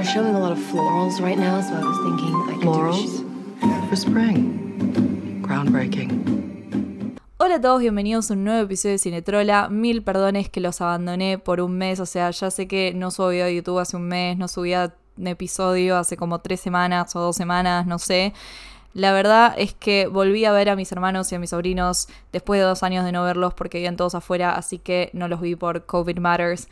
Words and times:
They're 0.00 0.14
showing 0.14 0.34
a 0.34 0.38
lot 0.38 0.52
of 0.52 0.58
florals 0.58 1.20
right 1.20 1.36
now, 1.36 1.60
so 1.60 1.74
I 1.74 1.84
was 1.84 1.98
thinking 1.98 2.34
I 2.34 2.54
could 2.54 2.62
Florals? 2.62 3.20
For 3.90 3.96
spring. 3.96 5.42
Groundbreaking. 5.42 7.18
Hola 7.36 7.56
a 7.56 7.60
todos, 7.60 7.82
bienvenidos 7.82 8.30
a 8.30 8.32
un 8.32 8.44
nuevo 8.44 8.62
episodio 8.64 8.94
de 8.94 8.98
Cinetrola. 8.98 9.68
Mil 9.68 10.02
perdones 10.02 10.48
que 10.48 10.62
los 10.62 10.80
abandoné 10.80 11.36
por 11.36 11.60
un 11.60 11.76
mes, 11.76 12.00
o 12.00 12.06
sea, 12.06 12.30
ya 12.30 12.50
sé 12.50 12.66
que 12.66 12.94
no 12.94 13.10
subí 13.10 13.42
a 13.42 13.50
YouTube 13.50 13.78
hace 13.78 13.98
un 13.98 14.08
mes, 14.08 14.38
no 14.38 14.48
subía 14.48 14.94
un 15.18 15.26
episodio 15.26 15.98
hace 15.98 16.16
como 16.16 16.38
tres 16.38 16.60
semanas 16.60 17.14
o 17.14 17.20
dos 17.20 17.36
semanas, 17.36 17.86
no 17.86 17.98
sé. 17.98 18.32
La 18.94 19.12
verdad 19.12 19.54
es 19.58 19.74
que 19.74 20.06
volví 20.06 20.46
a 20.46 20.52
ver 20.52 20.70
a 20.70 20.76
mis 20.76 20.90
hermanos 20.92 21.30
y 21.30 21.34
a 21.34 21.38
mis 21.38 21.50
sobrinos 21.50 22.08
después 22.32 22.58
de 22.58 22.64
dos 22.64 22.82
años 22.82 23.04
de 23.04 23.12
no 23.12 23.22
verlos 23.22 23.52
porque 23.52 23.76
vivían 23.76 23.96
todos 23.98 24.14
afuera, 24.14 24.54
así 24.54 24.78
que 24.78 25.10
no 25.12 25.28
los 25.28 25.42
vi 25.42 25.56
por 25.56 25.84
COVID 25.84 26.16
Matters. 26.20 26.68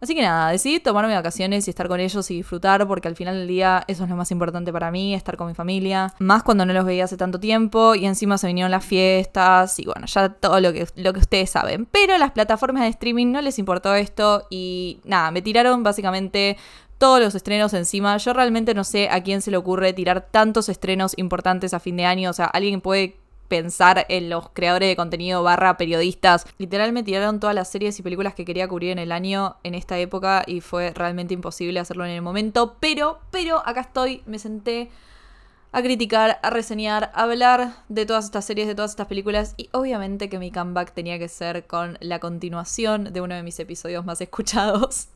Así 0.00 0.14
que 0.14 0.22
nada, 0.22 0.50
decidí 0.50 0.80
tomarme 0.80 1.14
vacaciones 1.14 1.66
y 1.66 1.70
estar 1.70 1.86
con 1.86 2.00
ellos 2.00 2.30
y 2.30 2.36
disfrutar 2.36 2.88
porque 2.88 3.06
al 3.06 3.16
final 3.16 3.36
del 3.36 3.46
día 3.46 3.84
eso 3.86 4.04
es 4.04 4.10
lo 4.10 4.16
más 4.16 4.30
importante 4.30 4.72
para 4.72 4.90
mí, 4.90 5.14
estar 5.14 5.36
con 5.36 5.46
mi 5.48 5.54
familia. 5.54 6.14
Más 6.18 6.42
cuando 6.42 6.64
no 6.64 6.72
los 6.72 6.86
veía 6.86 7.04
hace 7.04 7.18
tanto 7.18 7.38
tiempo 7.38 7.94
y 7.94 8.06
encima 8.06 8.38
se 8.38 8.46
vinieron 8.46 8.70
las 8.70 8.84
fiestas 8.84 9.78
y 9.78 9.84
bueno, 9.84 10.06
ya 10.06 10.30
todo 10.30 10.58
lo 10.60 10.72
que, 10.72 10.86
lo 10.96 11.12
que 11.12 11.20
ustedes 11.20 11.50
saben. 11.50 11.84
Pero 11.84 12.16
las 12.16 12.30
plataformas 12.30 12.84
de 12.84 12.88
streaming 12.88 13.30
no 13.30 13.42
les 13.42 13.58
importó 13.58 13.94
esto 13.94 14.46
y 14.48 15.00
nada, 15.04 15.30
me 15.32 15.42
tiraron 15.42 15.82
básicamente 15.82 16.56
todos 16.96 17.20
los 17.20 17.34
estrenos 17.34 17.74
encima. 17.74 18.16
Yo 18.16 18.32
realmente 18.32 18.74
no 18.74 18.84
sé 18.84 19.08
a 19.10 19.22
quién 19.22 19.42
se 19.42 19.50
le 19.50 19.58
ocurre 19.58 19.92
tirar 19.92 20.28
tantos 20.30 20.68
estrenos 20.68 21.12
importantes 21.16 21.72
a 21.74 21.80
fin 21.80 21.96
de 21.96 22.04
año. 22.04 22.28
O 22.28 22.34
sea, 22.34 22.44
alguien 22.44 22.80
puede 22.82 23.19
pensar 23.50 24.06
en 24.08 24.30
los 24.30 24.48
creadores 24.50 24.88
de 24.88 24.96
contenido 24.96 25.42
barra 25.42 25.76
periodistas. 25.76 26.46
Literalmente 26.56 27.10
tiraron 27.10 27.40
todas 27.40 27.54
las 27.54 27.68
series 27.68 27.98
y 27.98 28.02
películas 28.02 28.34
que 28.34 28.44
quería 28.44 28.68
cubrir 28.68 28.92
en 28.92 29.00
el 29.00 29.10
año 29.10 29.56
en 29.64 29.74
esta 29.74 29.98
época 29.98 30.44
y 30.46 30.60
fue 30.60 30.92
realmente 30.94 31.34
imposible 31.34 31.80
hacerlo 31.80 32.04
en 32.06 32.12
el 32.12 32.22
momento. 32.22 32.76
Pero, 32.78 33.18
pero 33.32 33.60
acá 33.66 33.80
estoy, 33.80 34.22
me 34.24 34.38
senté 34.38 34.88
a 35.72 35.82
criticar, 35.82 36.38
a 36.42 36.50
reseñar, 36.50 37.10
a 37.12 37.24
hablar 37.24 37.74
de 37.88 38.06
todas 38.06 38.26
estas 38.26 38.44
series, 38.44 38.68
de 38.68 38.76
todas 38.76 38.92
estas 38.92 39.08
películas 39.08 39.54
y 39.56 39.68
obviamente 39.72 40.28
que 40.28 40.38
mi 40.38 40.52
comeback 40.52 40.94
tenía 40.94 41.18
que 41.18 41.28
ser 41.28 41.66
con 41.66 41.98
la 42.00 42.20
continuación 42.20 43.12
de 43.12 43.20
uno 43.20 43.34
de 43.34 43.42
mis 43.42 43.58
episodios 43.58 44.04
más 44.04 44.20
escuchados 44.20 45.08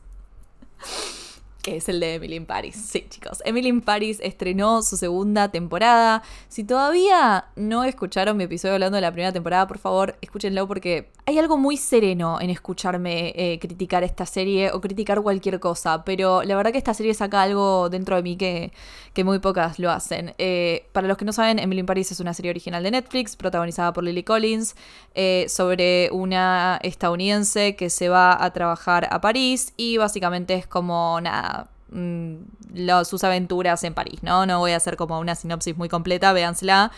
que 1.65 1.77
es 1.77 1.89
el 1.89 1.99
de 1.99 2.13
Emily 2.13 2.35
in 2.35 2.45
Paris. 2.45 2.75
Sí, 2.75 3.07
chicos, 3.09 3.41
Emily 3.43 3.69
in 3.69 3.81
Paris 3.81 4.19
estrenó 4.21 4.83
su 4.83 4.97
segunda 4.97 5.49
temporada. 5.49 6.21
Si 6.47 6.63
todavía 6.63 7.45
no 7.55 7.83
escucharon 7.83 8.37
mi 8.37 8.43
episodio 8.43 8.75
hablando 8.75 8.97
de 8.97 9.01
la 9.01 9.11
primera 9.11 9.33
temporada, 9.33 9.65
por 9.65 9.79
favor, 9.79 10.15
escúchenlo 10.21 10.67
porque 10.67 11.09
hay 11.25 11.39
algo 11.39 11.57
muy 11.57 11.77
sereno 11.77 12.39
en 12.39 12.51
escucharme 12.51 13.33
eh, 13.35 13.57
criticar 13.59 14.03
esta 14.03 14.27
serie 14.27 14.69
o 14.73 14.79
criticar 14.79 15.23
cualquier 15.23 15.59
cosa, 15.59 16.05
pero 16.05 16.43
la 16.43 16.55
verdad 16.55 16.71
que 16.71 16.77
esta 16.77 16.93
serie 16.93 17.15
saca 17.15 17.41
algo 17.41 17.89
dentro 17.89 18.15
de 18.15 18.21
mí 18.21 18.37
que, 18.37 18.71
que 19.15 19.23
muy 19.23 19.39
pocas 19.39 19.79
lo 19.79 19.89
hacen. 19.89 20.35
Eh, 20.37 20.85
para 20.91 21.07
los 21.07 21.17
que 21.17 21.25
no 21.25 21.33
saben, 21.33 21.57
Emily 21.57 21.79
in 21.79 21.87
Paris 21.87 22.11
es 22.11 22.19
una 22.19 22.35
serie 22.35 22.51
original 22.51 22.83
de 22.83 22.91
Netflix, 22.91 23.35
protagonizada 23.35 23.91
por 23.91 24.03
Lily 24.03 24.21
Collins, 24.21 24.75
eh, 25.15 25.47
sobre 25.49 26.11
una 26.11 26.79
estadounidense 26.83 27.75
que 27.75 27.89
se 27.89 28.07
va 28.07 28.43
a 28.43 28.53
trabajar 28.53 29.07
a 29.09 29.19
París 29.19 29.73
y 29.77 29.97
básicamente 29.97 30.53
es 30.53 30.67
como 30.67 31.19
nada 31.21 31.54
Mm, 31.95 33.05
sus 33.05 33.23
aventuras 33.23 33.83
en 33.85 33.93
París, 33.93 34.21
¿no? 34.21 34.45
No 34.45 34.59
voy 34.59 34.71
a 34.71 34.75
hacer 34.75 34.97
como 34.97 35.17
una 35.17 35.33
sinopsis 35.33 35.77
muy 35.77 35.87
completa, 35.87 36.33
véansela. 36.33 36.91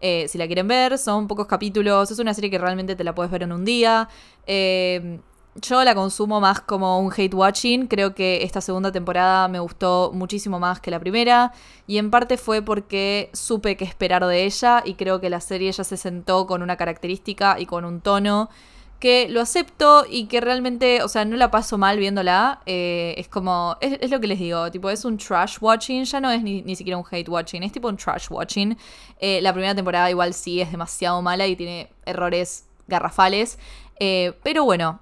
Eh, 0.00 0.28
si 0.28 0.38
la 0.38 0.46
quieren 0.46 0.68
ver, 0.68 0.96
son 0.96 1.26
pocos 1.26 1.48
capítulos, 1.48 2.10
es 2.12 2.18
una 2.20 2.34
serie 2.34 2.50
que 2.50 2.58
realmente 2.58 2.94
te 2.94 3.02
la 3.02 3.14
puedes 3.16 3.32
ver 3.32 3.42
en 3.42 3.52
un 3.52 3.64
día. 3.64 4.08
Eh, 4.46 5.18
yo 5.56 5.82
la 5.82 5.94
consumo 5.94 6.40
más 6.40 6.60
como 6.60 7.00
un 7.00 7.12
hate 7.16 7.34
watching, 7.34 7.86
creo 7.88 8.14
que 8.14 8.44
esta 8.44 8.60
segunda 8.60 8.92
temporada 8.92 9.48
me 9.48 9.58
gustó 9.58 10.10
muchísimo 10.12 10.60
más 10.60 10.80
que 10.80 10.90
la 10.90 11.00
primera 11.00 11.52
y 11.86 11.98
en 11.98 12.10
parte 12.10 12.36
fue 12.36 12.62
porque 12.62 13.30
supe 13.32 13.76
qué 13.76 13.84
esperar 13.84 14.26
de 14.26 14.44
ella 14.44 14.82
y 14.84 14.94
creo 14.94 15.20
que 15.20 15.30
la 15.30 15.40
serie 15.40 15.70
ya 15.70 15.84
se 15.84 15.96
sentó 15.96 16.46
con 16.46 16.62
una 16.62 16.76
característica 16.76 17.56
y 17.58 17.66
con 17.66 17.84
un 17.84 18.00
tono 18.00 18.50
que 18.98 19.28
lo 19.28 19.40
acepto 19.40 20.06
y 20.08 20.26
que 20.26 20.40
realmente, 20.40 21.02
o 21.02 21.08
sea, 21.08 21.24
no 21.24 21.36
la 21.36 21.50
paso 21.50 21.76
mal 21.78 21.98
viéndola. 21.98 22.60
Eh, 22.66 23.14
es 23.18 23.28
como, 23.28 23.76
es, 23.80 24.10
lo 24.10 24.20
que 24.20 24.26
les 24.26 24.38
digo, 24.38 24.70
tipo, 24.70 24.90
es 24.90 25.04
un 25.04 25.18
trash 25.18 25.58
watching, 25.60 26.04
ya 26.04 26.20
no 26.20 26.30
es 26.30 26.42
ni, 26.42 26.76
siquiera 26.76 26.96
un 26.96 27.04
hate 27.10 27.28
watching, 27.28 27.62
es 27.62 27.72
tipo 27.72 27.88
un 27.88 27.96
trash 27.96 28.28
watching. 28.30 28.76
Eh, 29.18 29.40
la 29.42 29.52
primera 29.52 29.74
temporada 29.74 30.10
igual 30.10 30.34
sí 30.34 30.60
es 30.60 30.70
demasiado 30.70 31.20
mala 31.22 31.46
y 31.46 31.56
tiene 31.56 31.90
errores 32.06 32.66
garrafales. 32.86 33.58
Eh, 34.00 34.32
pero 34.42 34.64
bueno, 34.64 35.00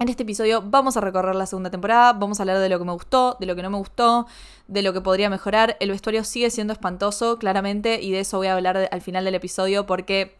en 0.00 0.08
este 0.08 0.24
episodio 0.24 0.62
vamos 0.62 0.96
a 0.96 1.00
recorrer 1.00 1.34
la 1.36 1.46
segunda 1.46 1.70
temporada, 1.70 2.12
vamos 2.12 2.40
a 2.40 2.42
hablar 2.42 2.58
de 2.58 2.68
lo 2.68 2.78
que 2.78 2.84
me 2.84 2.92
gustó, 2.92 3.36
de 3.38 3.46
lo 3.46 3.54
que 3.54 3.62
no 3.62 3.70
me 3.70 3.78
gustó, 3.78 4.26
de 4.66 4.82
lo 4.82 4.92
que 4.92 5.00
podría 5.00 5.30
mejorar. 5.30 5.76
El 5.80 5.90
vestuario 5.90 6.24
sigue 6.24 6.50
siendo 6.50 6.72
espantoso, 6.72 7.38
claramente, 7.38 8.02
y 8.02 8.10
de 8.10 8.20
eso 8.20 8.38
voy 8.38 8.48
a 8.48 8.54
hablar 8.54 8.88
al 8.90 9.00
final 9.02 9.24
del 9.24 9.36
episodio 9.36 9.86
porque 9.86 10.36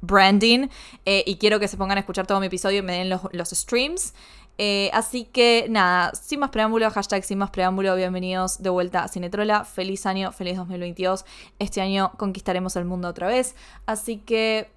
branding 0.00 0.68
eh, 1.04 1.24
y 1.26 1.36
quiero 1.36 1.60
que 1.60 1.68
se 1.68 1.76
pongan 1.76 1.98
a 1.98 2.00
escuchar 2.00 2.26
todo 2.26 2.40
mi 2.40 2.46
episodio 2.46 2.78
y 2.78 2.82
me 2.82 2.98
den 2.98 3.10
los, 3.10 3.48
streams. 3.50 4.14
Eh, 4.58 4.90
así 4.92 5.24
que 5.24 5.66
nada, 5.70 6.12
sin 6.14 6.40
más 6.40 6.50
preámbulo, 6.50 6.90
hashtag 6.90 7.24
sin 7.24 7.38
más 7.38 7.50
preámbulo, 7.50 7.96
bienvenidos 7.96 8.62
de 8.62 8.68
vuelta 8.68 9.04
a 9.04 9.08
Cinetrola. 9.08 9.64
Feliz 9.64 10.04
año, 10.04 10.32
feliz 10.32 10.56
2022. 10.56 11.24
Este 11.58 11.80
año 11.80 12.12
conquistaremos 12.18 12.76
el 12.76 12.84
mundo 12.84 13.08
otra 13.08 13.28
vez. 13.28 13.54
Así 13.86 14.18
que 14.18 14.68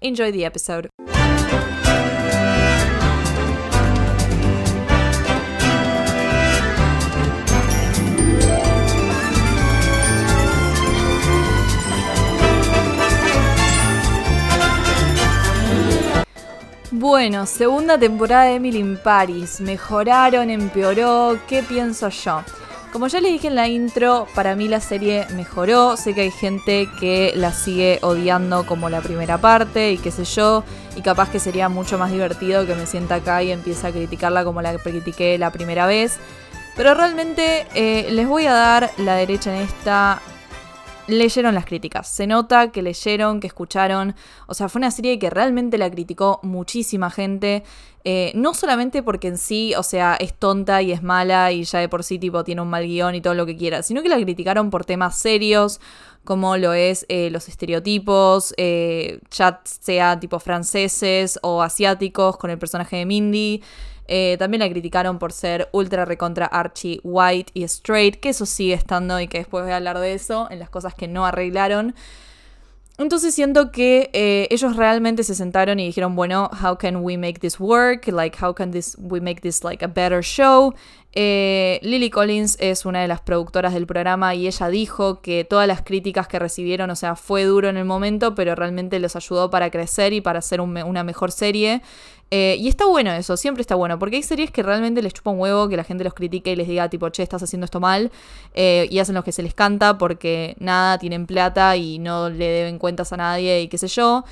enjoy 0.00 0.30
the 0.32 0.44
episode. 0.44 0.90
Bueno, 16.96 17.44
segunda 17.46 17.98
temporada 17.98 18.44
de 18.44 18.54
Emily 18.54 18.78
in 18.78 18.96
Paris. 18.96 19.60
Mejoraron, 19.60 20.48
empeoró. 20.48 21.36
¿Qué 21.48 21.64
pienso 21.64 22.08
yo? 22.08 22.44
Como 22.92 23.08
ya 23.08 23.20
les 23.20 23.32
dije 23.32 23.48
en 23.48 23.56
la 23.56 23.66
intro, 23.66 24.28
para 24.32 24.54
mí 24.54 24.68
la 24.68 24.78
serie 24.78 25.26
mejoró. 25.34 25.96
Sé 25.96 26.14
que 26.14 26.20
hay 26.20 26.30
gente 26.30 26.88
que 27.00 27.32
la 27.34 27.52
sigue 27.52 27.98
odiando 28.02 28.64
como 28.64 28.90
la 28.90 29.00
primera 29.00 29.38
parte 29.38 29.90
y 29.90 29.98
qué 29.98 30.12
sé 30.12 30.22
yo. 30.22 30.62
Y 30.94 31.02
capaz 31.02 31.30
que 31.30 31.40
sería 31.40 31.68
mucho 31.68 31.98
más 31.98 32.12
divertido 32.12 32.64
que 32.64 32.76
me 32.76 32.86
sienta 32.86 33.16
acá 33.16 33.42
y 33.42 33.50
empiece 33.50 33.88
a 33.88 33.90
criticarla 33.90 34.44
como 34.44 34.62
la 34.62 34.78
critiqué 34.78 35.36
la 35.36 35.50
primera 35.50 35.86
vez. 35.88 36.20
Pero 36.76 36.94
realmente 36.94 37.66
eh, 37.74 38.06
les 38.12 38.28
voy 38.28 38.46
a 38.46 38.52
dar 38.52 38.92
la 38.98 39.16
derecha 39.16 39.52
en 39.52 39.62
esta 39.62 40.22
leyeron 41.06 41.54
las 41.54 41.66
críticas. 41.66 42.08
Se 42.08 42.26
nota 42.26 42.70
que 42.70 42.82
leyeron, 42.82 43.40
que 43.40 43.46
escucharon. 43.46 44.14
O 44.46 44.54
sea, 44.54 44.68
fue 44.68 44.80
una 44.80 44.90
serie 44.90 45.18
que 45.18 45.30
realmente 45.30 45.78
la 45.78 45.90
criticó 45.90 46.40
muchísima 46.42 47.10
gente. 47.10 47.64
Eh, 48.04 48.32
no 48.34 48.52
solamente 48.52 49.02
porque 49.02 49.28
en 49.28 49.38
sí, 49.38 49.74
o 49.76 49.82
sea, 49.82 50.16
es 50.16 50.34
tonta 50.34 50.82
y 50.82 50.92
es 50.92 51.02
mala 51.02 51.52
y 51.52 51.64
ya 51.64 51.78
de 51.78 51.88
por 51.88 52.04
sí 52.04 52.18
tipo 52.18 52.44
tiene 52.44 52.60
un 52.60 52.68
mal 52.68 52.86
guion 52.86 53.14
y 53.14 53.22
todo 53.22 53.32
lo 53.32 53.46
que 53.46 53.56
quiera, 53.56 53.82
sino 53.82 54.02
que 54.02 54.10
la 54.10 54.20
criticaron 54.20 54.68
por 54.68 54.84
temas 54.84 55.16
serios, 55.16 55.80
como 56.22 56.58
lo 56.58 56.74
es 56.74 57.06
eh, 57.08 57.30
los 57.30 57.48
estereotipos, 57.48 58.52
eh, 58.58 59.20
ya 59.30 59.62
sea 59.64 60.20
tipo 60.20 60.38
franceses 60.38 61.38
o 61.42 61.62
asiáticos 61.62 62.36
con 62.36 62.50
el 62.50 62.58
personaje 62.58 62.96
de 62.96 63.06
Mindy. 63.06 63.62
Eh, 64.06 64.36
también 64.38 64.60
la 64.60 64.68
criticaron 64.68 65.18
por 65.18 65.32
ser 65.32 65.68
ultra 65.72 66.04
recontra 66.04 66.46
archie 66.46 67.00
white 67.02 67.50
y 67.54 67.64
straight, 67.64 68.16
que 68.16 68.30
eso 68.30 68.46
sigue 68.46 68.74
estando 68.74 69.18
y 69.20 69.28
que 69.28 69.38
después 69.38 69.64
voy 69.64 69.72
a 69.72 69.76
hablar 69.76 69.98
de 69.98 70.14
eso, 70.14 70.48
en 70.50 70.58
las 70.58 70.70
cosas 70.70 70.94
que 70.94 71.08
no 71.08 71.24
arreglaron. 71.26 71.94
Entonces 72.96 73.34
siento 73.34 73.72
que 73.72 74.08
eh, 74.12 74.46
ellos 74.50 74.76
realmente 74.76 75.24
se 75.24 75.34
sentaron 75.34 75.80
y 75.80 75.86
dijeron, 75.86 76.14
bueno, 76.14 76.48
how 76.62 76.78
can 76.78 76.98
we 76.98 77.18
make 77.18 77.40
this 77.40 77.58
work? 77.58 78.06
Like, 78.06 78.38
how 78.40 78.54
can 78.54 78.70
this 78.70 78.96
we 79.00 79.20
make 79.20 79.40
this 79.40 79.64
like 79.64 79.84
a 79.84 79.88
better 79.88 80.22
show? 80.22 80.72
Eh, 81.16 81.80
Lily 81.82 82.10
Collins 82.10 82.56
es 82.60 82.86
una 82.86 83.00
de 83.00 83.08
las 83.08 83.20
productoras 83.20 83.74
del 83.74 83.86
programa 83.86 84.36
y 84.36 84.46
ella 84.46 84.68
dijo 84.68 85.22
que 85.22 85.44
todas 85.44 85.66
las 85.66 85.82
críticas 85.82 86.28
que 86.28 86.38
recibieron, 86.38 86.88
o 86.90 86.96
sea, 86.96 87.16
fue 87.16 87.44
duro 87.44 87.68
en 87.68 87.76
el 87.76 87.84
momento, 87.84 88.36
pero 88.36 88.54
realmente 88.54 89.00
los 89.00 89.16
ayudó 89.16 89.50
para 89.50 89.70
crecer 89.70 90.12
y 90.12 90.20
para 90.20 90.38
hacer 90.38 90.60
una 90.60 91.02
mejor 91.02 91.32
serie. 91.32 91.82
Eh, 92.30 92.56
y 92.58 92.68
está 92.68 92.86
bueno 92.86 93.12
eso, 93.12 93.36
siempre 93.36 93.60
está 93.60 93.74
bueno, 93.74 93.98
porque 93.98 94.16
hay 94.16 94.22
series 94.22 94.50
que 94.50 94.62
realmente 94.62 95.02
les 95.02 95.12
chupa 95.12 95.30
un 95.30 95.38
huevo 95.38 95.68
que 95.68 95.76
la 95.76 95.84
gente 95.84 96.04
los 96.04 96.14
critique 96.14 96.52
y 96.52 96.56
les 96.56 96.66
diga, 96.66 96.88
tipo, 96.88 97.08
che, 97.10 97.22
estás 97.22 97.42
haciendo 97.42 97.64
esto 97.64 97.80
mal, 97.80 98.10
eh, 98.54 98.88
y 98.90 98.98
hacen 98.98 99.14
lo 99.14 99.22
que 99.22 99.32
se 99.32 99.42
les 99.42 99.54
canta 99.54 99.98
porque 99.98 100.56
nada, 100.58 100.98
tienen 100.98 101.26
plata 101.26 101.76
y 101.76 101.98
no 101.98 102.30
le 102.30 102.46
deben 102.46 102.78
cuentas 102.78 103.12
a 103.12 103.16
nadie 103.16 103.62
y 103.62 103.68
qué 103.68 103.78
sé 103.78 103.88
yo. 103.88 104.24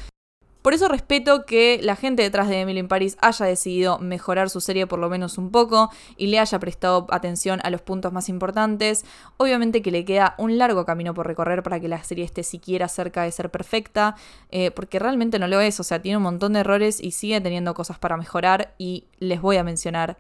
Por 0.63 0.75
eso 0.75 0.87
respeto 0.87 1.45
que 1.45 1.81
la 1.83 1.97
gente 1.97 2.23
detrás 2.23 2.49
de 2.49 2.61
Emily 2.61 2.79
in 2.79 2.89
Paris 2.89 3.17
haya 3.21 3.47
decidido 3.47 3.99
mejorar 3.99 4.49
su 4.49 4.61
serie 4.61 4.87
por 4.87 5.01
lo 5.01 5.11
menos 5.11 5.37
un 5.37 5.51
poco 5.51 5.91
y 6.17 6.29
le 6.29 6.39
haya 6.39 6.59
prestado 6.61 7.07
atención 7.11 7.61
a 7.65 7.71
los 7.71 7.83
puntos 7.83 8.13
más 8.13 8.29
importantes. 8.29 9.05
Obviamente 9.39 9.83
que 9.83 9.91
le 9.91 10.05
queda 10.05 10.37
un 10.39 10.59
largo 10.59 10.85
camino 10.85 11.15
por 11.15 11.27
recorrer 11.27 11.65
para 11.65 11.81
que 11.81 11.89
la 11.89 12.03
serie 12.05 12.25
esté 12.25 12.45
siquiera 12.45 12.87
cerca 12.87 13.25
de 13.25 13.33
ser 13.33 13.51
perfecta, 13.51 14.15
eh, 14.51 14.71
porque 14.71 15.01
realmente 15.01 15.41
no 15.41 15.49
lo 15.49 15.61
es, 15.61 15.81
o 15.81 15.83
sea, 15.83 16.01
tiene 16.01 16.17
un 16.19 16.23
montón 16.23 16.53
de 16.53 16.61
errores 16.61 17.01
y 17.01 17.11
sigue 17.11 17.41
teniendo 17.41 17.75
cosas 17.75 17.99
para 17.99 18.17
mejorar 18.17 18.75
y 18.79 19.07
les 19.19 19.41
voy 19.41 19.57
a 19.57 19.65
mencionar 19.65 20.17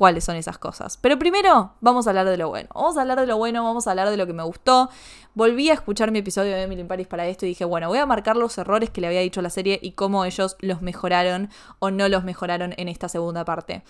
cuáles 0.00 0.24
son 0.24 0.36
esas 0.36 0.56
cosas. 0.56 0.96
Pero 0.96 1.18
primero 1.18 1.74
vamos 1.82 2.06
a 2.06 2.10
hablar 2.10 2.26
de 2.26 2.38
lo 2.38 2.48
bueno. 2.48 2.70
Vamos 2.74 2.96
a 2.96 3.02
hablar 3.02 3.20
de 3.20 3.26
lo 3.26 3.36
bueno, 3.36 3.62
vamos 3.62 3.86
a 3.86 3.90
hablar 3.90 4.08
de 4.08 4.16
lo 4.16 4.26
que 4.26 4.32
me 4.32 4.42
gustó. 4.42 4.88
Volví 5.34 5.68
a 5.68 5.74
escuchar 5.74 6.10
mi 6.10 6.20
episodio 6.20 6.56
de 6.56 6.62
Emily 6.62 6.84
Paris 6.84 7.06
para 7.06 7.26
esto 7.26 7.44
y 7.44 7.50
dije, 7.50 7.66
bueno, 7.66 7.88
voy 7.88 7.98
a 7.98 8.06
marcar 8.06 8.34
los 8.34 8.56
errores 8.56 8.88
que 8.88 9.02
le 9.02 9.08
había 9.08 9.20
dicho 9.20 9.42
la 9.42 9.50
serie 9.50 9.78
y 9.82 9.92
cómo 9.92 10.24
ellos 10.24 10.56
los 10.60 10.80
mejoraron 10.80 11.50
o 11.80 11.90
no 11.90 12.08
los 12.08 12.24
mejoraron 12.24 12.72
en 12.78 12.88
esta 12.88 13.10
segunda 13.10 13.44
parte. 13.44 13.82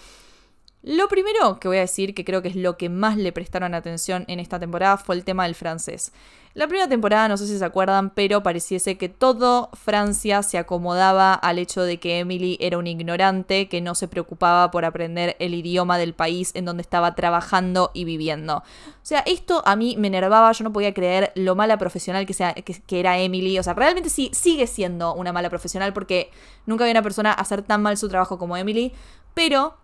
Lo 0.82 1.08
primero 1.08 1.60
que 1.60 1.68
voy 1.68 1.76
a 1.76 1.80
decir, 1.80 2.14
que 2.14 2.24
creo 2.24 2.40
que 2.40 2.48
es 2.48 2.56
lo 2.56 2.78
que 2.78 2.88
más 2.88 3.18
le 3.18 3.32
prestaron 3.32 3.74
atención 3.74 4.24
en 4.28 4.40
esta 4.40 4.58
temporada, 4.58 4.96
fue 4.96 5.14
el 5.14 5.24
tema 5.24 5.44
del 5.44 5.54
francés. 5.54 6.12
La 6.54 6.66
primera 6.66 6.88
temporada, 6.88 7.28
no 7.28 7.36
sé 7.36 7.46
si 7.46 7.58
se 7.58 7.64
acuerdan, 7.64 8.10
pero 8.10 8.42
pareciese 8.42 8.96
que 8.96 9.08
todo 9.08 9.70
Francia 9.74 10.42
se 10.42 10.58
acomodaba 10.58 11.34
al 11.34 11.58
hecho 11.60 11.82
de 11.82 12.00
que 12.00 12.18
Emily 12.18 12.56
era 12.60 12.78
un 12.78 12.88
ignorante 12.88 13.68
que 13.68 13.80
no 13.80 13.94
se 13.94 14.08
preocupaba 14.08 14.70
por 14.70 14.84
aprender 14.84 15.36
el 15.38 15.54
idioma 15.54 15.96
del 15.96 16.14
país 16.14 16.50
en 16.54 16.64
donde 16.64 16.80
estaba 16.80 17.14
trabajando 17.14 17.92
y 17.94 18.04
viviendo. 18.04 18.56
O 18.56 18.64
sea, 19.04 19.20
esto 19.20 19.62
a 19.64 19.76
mí 19.76 19.96
me 19.96 20.08
enervaba, 20.08 20.50
yo 20.50 20.64
no 20.64 20.72
podía 20.72 20.94
creer 20.94 21.30
lo 21.36 21.54
mala 21.54 21.78
profesional 21.78 22.26
que, 22.26 22.34
sea, 22.34 22.54
que, 22.54 22.74
que 22.74 22.98
era 22.98 23.18
Emily. 23.18 23.58
O 23.58 23.62
sea, 23.62 23.74
realmente 23.74 24.08
sí, 24.08 24.30
sigue 24.32 24.66
siendo 24.66 25.14
una 25.14 25.32
mala 25.32 25.50
profesional 25.50 25.92
porque 25.92 26.30
nunca 26.66 26.84
había 26.84 26.94
una 26.94 27.02
persona 27.02 27.32
hacer 27.32 27.62
tan 27.62 27.82
mal 27.82 27.96
su 27.96 28.08
trabajo 28.08 28.38
como 28.38 28.56
Emily, 28.56 28.92
pero 29.34 29.76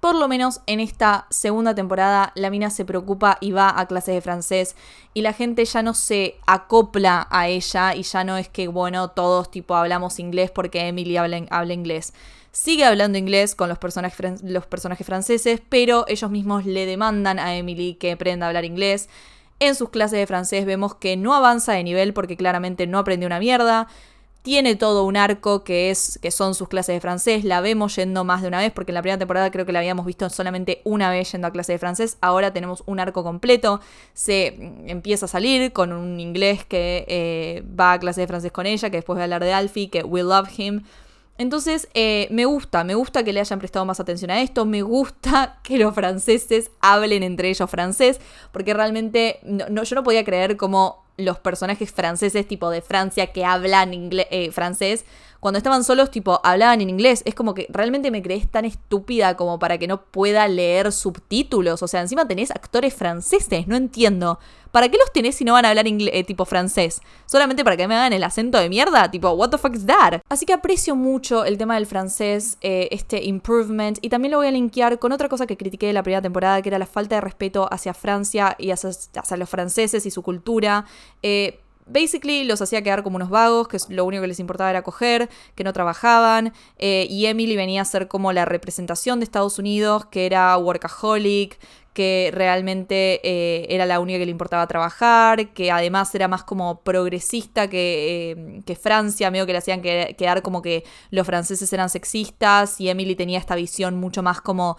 por 0.00 0.14
lo 0.14 0.28
menos 0.28 0.60
en 0.66 0.80
esta 0.80 1.26
segunda 1.30 1.74
temporada 1.74 2.32
la 2.34 2.50
mina 2.50 2.70
se 2.70 2.84
preocupa 2.84 3.38
y 3.40 3.52
va 3.52 3.78
a 3.78 3.86
clases 3.86 4.14
de 4.14 4.20
francés 4.20 4.76
y 5.14 5.22
la 5.22 5.32
gente 5.32 5.64
ya 5.64 5.82
no 5.82 5.94
se 5.94 6.36
acopla 6.46 7.26
a 7.30 7.48
ella 7.48 7.94
y 7.94 8.02
ya 8.02 8.22
no 8.22 8.36
es 8.36 8.48
que, 8.48 8.68
bueno, 8.68 9.08
todos 9.08 9.50
tipo 9.50 9.74
hablamos 9.74 10.18
inglés 10.18 10.50
porque 10.50 10.86
Emily 10.86 11.16
habla, 11.16 11.74
inglés. 11.74 12.12
Sigue 12.52 12.84
hablando 12.84 13.18
inglés 13.18 13.54
con 13.54 13.68
los 13.68 13.78
personajes, 13.78 14.42
los 14.42 14.66
personajes 14.66 15.06
franceses, 15.06 15.60
pero 15.68 16.04
ellos 16.08 16.30
mismos 16.30 16.64
le 16.64 16.86
demandan 16.86 17.38
a 17.38 17.56
Emily 17.56 17.94
que 17.94 18.12
aprenda 18.12 18.46
a 18.46 18.48
hablar 18.48 18.64
inglés. 18.64 19.08
En 19.58 19.74
sus 19.74 19.88
clases 19.88 20.18
de 20.18 20.26
francés 20.26 20.66
vemos 20.66 20.94
que 20.94 21.16
no 21.16 21.34
avanza 21.34 21.72
de 21.72 21.82
nivel 21.82 22.12
porque 22.12 22.36
claramente 22.36 22.86
no 22.86 22.98
aprendió 22.98 23.26
una 23.26 23.40
mierda 23.40 23.88
tiene 24.46 24.76
todo 24.76 25.02
un 25.02 25.16
arco 25.16 25.64
que 25.64 25.90
es 25.90 26.20
que 26.22 26.30
son 26.30 26.54
sus 26.54 26.68
clases 26.68 26.94
de 26.94 27.00
francés, 27.00 27.42
la 27.42 27.60
vemos 27.60 27.96
yendo 27.96 28.22
más 28.22 28.42
de 28.42 28.46
una 28.46 28.60
vez 28.60 28.70
porque 28.70 28.92
en 28.92 28.94
la 28.94 29.02
primera 29.02 29.18
temporada 29.18 29.50
creo 29.50 29.66
que 29.66 29.72
la 29.72 29.80
habíamos 29.80 30.06
visto 30.06 30.30
solamente 30.30 30.82
una 30.84 31.10
vez 31.10 31.32
yendo 31.32 31.48
a 31.48 31.50
clase 31.50 31.72
de 31.72 31.80
francés, 31.80 32.16
ahora 32.20 32.52
tenemos 32.52 32.84
un 32.86 33.00
arco 33.00 33.24
completo, 33.24 33.80
se 34.14 34.54
mm, 34.56 34.88
empieza 34.88 35.24
a 35.24 35.28
salir 35.28 35.72
con 35.72 35.92
un 35.92 36.20
inglés 36.20 36.64
que 36.64 37.04
eh, 37.08 37.64
va 37.68 37.94
a 37.94 37.98
clase 37.98 38.20
de 38.20 38.28
francés 38.28 38.52
con 38.52 38.66
ella, 38.66 38.88
que 38.88 38.98
después 38.98 39.16
va 39.16 39.22
a 39.22 39.24
hablar 39.24 39.42
de 39.42 39.52
Alfie, 39.52 39.90
que 39.90 40.04
we 40.04 40.22
love 40.22 40.48
him. 40.56 40.84
Entonces, 41.38 41.88
eh, 41.94 42.28
me 42.30 42.46
gusta, 42.46 42.82
me 42.84 42.94
gusta 42.94 43.22
que 43.22 43.32
le 43.32 43.40
hayan 43.40 43.58
prestado 43.58 43.84
más 43.84 44.00
atención 44.00 44.30
a 44.30 44.40
esto, 44.40 44.64
me 44.64 44.82
gusta 44.82 45.58
que 45.62 45.78
los 45.78 45.94
franceses 45.94 46.70
hablen 46.80 47.22
entre 47.22 47.50
ellos 47.50 47.68
francés, 47.70 48.20
porque 48.52 48.74
realmente 48.74 49.40
no, 49.42 49.82
yo 49.82 49.94
no 49.94 50.02
podía 50.02 50.24
creer 50.24 50.56
cómo 50.56 51.04
los 51.18 51.38
personajes 51.38 51.90
franceses 51.92 52.46
tipo 52.46 52.70
de 52.70 52.82
Francia 52.82 53.28
que 53.32 53.44
hablan 53.44 53.94
inglés, 53.94 54.26
eh, 54.30 54.50
francés, 54.50 55.04
cuando 55.46 55.58
estaban 55.58 55.84
solos 55.84 56.10
tipo 56.10 56.40
hablaban 56.42 56.80
en 56.80 56.90
inglés. 56.90 57.22
Es 57.24 57.36
como 57.36 57.54
que 57.54 57.68
realmente 57.70 58.10
me 58.10 58.20
crees 58.20 58.50
tan 58.50 58.64
estúpida 58.64 59.36
como 59.36 59.60
para 59.60 59.78
que 59.78 59.86
no 59.86 60.02
pueda 60.02 60.48
leer 60.48 60.90
subtítulos. 60.90 61.84
O 61.84 61.86
sea, 61.86 62.00
encima 62.00 62.26
tenés 62.26 62.50
actores 62.50 62.92
franceses, 62.92 63.68
no 63.68 63.76
entiendo. 63.76 64.40
¿Para 64.72 64.88
qué 64.88 64.98
los 64.98 65.12
tenés 65.12 65.36
si 65.36 65.44
no 65.44 65.52
van 65.52 65.64
a 65.64 65.68
hablar 65.68 65.86
eh, 65.86 66.24
tipo 66.24 66.46
francés? 66.46 67.00
¿Solamente 67.26 67.62
para 67.62 67.76
que 67.76 67.86
me 67.86 67.94
hagan 67.94 68.12
el 68.12 68.24
acento 68.24 68.58
de 68.58 68.68
mierda? 68.68 69.08
Tipo, 69.08 69.30
what 69.30 69.50
the 69.50 69.58
fuck 69.58 69.76
is 69.76 69.86
that? 69.86 70.20
Así 70.28 70.46
que 70.46 70.52
aprecio 70.52 70.96
mucho 70.96 71.44
el 71.44 71.58
tema 71.58 71.76
del 71.76 71.86
francés, 71.86 72.58
eh, 72.60 72.88
este 72.90 73.22
improvement, 73.22 73.98
y 74.02 74.08
también 74.08 74.32
lo 74.32 74.38
voy 74.38 74.48
a 74.48 74.50
linkear 74.50 74.98
con 74.98 75.12
otra 75.12 75.28
cosa 75.28 75.46
que 75.46 75.56
critiqué 75.56 75.86
de 75.86 75.92
la 75.92 76.02
primera 76.02 76.22
temporada, 76.22 76.60
que 76.60 76.70
era 76.70 76.80
la 76.80 76.86
falta 76.86 77.14
de 77.14 77.20
respeto 77.20 77.68
hacia 77.72 77.94
Francia 77.94 78.56
y 78.58 78.72
hacia, 78.72 78.90
hacia 78.90 79.36
los 79.36 79.48
franceses 79.48 80.04
y 80.06 80.10
su 80.10 80.22
cultura. 80.22 80.86
Eh, 81.22 81.60
basically 81.86 82.44
los 82.44 82.60
hacía 82.60 82.82
quedar 82.82 83.02
como 83.02 83.16
unos 83.16 83.30
vagos, 83.30 83.68
que 83.68 83.78
lo 83.88 84.04
único 84.04 84.22
que 84.22 84.28
les 84.28 84.40
importaba 84.40 84.70
era 84.70 84.82
coger, 84.82 85.28
que 85.54 85.64
no 85.64 85.72
trabajaban, 85.72 86.52
eh, 86.78 87.06
y 87.08 87.26
Emily 87.26 87.56
venía 87.56 87.82
a 87.82 87.84
ser 87.84 88.08
como 88.08 88.32
la 88.32 88.44
representación 88.44 89.20
de 89.20 89.24
Estados 89.24 89.58
Unidos, 89.58 90.06
que 90.06 90.26
era 90.26 90.56
workaholic, 90.58 91.58
que 91.94 92.30
realmente 92.34 93.20
eh, 93.24 93.66
era 93.70 93.86
la 93.86 94.00
única 94.00 94.18
que 94.18 94.26
le 94.26 94.30
importaba 94.30 94.66
trabajar, 94.66 95.54
que 95.54 95.70
además 95.70 96.14
era 96.14 96.28
más 96.28 96.44
como 96.44 96.80
progresista 96.82 97.70
que, 97.70 98.32
eh, 98.32 98.62
que 98.66 98.76
Francia, 98.76 99.30
medio 99.30 99.46
que 99.46 99.52
le 99.52 99.58
hacían 99.58 99.80
quedar 99.80 100.42
como 100.42 100.60
que 100.60 100.84
los 101.10 101.26
franceses 101.26 101.72
eran 101.72 101.88
sexistas 101.88 102.78
y 102.82 102.90
Emily 102.90 103.14
tenía 103.14 103.38
esta 103.38 103.54
visión 103.54 103.96
mucho 103.96 104.22
más 104.22 104.42
como, 104.42 104.76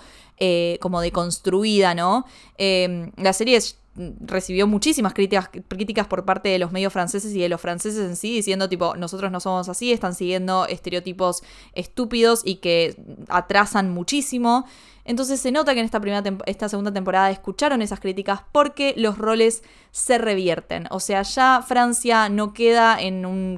como 0.79 1.01
deconstruida, 1.01 1.95
¿no? 1.95 2.25
la 2.59 3.33
serie 3.33 3.57
es 3.57 3.79
recibió 4.19 4.67
muchísimas 4.67 5.13
críticas, 5.13 5.49
críticas 5.67 6.07
por 6.07 6.25
parte 6.25 6.49
de 6.49 6.59
los 6.59 6.71
medios 6.71 6.93
franceses 6.93 7.33
y 7.33 7.39
de 7.39 7.49
los 7.49 7.59
franceses 7.59 8.07
en 8.07 8.15
sí, 8.15 8.33
diciendo 8.33 8.69
tipo, 8.69 8.95
nosotros 8.95 9.31
no 9.31 9.39
somos 9.39 9.69
así, 9.69 9.91
están 9.91 10.15
siguiendo 10.15 10.65
estereotipos 10.67 11.43
estúpidos 11.73 12.41
y 12.45 12.55
que 12.55 12.95
atrasan 13.29 13.89
muchísimo. 13.91 14.65
Entonces 15.07 15.39
se 15.39 15.51
nota 15.51 15.73
que 15.73 15.79
en 15.79 15.85
esta, 15.85 15.99
primera 15.99 16.23
esta 16.45 16.69
segunda 16.69 16.93
temporada 16.93 17.31
escucharon 17.31 17.81
esas 17.81 17.99
críticas 17.99 18.41
porque 18.51 18.93
los 18.97 19.17
roles 19.17 19.63
se 19.91 20.17
revierten. 20.19 20.85
O 20.91 20.99
sea, 20.99 21.23
ya 21.23 21.63
Francia 21.65 22.29
no 22.29 22.53
queda 22.53 22.99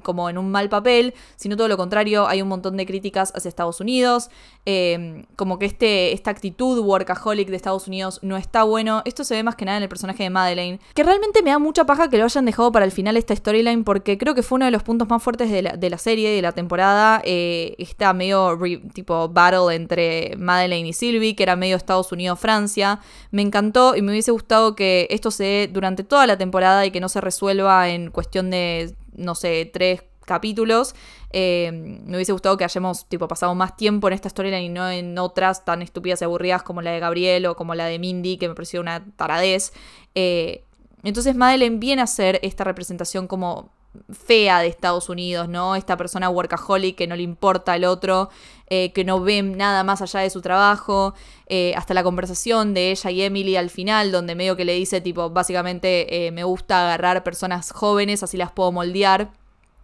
como 0.04 0.30
en 0.30 0.38
un 0.38 0.52
mal 0.52 0.70
papel, 0.70 1.14
sino 1.36 1.58
todo 1.58 1.68
lo 1.68 1.76
contrario, 1.76 2.28
hay 2.28 2.42
un 2.42 2.48
montón 2.48 2.78
de 2.78 2.86
críticas 2.86 3.34
hacia 3.36 3.50
Estados 3.50 3.82
Unidos. 3.82 4.30
Em, 4.66 5.26
como 5.36 5.58
que 5.58 5.66
este, 5.66 6.14
esta 6.14 6.32
actitud 6.32 6.80
workaholic 6.80 7.50
de 7.50 7.56
Estados 7.56 7.88
Unidos 7.88 8.20
no 8.22 8.38
está 8.38 8.64
bueno. 8.64 9.02
Esto 9.06 9.24
se 9.24 9.36
ve 9.36 9.44
más 9.44 9.56
que 9.56 9.66
nada 9.66 9.78
en 9.78 9.84
el 9.84 9.90
personaje 9.90 10.24
de 10.24 10.30
Madeleine, 10.30 10.80
que 10.94 11.04
realmente 11.04 11.42
me 11.42 11.50
da 11.50 11.60
mucha 11.60 11.86
paja 11.86 12.10
que 12.10 12.18
lo 12.18 12.26
hayan 12.26 12.46
dejado 12.46 12.72
para 12.72 12.86
el 12.86 12.92
final 12.92 13.18
esta 13.18 13.36
storyline 13.36 13.84
porque 13.84 14.18
creo 14.18 14.36
que 14.36 14.44
fue 14.44 14.58
uno 14.58 14.66
de 14.66 14.72
los 14.72 14.84
puntos 14.84 15.10
más 15.10 15.24
fuertes 15.24 15.50
de 15.50 15.62
la, 15.62 15.98
serie, 15.98 16.30
de 16.30 16.42
la 16.42 16.52
temporada. 16.52 17.22
Eh, 17.26 17.76
está 17.80 18.14
medio 18.14 18.58
tipo 18.94 19.28
battle 19.28 19.76
entre 19.76 20.36
Madeleine 20.38 20.90
y 20.90 20.94
Sylvie 20.94 21.36
que 21.40 21.44
era 21.44 21.56
medio 21.56 21.78
Estados 21.78 22.12
Unidos-Francia. 22.12 23.00
Me 23.32 23.42
encantó 23.42 23.96
y 23.96 24.02
me 24.02 24.12
hubiese 24.12 24.32
gustado 24.32 24.76
que 24.76 25.08
esto 25.10 25.32
se 25.32 25.46
dé 25.46 25.70
durante 25.72 26.04
toda 26.04 26.28
la 26.28 26.38
temporada 26.38 26.86
y 26.86 26.92
que 26.92 27.00
no 27.00 27.08
se 27.08 27.22
resuelva 27.22 27.88
en 27.88 28.12
cuestión 28.12 28.50
de, 28.50 28.94
no 29.16 29.36
sé, 29.36 29.70
tres 29.72 30.04
capítulos. 30.26 30.96
Eh, 31.32 31.72
me 31.72 32.18
hubiese 32.18 32.34
gustado 32.34 32.58
que 32.58 32.66
hayamos 32.66 33.08
tipo, 33.08 33.30
pasado 33.30 33.56
más 33.56 33.78
tiempo 33.78 34.10
en 34.10 34.16
esta 34.16 34.28
storyline 34.28 34.66
y 34.66 34.68
no 34.70 34.90
en 34.90 35.18
otras 35.18 35.64
tan 35.64 35.82
estúpidas 35.82 36.22
y 36.22 36.26
aburridas 36.26 36.62
como 36.62 36.82
la 36.82 36.92
de 36.92 37.00
Gabriel 37.00 37.46
o 37.46 37.56
como 37.56 37.74
la 37.74 37.86
de 37.86 38.00
Mindy, 38.00 38.38
que 38.38 38.50
me 38.50 38.54
pareció 38.54 38.82
una 38.82 39.06
taradez. 39.16 39.72
Eh, 40.14 40.66
entonces 41.04 41.38
Madeleine 41.38 41.78
viene 41.78 42.02
a 42.02 42.08
ser 42.08 42.42
esta 42.44 42.66
representación 42.66 43.28
como 43.28 43.72
fea 44.12 44.60
de 44.60 44.68
Estados 44.68 45.10
Unidos, 45.10 45.50
¿no? 45.50 45.76
Esta 45.76 45.98
persona 45.98 46.30
workaholic 46.30 46.96
que 46.96 47.08
no 47.08 47.16
le 47.16 47.24
importa 47.24 47.74
al 47.74 47.86
otro, 47.86 48.30
eh, 48.68 48.92
que 48.94 49.04
no 49.04 49.20
ve 49.20 49.42
nada 49.42 49.84
más 49.84 50.02
allá 50.02 50.20
de 50.22 50.30
su 50.30 50.42
trabajo, 50.42 51.16
eh, 51.48 51.74
hasta 51.76 51.94
la 51.94 52.04
conversación 52.04 52.74
de 52.74 52.92
ella 52.92 53.12
y 53.12 53.22
Emily 53.24 53.56
al 53.56 53.70
final, 53.70 54.12
donde 54.12 54.36
medio 54.36 54.56
que 54.56 54.66
le 54.66 54.74
dice, 54.74 55.02
tipo, 55.02 55.30
básicamente 55.32 56.28
eh, 56.28 56.32
me 56.32 56.44
gusta 56.44 56.86
agarrar 56.86 57.24
personas 57.24 57.72
jóvenes, 57.72 58.22
así 58.22 58.38
las 58.38 58.52
puedo 58.52 58.72
moldear 58.72 59.32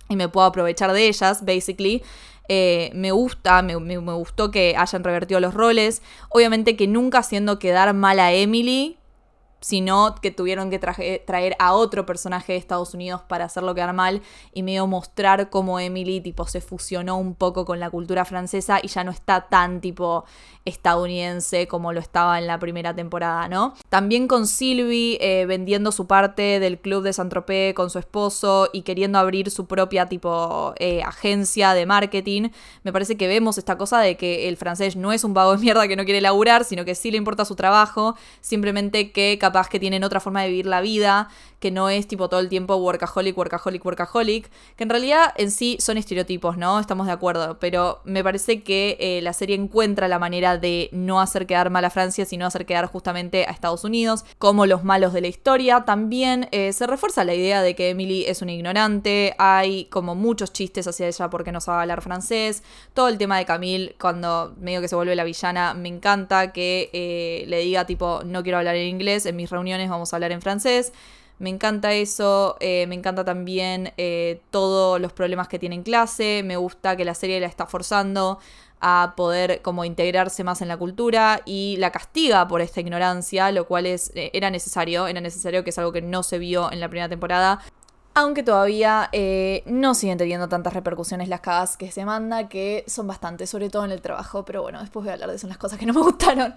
y 0.07 0.15
me 0.15 0.29
puedo 0.29 0.45
aprovechar 0.45 0.93
de 0.93 1.07
ellas, 1.07 1.43
basically. 1.43 2.03
me 2.47 3.11
gusta, 3.11 3.63
me, 3.63 3.79
me, 3.79 4.13
gustó 4.13 4.51
que 4.51 4.75
hayan 4.77 5.03
revertido 5.03 5.39
los 5.39 5.55
roles. 5.55 6.03
Obviamente 6.29 6.75
que 6.75 6.87
nunca 6.87 7.17
haciendo 7.19 7.57
quedar 7.57 7.91
mal 7.95 8.19
a 8.19 8.31
Emily, 8.33 8.97
sino 9.65 10.13
que 10.21 10.29
tuvieron 10.29 10.69
que 10.69 10.77
traer 11.25 11.55
a 11.57 11.73
otro 11.73 12.05
personaje 12.05 12.53
de 12.53 12.59
Estados 12.59 12.93
Unidos 12.93 13.23
para 13.27 13.45
hacerlo 13.45 13.73
quedar 13.73 13.93
mal 13.93 14.21
y 14.53 14.61
medio 14.61 14.85
mostrar 14.85 15.49
cómo 15.49 15.79
Emily 15.79 16.21
tipo 16.21 16.45
se 16.45 16.61
fusionó 16.61 17.17
un 17.17 17.33
poco 17.33 17.65
con 17.65 17.79
la 17.79 17.89
cultura 17.89 18.25
francesa 18.25 18.77
y 18.83 18.89
ya 18.89 19.03
no 19.03 19.09
está 19.09 19.47
tan 19.49 19.81
tipo 19.81 20.25
estadounidense 20.65 21.67
como 21.67 21.93
lo 21.93 21.99
estaba 21.99 22.37
en 22.37 22.45
la 22.45 22.59
primera 22.59 22.95
temporada, 22.95 23.47
¿no? 23.47 23.73
También 23.89 24.27
con 24.27 24.45
Sylvie 24.45 25.17
eh, 25.19 25.47
vendiendo 25.47 25.91
su 25.91 26.05
parte 26.05 26.59
del 26.59 26.77
club 26.77 27.01
de 27.01 27.13
Saint-Tropez 27.13 27.73
con 27.73 27.89
su 27.89 27.97
esposo 27.97 28.69
y 28.71 28.83
queriendo 28.83 29.17
abrir 29.17 29.49
su 29.49 29.65
propia 29.65 30.05
tipo 30.05 30.75
eh, 30.77 31.01
agencia 31.01 31.73
de 31.73 31.87
marketing, 31.87 32.49
me 32.83 32.93
parece 32.93 33.17
que 33.17 33.27
vemos 33.27 33.57
esta 33.57 33.79
cosa 33.79 33.99
de 33.99 34.15
que 34.15 34.47
el 34.47 34.57
francés 34.57 34.95
no 34.95 35.11
es 35.11 35.23
un 35.23 35.33
vago 35.33 35.55
de 35.55 35.57
mierda 35.57 35.87
que 35.87 35.95
no 35.95 36.05
quiere 36.05 36.21
laburar, 36.21 36.65
sino 36.65 36.85
que 36.85 36.93
sí 36.93 37.09
le 37.09 37.17
importa 37.17 37.45
su 37.45 37.55
trabajo, 37.55 38.15
simplemente 38.41 39.11
que 39.11 39.39
capaz 39.39 39.54
que 39.63 39.79
tienen 39.79 40.03
otra 40.03 40.19
forma 40.19 40.43
de 40.43 40.49
vivir 40.49 40.65
la 40.65 40.81
vida, 40.81 41.29
que 41.65 41.71
no 41.71 41.89
es 41.89 42.05
tipo 42.05 42.29
todo 42.29 42.41
el 42.41 42.47
tiempo 42.47 42.75
workaholic, 42.75 43.35
workaholic, 43.35 43.83
workaholic, 43.83 44.51
que 44.75 44.83
en 44.83 44.89
realidad 44.91 45.33
en 45.35 45.49
sí 45.49 45.77
son 45.79 45.97
estereotipos, 45.97 46.57
¿no? 46.57 46.79
Estamos 46.79 47.07
de 47.07 47.13
acuerdo, 47.13 47.57
pero 47.59 48.01
me 48.03 48.23
parece 48.23 48.61
que 48.61 48.97
eh, 48.99 49.19
la 49.23 49.33
serie 49.33 49.55
encuentra 49.55 50.07
la 50.07 50.19
manera 50.19 50.59
de 50.59 50.89
no 50.91 51.19
hacer 51.19 51.47
quedar 51.47 51.71
mal 51.71 51.83
a 51.83 51.89
Francia, 51.89 52.23
sino 52.23 52.45
hacer 52.45 52.67
quedar 52.67 52.85
justamente 52.85 53.47
a 53.47 53.49
Estados 53.49 53.83
Unidos 53.83 54.25
como 54.37 54.67
los 54.67 54.83
malos 54.83 55.11
de 55.11 55.21
la 55.21 55.27
historia. 55.27 55.85
También 55.85 56.49
eh, 56.51 56.71
se 56.71 56.85
refuerza 56.85 57.23
la 57.23 57.33
idea 57.33 57.63
de 57.63 57.73
que 57.73 57.89
Emily 57.89 58.25
es 58.25 58.43
una 58.43 58.51
ignorante, 58.51 59.33
hay 59.39 59.85
como 59.85 60.13
muchos 60.13 60.53
chistes 60.53 60.85
hacia 60.87 61.07
ella 61.07 61.31
porque 61.31 61.51
no 61.51 61.61
sabe 61.61 61.81
hablar 61.81 62.03
francés, 62.03 62.61
todo 62.93 63.07
el 63.07 63.17
tema 63.17 63.39
de 63.39 63.45
Camille 63.45 63.95
cuando 63.99 64.53
medio 64.59 64.81
que 64.81 64.87
se 64.87 64.95
vuelve 64.95 65.15
la 65.15 65.23
villana, 65.23 65.73
me 65.73 65.89
encanta 65.89 66.53
que 66.53 66.91
eh, 66.93 67.45
le 67.47 67.61
diga 67.61 67.87
tipo, 67.87 68.21
no 68.23 68.43
quiero 68.43 68.59
hablar 68.59 68.75
en 68.75 68.87
inglés, 68.87 69.25
en 69.25 69.35
mis 69.35 69.49
reuniones 69.49 69.89
vamos 69.89 70.13
a 70.13 70.17
hablar 70.17 70.31
en 70.31 70.43
francés. 70.43 70.93
Me 71.37 71.49
encanta 71.49 71.91
eso, 71.93 72.55
eh, 72.61 72.85
me 72.87 72.95
encanta 72.95 73.25
también 73.25 73.91
eh, 73.97 74.41
todos 74.51 75.01
los 75.01 75.11
problemas 75.11 75.49
que 75.49 75.59
tiene 75.59 75.75
en 75.75 75.83
clase, 75.83 76.43
me 76.45 76.55
gusta 76.55 76.95
que 76.95 77.03
la 77.03 77.13
serie 77.13 77.39
la 77.41 77.47
está 77.47 77.65
forzando 77.65 78.39
a 78.79 79.13
poder 79.17 79.61
como 79.61 79.83
integrarse 79.83 80.45
más 80.45 80.61
en 80.61 80.69
la 80.69 80.77
cultura 80.77 81.41
y 81.45 81.75
la 81.77 81.91
castiga 81.91 82.47
por 82.47 82.61
esta 82.61 82.79
ignorancia, 82.79 83.51
lo 83.51 83.67
cual 83.67 83.85
es, 83.85 84.11
eh, 84.15 84.31
era 84.33 84.49
necesario, 84.49 85.07
era 85.07 85.19
necesario 85.19 85.63
que 85.65 85.71
es 85.71 85.77
algo 85.77 85.91
que 85.91 86.01
no 86.01 86.23
se 86.23 86.39
vio 86.39 86.71
en 86.71 86.79
la 86.79 86.87
primera 86.87 87.09
temporada. 87.09 87.59
Aunque 88.17 88.43
todavía 88.43 89.09
no 89.65 89.93
siguen 89.93 90.17
teniendo 90.17 90.47
tantas 90.47 90.71
repercusiones 90.71 91.27
las 91.27 91.41
cagas 91.41 91.75
que 91.75 91.91
se 91.91 92.05
manda, 92.05 92.47
que 92.47 92.85
son 92.87 93.07
bastantes, 93.07 93.49
sobre 93.49 93.69
todo 93.69 93.83
en 93.83 93.91
el 93.91 94.01
trabajo. 94.01 94.45
Pero 94.45 94.61
bueno, 94.61 94.79
después 94.79 95.03
voy 95.03 95.09
a 95.09 95.13
hablar 95.15 95.31
de 95.31 95.35
eso, 95.35 95.47
las 95.49 95.57
cosas 95.57 95.77
que 95.77 95.85
no 95.85 95.91
me 95.91 96.01
gustaron. 96.01 96.55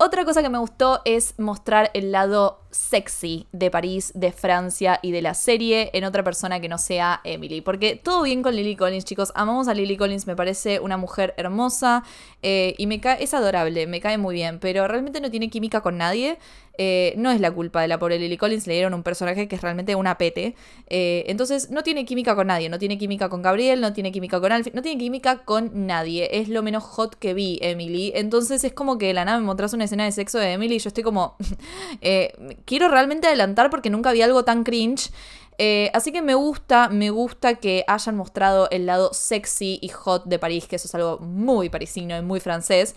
Otra 0.00 0.24
cosa 0.24 0.42
que 0.42 0.48
me 0.48 0.58
gustó 0.58 1.00
es 1.04 1.38
mostrar 1.38 1.92
el 1.94 2.10
lado 2.10 2.63
sexy 2.74 3.46
de 3.52 3.70
París, 3.70 4.12
de 4.14 4.32
Francia 4.32 4.98
y 5.00 5.12
de 5.12 5.22
la 5.22 5.34
serie 5.34 5.90
en 5.92 6.04
otra 6.04 6.24
persona 6.24 6.60
que 6.60 6.68
no 6.68 6.76
sea 6.76 7.20
Emily. 7.24 7.60
Porque 7.60 7.94
todo 7.96 8.22
bien 8.22 8.42
con 8.42 8.54
Lily 8.56 8.76
Collins, 8.76 9.04
chicos. 9.04 9.32
Amamos 9.34 9.68
a 9.68 9.74
Lily 9.74 9.96
Collins, 9.96 10.26
me 10.26 10.34
parece 10.34 10.80
una 10.80 10.96
mujer 10.96 11.34
hermosa 11.36 12.02
eh, 12.42 12.74
y 12.76 12.86
me 12.86 13.00
cae, 13.00 13.22
es 13.22 13.32
adorable, 13.32 13.86
me 13.86 14.00
cae 14.00 14.18
muy 14.18 14.34
bien, 14.34 14.58
pero 14.58 14.86
realmente 14.88 15.20
no 15.20 15.30
tiene 15.30 15.48
química 15.50 15.80
con 15.80 15.96
nadie. 15.96 16.38
Eh, 16.76 17.14
no 17.16 17.30
es 17.30 17.40
la 17.40 17.52
culpa 17.52 17.80
de 17.82 17.86
la 17.88 18.00
pobre 18.00 18.18
Lily 18.18 18.36
Collins, 18.36 18.66
le 18.66 18.74
dieron 18.74 18.94
un 18.94 19.04
personaje 19.04 19.46
que 19.46 19.54
es 19.54 19.62
realmente 19.62 19.94
una 19.94 20.18
pete. 20.18 20.56
Eh, 20.88 21.24
entonces 21.28 21.70
no 21.70 21.84
tiene 21.84 22.04
química 22.04 22.34
con 22.34 22.48
nadie, 22.48 22.68
no 22.68 22.80
tiene 22.80 22.98
química 22.98 23.28
con 23.28 23.42
Gabriel, 23.42 23.80
no 23.80 23.92
tiene 23.92 24.10
química 24.10 24.40
con 24.40 24.50
Alfie, 24.50 24.72
no 24.74 24.82
tiene 24.82 24.98
química 24.98 25.44
con 25.44 25.86
nadie. 25.86 26.40
Es 26.40 26.48
lo 26.48 26.62
menos 26.64 26.82
hot 26.82 27.14
que 27.14 27.32
vi, 27.32 27.58
Emily. 27.62 28.12
Entonces 28.16 28.64
es 28.64 28.72
como 28.72 28.98
que 28.98 29.14
la 29.14 29.24
nada 29.24 29.38
me 29.38 29.46
mostrás 29.46 29.72
una 29.72 29.84
escena 29.84 30.04
de 30.04 30.10
sexo 30.10 30.38
de 30.38 30.52
Emily 30.52 30.76
y 30.76 30.78
yo 30.80 30.88
estoy 30.88 31.04
como... 31.04 31.36
quiero 32.64 32.88
realmente 32.88 33.26
adelantar 33.26 33.70
porque 33.70 33.90
nunca 33.90 34.12
vi 34.12 34.22
algo 34.22 34.44
tan 34.44 34.64
cringe. 34.64 35.10
Eh, 35.58 35.90
así 35.94 36.10
que 36.10 36.20
me 36.20 36.34
gusta, 36.34 36.88
me 36.88 37.10
gusta 37.10 37.54
que 37.54 37.84
hayan 37.86 38.16
mostrado 38.16 38.68
el 38.70 38.86
lado 38.86 39.12
sexy 39.12 39.78
y 39.80 39.88
hot 39.88 40.24
de 40.24 40.38
París, 40.38 40.66
que 40.66 40.76
eso 40.76 40.88
es 40.88 40.94
algo 40.94 41.18
muy 41.18 41.68
parisino 41.68 42.16
y 42.16 42.22
muy 42.22 42.40
francés 42.40 42.96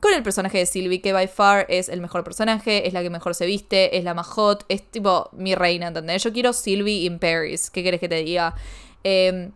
con 0.00 0.14
el 0.14 0.22
personaje 0.22 0.58
de 0.58 0.66
Sylvie, 0.66 1.00
que 1.00 1.12
by 1.12 1.28
far 1.28 1.66
es 1.68 1.88
el 1.88 2.00
mejor 2.00 2.24
personaje, 2.24 2.86
es 2.86 2.92
la 2.92 3.02
que 3.02 3.10
mejor 3.10 3.34
se 3.34 3.46
viste, 3.46 3.96
es 3.96 4.04
la 4.04 4.14
más 4.14 4.26
hot, 4.28 4.64
es 4.68 4.82
tipo 4.82 5.28
mi 5.32 5.54
reina, 5.54 5.88
¿entendés? 5.88 6.22
Yo 6.22 6.32
quiero 6.32 6.52
Sylvie 6.52 7.04
in 7.04 7.18
Paris, 7.18 7.70
¿qué 7.70 7.82
querés 7.82 8.00
que 8.00 8.08
te 8.08 8.22
diga? 8.22 8.54
Em, 9.04 9.52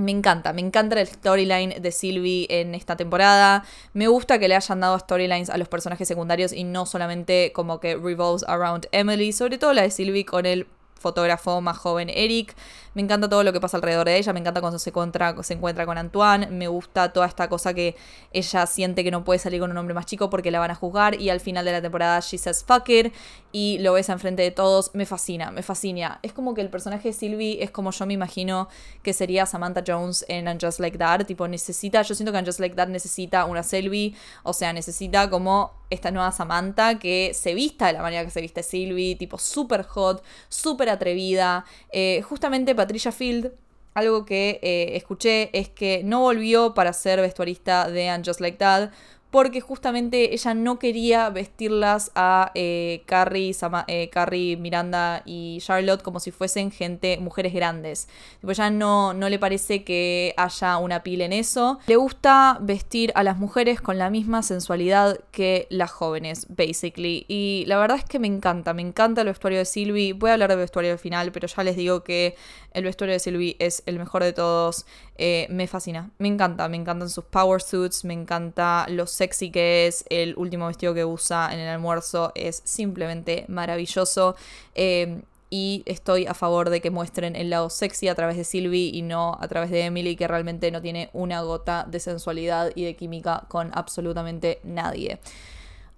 me 0.00 0.10
encanta, 0.10 0.52
me 0.52 0.60
encanta 0.60 1.00
el 1.00 1.06
storyline 1.06 1.80
de 1.80 1.92
Sylvie 1.92 2.46
en 2.48 2.74
esta 2.74 2.96
temporada. 2.96 3.64
Me 3.92 4.08
gusta 4.08 4.38
que 4.38 4.48
le 4.48 4.56
hayan 4.56 4.80
dado 4.80 4.98
storylines 4.98 5.50
a 5.50 5.58
los 5.58 5.68
personajes 5.68 6.08
secundarios 6.08 6.52
y 6.52 6.64
no 6.64 6.86
solamente 6.86 7.52
como 7.54 7.80
que 7.80 7.96
revolves 7.96 8.44
around 8.48 8.88
Emily, 8.92 9.32
sobre 9.32 9.58
todo 9.58 9.72
la 9.72 9.82
de 9.82 9.90
Sylvie 9.90 10.24
con 10.24 10.46
el 10.46 10.66
fotógrafo 11.00 11.60
más 11.60 11.78
joven 11.78 12.10
Eric. 12.10 12.54
Me 12.94 13.02
encanta 13.02 13.28
todo 13.28 13.44
lo 13.44 13.52
que 13.52 13.60
pasa 13.60 13.76
alrededor 13.76 14.06
de 14.06 14.16
ella, 14.16 14.32
me 14.32 14.40
encanta 14.40 14.60
cuando 14.60 14.78
se 14.78 14.90
encuentra, 14.90 15.40
se 15.42 15.54
encuentra 15.54 15.86
con 15.86 15.96
Antoine, 15.96 16.48
me 16.48 16.66
gusta 16.66 17.12
toda 17.12 17.26
esta 17.26 17.48
cosa 17.48 17.72
que 17.72 17.94
ella 18.32 18.66
siente 18.66 19.04
que 19.04 19.10
no 19.10 19.24
puede 19.24 19.38
salir 19.38 19.60
con 19.60 19.70
un 19.70 19.76
hombre 19.76 19.94
más 19.94 20.06
chico 20.06 20.28
porque 20.28 20.50
la 20.50 20.58
van 20.58 20.72
a 20.72 20.74
juzgar 20.74 21.20
y 21.20 21.30
al 21.30 21.40
final 21.40 21.64
de 21.64 21.72
la 21.72 21.82
temporada 21.82 22.18
she 22.20 22.36
says 22.36 22.64
fuck 22.64 22.88
it 22.88 23.12
y 23.52 23.78
lo 23.78 23.92
besa 23.92 24.12
enfrente 24.12 24.42
de 24.42 24.50
todos, 24.50 24.90
me 24.94 25.06
fascina, 25.06 25.50
me 25.50 25.62
fascina. 25.62 26.20
Es 26.22 26.32
como 26.32 26.54
que 26.54 26.60
el 26.60 26.68
personaje 26.68 27.08
de 27.08 27.12
Sylvie 27.12 27.62
es 27.62 27.70
como 27.70 27.90
yo 27.90 28.06
me 28.06 28.14
imagino 28.14 28.68
que 29.02 29.12
sería 29.12 29.46
Samantha 29.46 29.82
Jones 29.86 30.24
en 30.28 30.48
And 30.48 30.64
Just 30.64 30.80
Like 30.80 30.98
That, 30.98 31.26
tipo 31.26 31.46
necesita, 31.48 32.02
yo 32.02 32.14
siento 32.14 32.32
que 32.32 32.38
And 32.38 32.46
Just 32.46 32.60
Like 32.60 32.76
That 32.76 32.88
necesita 32.88 33.44
una 33.44 33.62
Sylvie, 33.62 34.14
o 34.42 34.52
sea, 34.52 34.72
necesita 34.72 35.30
como 35.30 35.72
esta 35.90 36.12
nueva 36.12 36.30
Samantha 36.30 36.98
que 36.98 37.32
se 37.34 37.52
vista 37.52 37.88
de 37.88 37.94
la 37.94 38.02
manera 38.02 38.24
que 38.24 38.30
se 38.30 38.40
viste 38.40 38.62
Sylvie, 38.62 39.16
tipo 39.16 39.38
súper 39.38 39.82
hot, 39.84 40.22
súper 40.48 40.88
atrevida, 40.88 41.64
eh, 41.90 42.22
justamente 42.22 42.74
Patricia 42.80 43.12
Field, 43.12 43.52
algo 43.94 44.24
que 44.24 44.58
eh, 44.62 44.96
escuché 44.96 45.50
es 45.58 45.68
que 45.68 46.02
no 46.04 46.20
volvió 46.20 46.72
para 46.74 46.92
ser 46.92 47.20
vestuarista 47.20 47.90
de 47.90 48.08
And 48.08 48.24
Just 48.24 48.40
Like 48.40 48.56
That 48.58 48.90
porque 49.30 49.60
justamente 49.60 50.34
ella 50.34 50.54
no 50.54 50.78
quería 50.78 51.30
vestirlas 51.30 52.10
a 52.14 52.50
eh, 52.54 53.02
Carrie, 53.06 53.54
eh, 53.86 54.10
Carrie, 54.10 54.56
Miranda 54.56 55.22
y 55.24 55.58
Charlotte 55.60 56.02
como 56.02 56.20
si 56.20 56.30
fuesen 56.30 56.70
gente, 56.70 57.18
mujeres 57.18 57.54
grandes. 57.54 58.08
Tipo, 58.40 58.52
ya 58.52 58.70
no, 58.70 59.14
no 59.14 59.28
le 59.28 59.38
parece 59.38 59.84
que 59.84 60.34
haya 60.36 60.78
una 60.78 61.02
pila 61.02 61.24
en 61.24 61.32
eso. 61.32 61.78
Le 61.86 61.96
gusta 61.96 62.58
vestir 62.60 63.12
a 63.14 63.22
las 63.22 63.38
mujeres 63.38 63.80
con 63.80 63.98
la 63.98 64.10
misma 64.10 64.42
sensualidad 64.42 65.20
que 65.30 65.66
las 65.70 65.90
jóvenes, 65.90 66.46
basically. 66.48 67.24
Y 67.28 67.64
la 67.66 67.78
verdad 67.78 67.98
es 67.98 68.04
que 68.04 68.18
me 68.18 68.26
encanta, 68.26 68.74
me 68.74 68.82
encanta 68.82 69.20
el 69.20 69.28
vestuario 69.28 69.60
de 69.60 69.64
Sylvie. 69.64 70.12
Voy 70.12 70.30
a 70.30 70.32
hablar 70.34 70.50
del 70.50 70.58
vestuario 70.58 70.92
al 70.92 70.98
final, 70.98 71.30
pero 71.30 71.46
ya 71.46 71.62
les 71.62 71.76
digo 71.76 72.02
que 72.02 72.34
el 72.72 72.84
vestuario 72.84 73.14
de 73.14 73.20
Sylvie 73.20 73.56
es 73.58 73.82
el 73.86 73.98
mejor 73.98 74.24
de 74.24 74.32
todos. 74.32 74.86
Eh, 75.16 75.46
me 75.50 75.66
fascina, 75.66 76.10
me 76.18 76.28
encanta, 76.28 76.68
me 76.68 76.76
encantan 76.76 77.10
sus 77.10 77.24
power 77.24 77.60
suits, 77.60 78.04
me 78.04 78.14
encanta 78.14 78.86
lo 78.88 79.06
sexy 79.20 79.50
que 79.50 79.86
es, 79.86 80.06
el 80.08 80.34
último 80.38 80.66
vestido 80.66 80.94
que 80.94 81.04
usa 81.04 81.52
en 81.52 81.58
el 81.60 81.68
almuerzo 81.68 82.32
es 82.34 82.62
simplemente 82.64 83.44
maravilloso. 83.48 84.34
Eh, 84.74 85.20
y 85.50 85.82
estoy 85.84 86.26
a 86.26 86.32
favor 86.32 86.70
de 86.70 86.80
que 86.80 86.90
muestren 86.90 87.36
el 87.36 87.50
lado 87.50 87.68
sexy 87.68 88.08
a 88.08 88.14
través 88.14 88.36
de 88.36 88.44
Sylvie 88.44 88.92
y 88.94 89.02
no 89.02 89.36
a 89.38 89.46
través 89.48 89.70
de 89.70 89.84
Emily, 89.84 90.16
que 90.16 90.26
realmente 90.26 90.70
no 90.70 90.80
tiene 90.80 91.10
una 91.12 91.42
gota 91.42 91.84
de 91.86 92.00
sensualidad 92.00 92.70
y 92.74 92.84
de 92.84 92.96
química 92.96 93.44
con 93.48 93.70
absolutamente 93.74 94.60
nadie. 94.62 95.18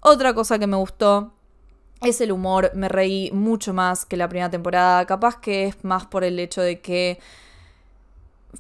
Otra 0.00 0.34
cosa 0.34 0.58
que 0.58 0.66
me 0.66 0.76
gustó 0.76 1.32
es 2.02 2.20
el 2.20 2.32
humor, 2.32 2.72
me 2.74 2.88
reí 2.88 3.30
mucho 3.32 3.72
más 3.72 4.04
que 4.04 4.16
la 4.16 4.28
primera 4.28 4.50
temporada, 4.50 5.06
capaz 5.06 5.38
que 5.38 5.66
es 5.66 5.84
más 5.84 6.06
por 6.06 6.24
el 6.24 6.40
hecho 6.40 6.60
de 6.60 6.80
que 6.80 7.20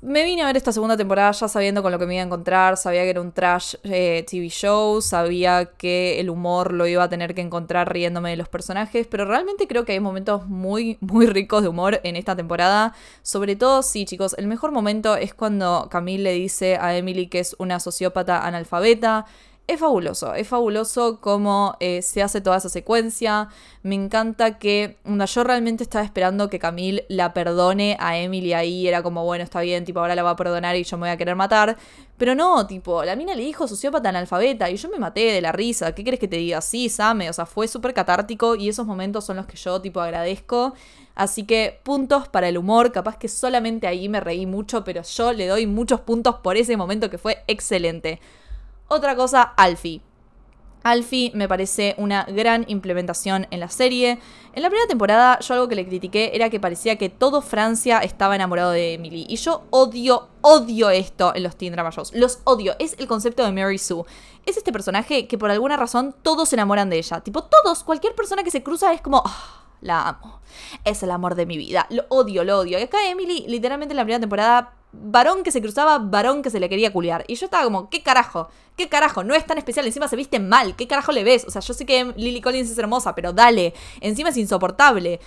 me 0.00 0.24
vine 0.24 0.42
a 0.42 0.46
ver 0.46 0.56
esta 0.56 0.72
segunda 0.72 0.96
temporada 0.96 1.32
ya 1.32 1.48
sabiendo 1.48 1.82
con 1.82 1.92
lo 1.92 1.98
que 1.98 2.06
me 2.06 2.14
iba 2.14 2.22
a 2.22 2.26
encontrar, 2.26 2.76
sabía 2.76 3.02
que 3.02 3.10
era 3.10 3.20
un 3.20 3.32
trash 3.32 3.74
eh, 3.84 4.24
TV 4.28 4.48
show, 4.48 5.02
sabía 5.02 5.66
que 5.66 6.18
el 6.18 6.30
humor 6.30 6.72
lo 6.72 6.86
iba 6.86 7.04
a 7.04 7.08
tener 7.08 7.34
que 7.34 7.42
encontrar 7.42 7.92
riéndome 7.92 8.30
de 8.30 8.36
los 8.36 8.48
personajes, 8.48 9.06
pero 9.06 9.26
realmente 9.26 9.68
creo 9.68 9.84
que 9.84 9.92
hay 9.92 10.00
momentos 10.00 10.46
muy, 10.46 10.96
muy 11.00 11.26
ricos 11.26 11.62
de 11.62 11.68
humor 11.68 12.00
en 12.04 12.16
esta 12.16 12.34
temporada. 12.34 12.94
Sobre 13.22 13.54
todo, 13.54 13.82
sí, 13.82 14.06
chicos, 14.06 14.34
el 14.38 14.46
mejor 14.46 14.72
momento 14.72 15.16
es 15.16 15.34
cuando 15.34 15.88
Camille 15.90 16.22
le 16.22 16.32
dice 16.32 16.76
a 16.76 16.96
Emily 16.96 17.26
que 17.26 17.40
es 17.40 17.54
una 17.58 17.78
sociópata 17.78 18.46
analfabeta 18.46 19.26
es 19.68 19.78
fabuloso, 19.78 20.34
es 20.34 20.48
fabuloso 20.48 21.20
cómo 21.20 21.76
eh, 21.80 22.02
se 22.02 22.22
hace 22.22 22.40
toda 22.40 22.56
esa 22.56 22.68
secuencia. 22.68 23.48
Me 23.82 23.94
encanta 23.94 24.58
que 24.58 24.98
yo 25.04 25.44
realmente 25.44 25.82
estaba 25.82 26.04
esperando 26.04 26.50
que 26.50 26.58
Camille 26.58 27.06
la 27.08 27.32
perdone 27.32 27.96
a 28.00 28.18
Emily 28.18 28.52
ahí. 28.52 28.88
Era 28.88 29.02
como, 29.02 29.24
bueno, 29.24 29.44
está 29.44 29.60
bien, 29.60 29.84
tipo, 29.84 30.00
ahora 30.00 30.14
la 30.14 30.22
va 30.22 30.30
a 30.30 30.36
perdonar 30.36 30.76
y 30.76 30.84
yo 30.84 30.96
me 30.96 31.02
voy 31.02 31.10
a 31.10 31.16
querer 31.16 31.36
matar. 31.36 31.76
Pero 32.18 32.34
no, 32.34 32.66
tipo, 32.66 33.04
la 33.04 33.16
mina 33.16 33.34
le 33.34 33.42
dijo 33.42 33.66
sociópata 33.66 34.08
analfabeta 34.08 34.68
y 34.68 34.76
yo 34.76 34.88
me 34.90 34.98
maté 34.98 35.32
de 35.32 35.40
la 35.40 35.52
risa. 35.52 35.94
¿Qué 35.94 36.02
quieres 36.02 36.20
que 36.20 36.28
te 36.28 36.36
diga? 36.36 36.60
Sí, 36.60 36.88
Same, 36.88 37.30
o 37.30 37.32
sea, 37.32 37.46
fue 37.46 37.68
súper 37.68 37.94
catártico 37.94 38.56
y 38.56 38.68
esos 38.68 38.86
momentos 38.86 39.24
son 39.24 39.36
los 39.36 39.46
que 39.46 39.56
yo, 39.56 39.80
tipo, 39.80 40.00
agradezco. 40.00 40.74
Así 41.14 41.44
que 41.44 41.80
puntos 41.82 42.28
para 42.28 42.48
el 42.48 42.58
humor, 42.58 42.90
capaz 42.90 43.16
que 43.16 43.28
solamente 43.28 43.86
ahí 43.86 44.08
me 44.08 44.20
reí 44.20 44.46
mucho, 44.46 44.82
pero 44.82 45.02
yo 45.02 45.32
le 45.32 45.46
doy 45.46 45.66
muchos 45.66 46.00
puntos 46.00 46.36
por 46.36 46.56
ese 46.56 46.76
momento 46.76 47.10
que 47.10 47.18
fue 47.18 47.42
excelente. 47.46 48.20
Otra 48.88 49.16
cosa, 49.16 49.42
Alfie. 49.42 50.02
Alfie 50.84 51.30
me 51.34 51.48
parece 51.48 51.94
una 51.98 52.24
gran 52.24 52.64
implementación 52.68 53.46
en 53.50 53.60
la 53.60 53.68
serie. 53.68 54.18
En 54.52 54.62
la 54.62 54.68
primera 54.68 54.88
temporada 54.88 55.38
yo 55.40 55.54
algo 55.54 55.68
que 55.68 55.76
le 55.76 55.86
critiqué 55.86 56.32
era 56.34 56.50
que 56.50 56.60
parecía 56.60 56.96
que 56.96 57.08
todo 57.08 57.40
Francia 57.40 57.98
estaba 57.98 58.34
enamorado 58.34 58.72
de 58.72 58.94
Emily. 58.94 59.26
Y 59.28 59.36
yo 59.36 59.64
odio, 59.70 60.28
odio 60.40 60.90
esto 60.90 61.34
en 61.34 61.44
los 61.44 61.56
teen 61.56 61.72
drama 61.72 61.90
shows. 61.90 62.12
Los 62.14 62.40
odio. 62.44 62.74
Es 62.78 62.96
el 62.98 63.06
concepto 63.06 63.44
de 63.44 63.52
Mary 63.52 63.78
Sue. 63.78 64.04
Es 64.44 64.56
este 64.56 64.72
personaje 64.72 65.28
que 65.28 65.38
por 65.38 65.50
alguna 65.50 65.76
razón 65.76 66.14
todos 66.22 66.48
se 66.48 66.56
enamoran 66.56 66.90
de 66.90 66.98
ella. 66.98 67.20
Tipo, 67.20 67.44
todos, 67.44 67.84
cualquier 67.84 68.14
persona 68.14 68.42
que 68.42 68.50
se 68.50 68.62
cruza 68.62 68.92
es 68.92 69.00
como... 69.00 69.22
Ah, 69.24 69.62
la 69.80 70.08
amo. 70.08 70.40
Es 70.84 71.02
el 71.02 71.10
amor 71.10 71.34
de 71.34 71.46
mi 71.46 71.56
vida. 71.56 71.86
Lo 71.90 72.04
odio, 72.08 72.44
lo 72.44 72.58
odio. 72.60 72.78
Y 72.78 72.82
acá 72.82 72.98
Emily, 73.08 73.44
literalmente 73.48 73.92
en 73.92 73.96
la 73.96 74.04
primera 74.04 74.20
temporada 74.20 74.74
varón 74.92 75.42
que 75.42 75.50
se 75.50 75.60
cruzaba, 75.60 75.98
varón 75.98 76.42
que 76.42 76.50
se 76.50 76.60
le 76.60 76.68
quería 76.68 76.92
culiar. 76.92 77.24
Y 77.26 77.34
yo 77.34 77.46
estaba 77.46 77.64
como, 77.64 77.88
¿qué 77.90 78.02
carajo? 78.02 78.48
¿Qué 78.76 78.88
carajo? 78.88 79.24
No 79.24 79.34
es 79.34 79.46
tan 79.46 79.58
especial, 79.58 79.86
encima 79.86 80.08
se 80.08 80.16
viste 80.16 80.38
mal, 80.38 80.76
¿qué 80.76 80.86
carajo 80.86 81.12
le 81.12 81.24
ves? 81.24 81.44
O 81.46 81.50
sea, 81.50 81.60
yo 81.60 81.74
sé 81.74 81.86
que 81.86 82.12
Lily 82.16 82.40
Collins 82.40 82.70
es 82.70 82.78
hermosa, 82.78 83.14
pero 83.14 83.32
dale, 83.32 83.74
encima 84.00 84.30
es 84.30 84.36
insoportable. 84.36 85.20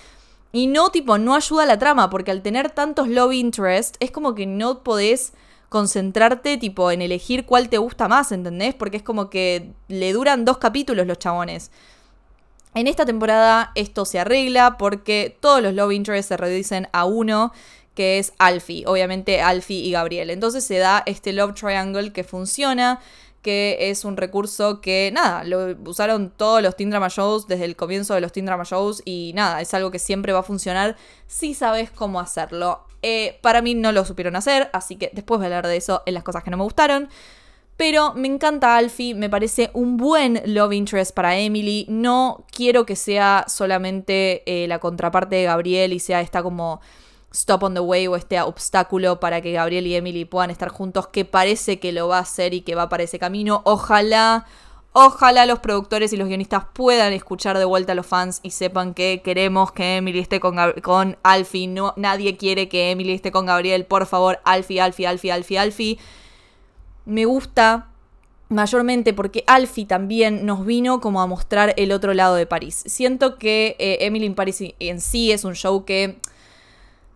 Y 0.52 0.68
no, 0.68 0.90
tipo, 0.90 1.18
no 1.18 1.36
ayuda 1.36 1.64
a 1.64 1.66
la 1.66 1.78
trama, 1.78 2.10
porque 2.10 2.32
al 2.32 2.42
tener 2.42 2.70
tantos 2.70 3.08
love 3.08 3.34
interest, 3.34 3.98
es 4.00 4.12
como 4.12 4.36
que 4.36 4.46
no 4.46 4.84
podés 4.84 5.34
concentrarte, 5.70 6.58
tipo, 6.58 6.92
en 6.92 7.02
elegir 7.02 7.46
cuál 7.46 7.68
te 7.68 7.78
gusta 7.78 8.08
más, 8.08 8.32
¿entendés? 8.32 8.74
Porque 8.76 8.98
es 8.98 9.04
como 9.04 9.30
que 9.30 9.74
le 9.90 10.14
duran 10.14 10.46
dos 10.46 10.58
capítulos 10.58 11.06
los 11.08 11.20
chabones. 11.20 11.72
En 12.74 12.88
esta 12.88 13.06
temporada 13.06 13.72
esto 13.76 14.06
se 14.06 14.20
arregla 14.20 14.78
porque 14.78 15.38
todos 15.40 15.62
los 15.62 15.74
love 15.74 15.94
interests 15.94 16.28
se 16.28 16.38
reducen 16.38 16.90
a 16.92 17.06
uno, 17.06 17.54
que 17.96 18.20
es 18.20 18.34
Alfie, 18.38 18.84
obviamente 18.86 19.42
Alfie 19.42 19.84
y 19.84 19.92
Gabriel. 19.92 20.30
Entonces 20.30 20.64
se 20.64 20.78
da 20.78 21.02
este 21.06 21.34
love 21.34 21.56
triangle 21.56 22.14
que 22.14 22.24
funciona, 22.24 23.00
que 23.42 23.78
es 23.90 24.06
un 24.06 24.18
recurso 24.18 24.82
que, 24.82 25.12
nada, 25.14 25.44
lo 25.44 25.76
usaron 25.90 26.32
todos 26.36 26.62
los 26.62 26.76
Teen 26.76 26.90
Drama 26.90 27.08
Shows 27.10 27.48
desde 27.48 27.66
el 27.66 27.76
comienzo 27.76 28.14
de 28.14 28.22
los 28.22 28.32
Teen 28.32 28.46
Drama 28.46 28.64
Shows 28.64 29.02
y 29.06 29.32
nada, 29.34 29.62
es 29.62 29.74
algo 29.74 29.92
que 29.92 30.00
siempre 30.00 30.34
va 30.34 30.40
a 30.40 30.44
funcionar 30.44 30.96
si 31.28 31.54
sabes 31.54 31.90
cómo 31.90 32.20
hacerlo. 32.20 32.86
Eh, 33.02 33.40
para 33.42 33.62
mí 33.62 33.76
no 33.76 33.92
lo 33.92 34.04
supieron 34.04 34.36
hacer, 34.36 34.70
así 34.74 34.96
que 34.96 35.12
después 35.14 35.38
voy 35.38 35.46
a 35.46 35.48
hablar 35.48 35.68
de 35.68 35.78
eso 35.78 36.04
en 36.06 36.16
las 36.16 36.24
cosas 36.24 36.44
que 36.44 36.52
no 36.52 36.58
me 36.58 36.64
gustaron. 36.64 37.08
Pero 37.78 38.14
me 38.14 38.28
encanta 38.28 38.78
Alfie, 38.78 39.14
me 39.14 39.30
parece 39.30 39.70
un 39.74 39.98
buen 39.98 40.42
love 40.46 40.74
interest 40.74 41.14
para 41.14 41.38
Emily. 41.38 41.86
No 41.90 42.46
quiero 42.52 42.86
que 42.86 42.96
sea 42.96 43.46
solamente 43.48 44.44
eh, 44.46 44.68
la 44.68 44.80
contraparte 44.80 45.36
de 45.36 45.44
Gabriel 45.44 45.92
y 45.92 46.00
sea 46.00 46.22
esta 46.22 46.42
como 46.42 46.80
stop 47.36 47.64
on 47.64 47.74
the 47.74 47.82
way 47.82 48.08
o 48.08 48.16
este 48.16 48.42
obstáculo 48.42 49.20
para 49.20 49.42
que 49.42 49.52
Gabriel 49.52 49.86
y 49.86 49.96
Emily 49.96 50.26
puedan 50.26 50.50
estar 50.50 50.70
juntos, 50.70 51.08
que 51.08 51.26
parece 51.26 51.80
que 51.80 51.92
lo 51.92 52.08
va 52.08 52.18
a 52.18 52.22
hacer 52.22 52.54
y 52.54 52.62
que 52.62 52.76
va 52.76 52.90
para 52.90 53.04
ese 53.04 53.20
camino. 53.20 53.62
Ojalá, 53.66 54.46
ojalá 54.94 55.46
los 55.46 55.60
productores 55.60 56.14
y 56.14 56.18
los 56.18 56.28
guionistas 56.28 56.64
puedan 56.74 57.14
escuchar 57.14 57.58
de 57.58 57.66
vuelta 57.66 57.92
a 57.92 57.96
los 57.96 58.08
fans 58.08 58.40
y 58.42 58.52
sepan 58.52 58.94
que 58.94 59.22
queremos 59.24 59.72
que 59.72 59.98
Emily 59.98 60.20
esté 60.20 60.40
con, 60.40 60.56
con 60.82 61.18
Alfie. 61.24 61.68
No, 61.68 61.94
nadie 61.98 62.38
quiere 62.38 62.70
que 62.70 62.92
Emily 62.92 63.14
esté 63.14 63.32
con 63.32 63.46
Gabriel. 63.46 63.86
Por 63.86 64.06
favor, 64.06 64.40
Alfie, 64.46 64.80
Alfie, 64.80 65.08
Alfie, 65.08 65.32
Alfie, 65.32 65.60
Alfie. 65.60 66.00
Me 67.06 67.26
gusta 67.26 67.90
mayormente 68.48 69.14
porque 69.14 69.44
Alfie 69.48 69.86
también 69.86 70.46
nos 70.46 70.66
vino 70.66 71.02
como 71.02 71.22
a 71.22 71.28
mostrar 71.28 71.74
el 71.78 71.92
otro 71.92 72.14
lado 72.14 72.36
de 72.36 72.46
París. 72.46 72.84
Siento 72.86 73.38
que 73.38 73.76
eh, 73.80 73.98
Emily 74.02 74.26
in 74.26 74.36
Paris 74.36 74.64
en 74.80 75.02
sí 75.02 75.32
es 75.32 75.44
un 75.44 75.56
show 75.56 75.84
que 75.84 76.18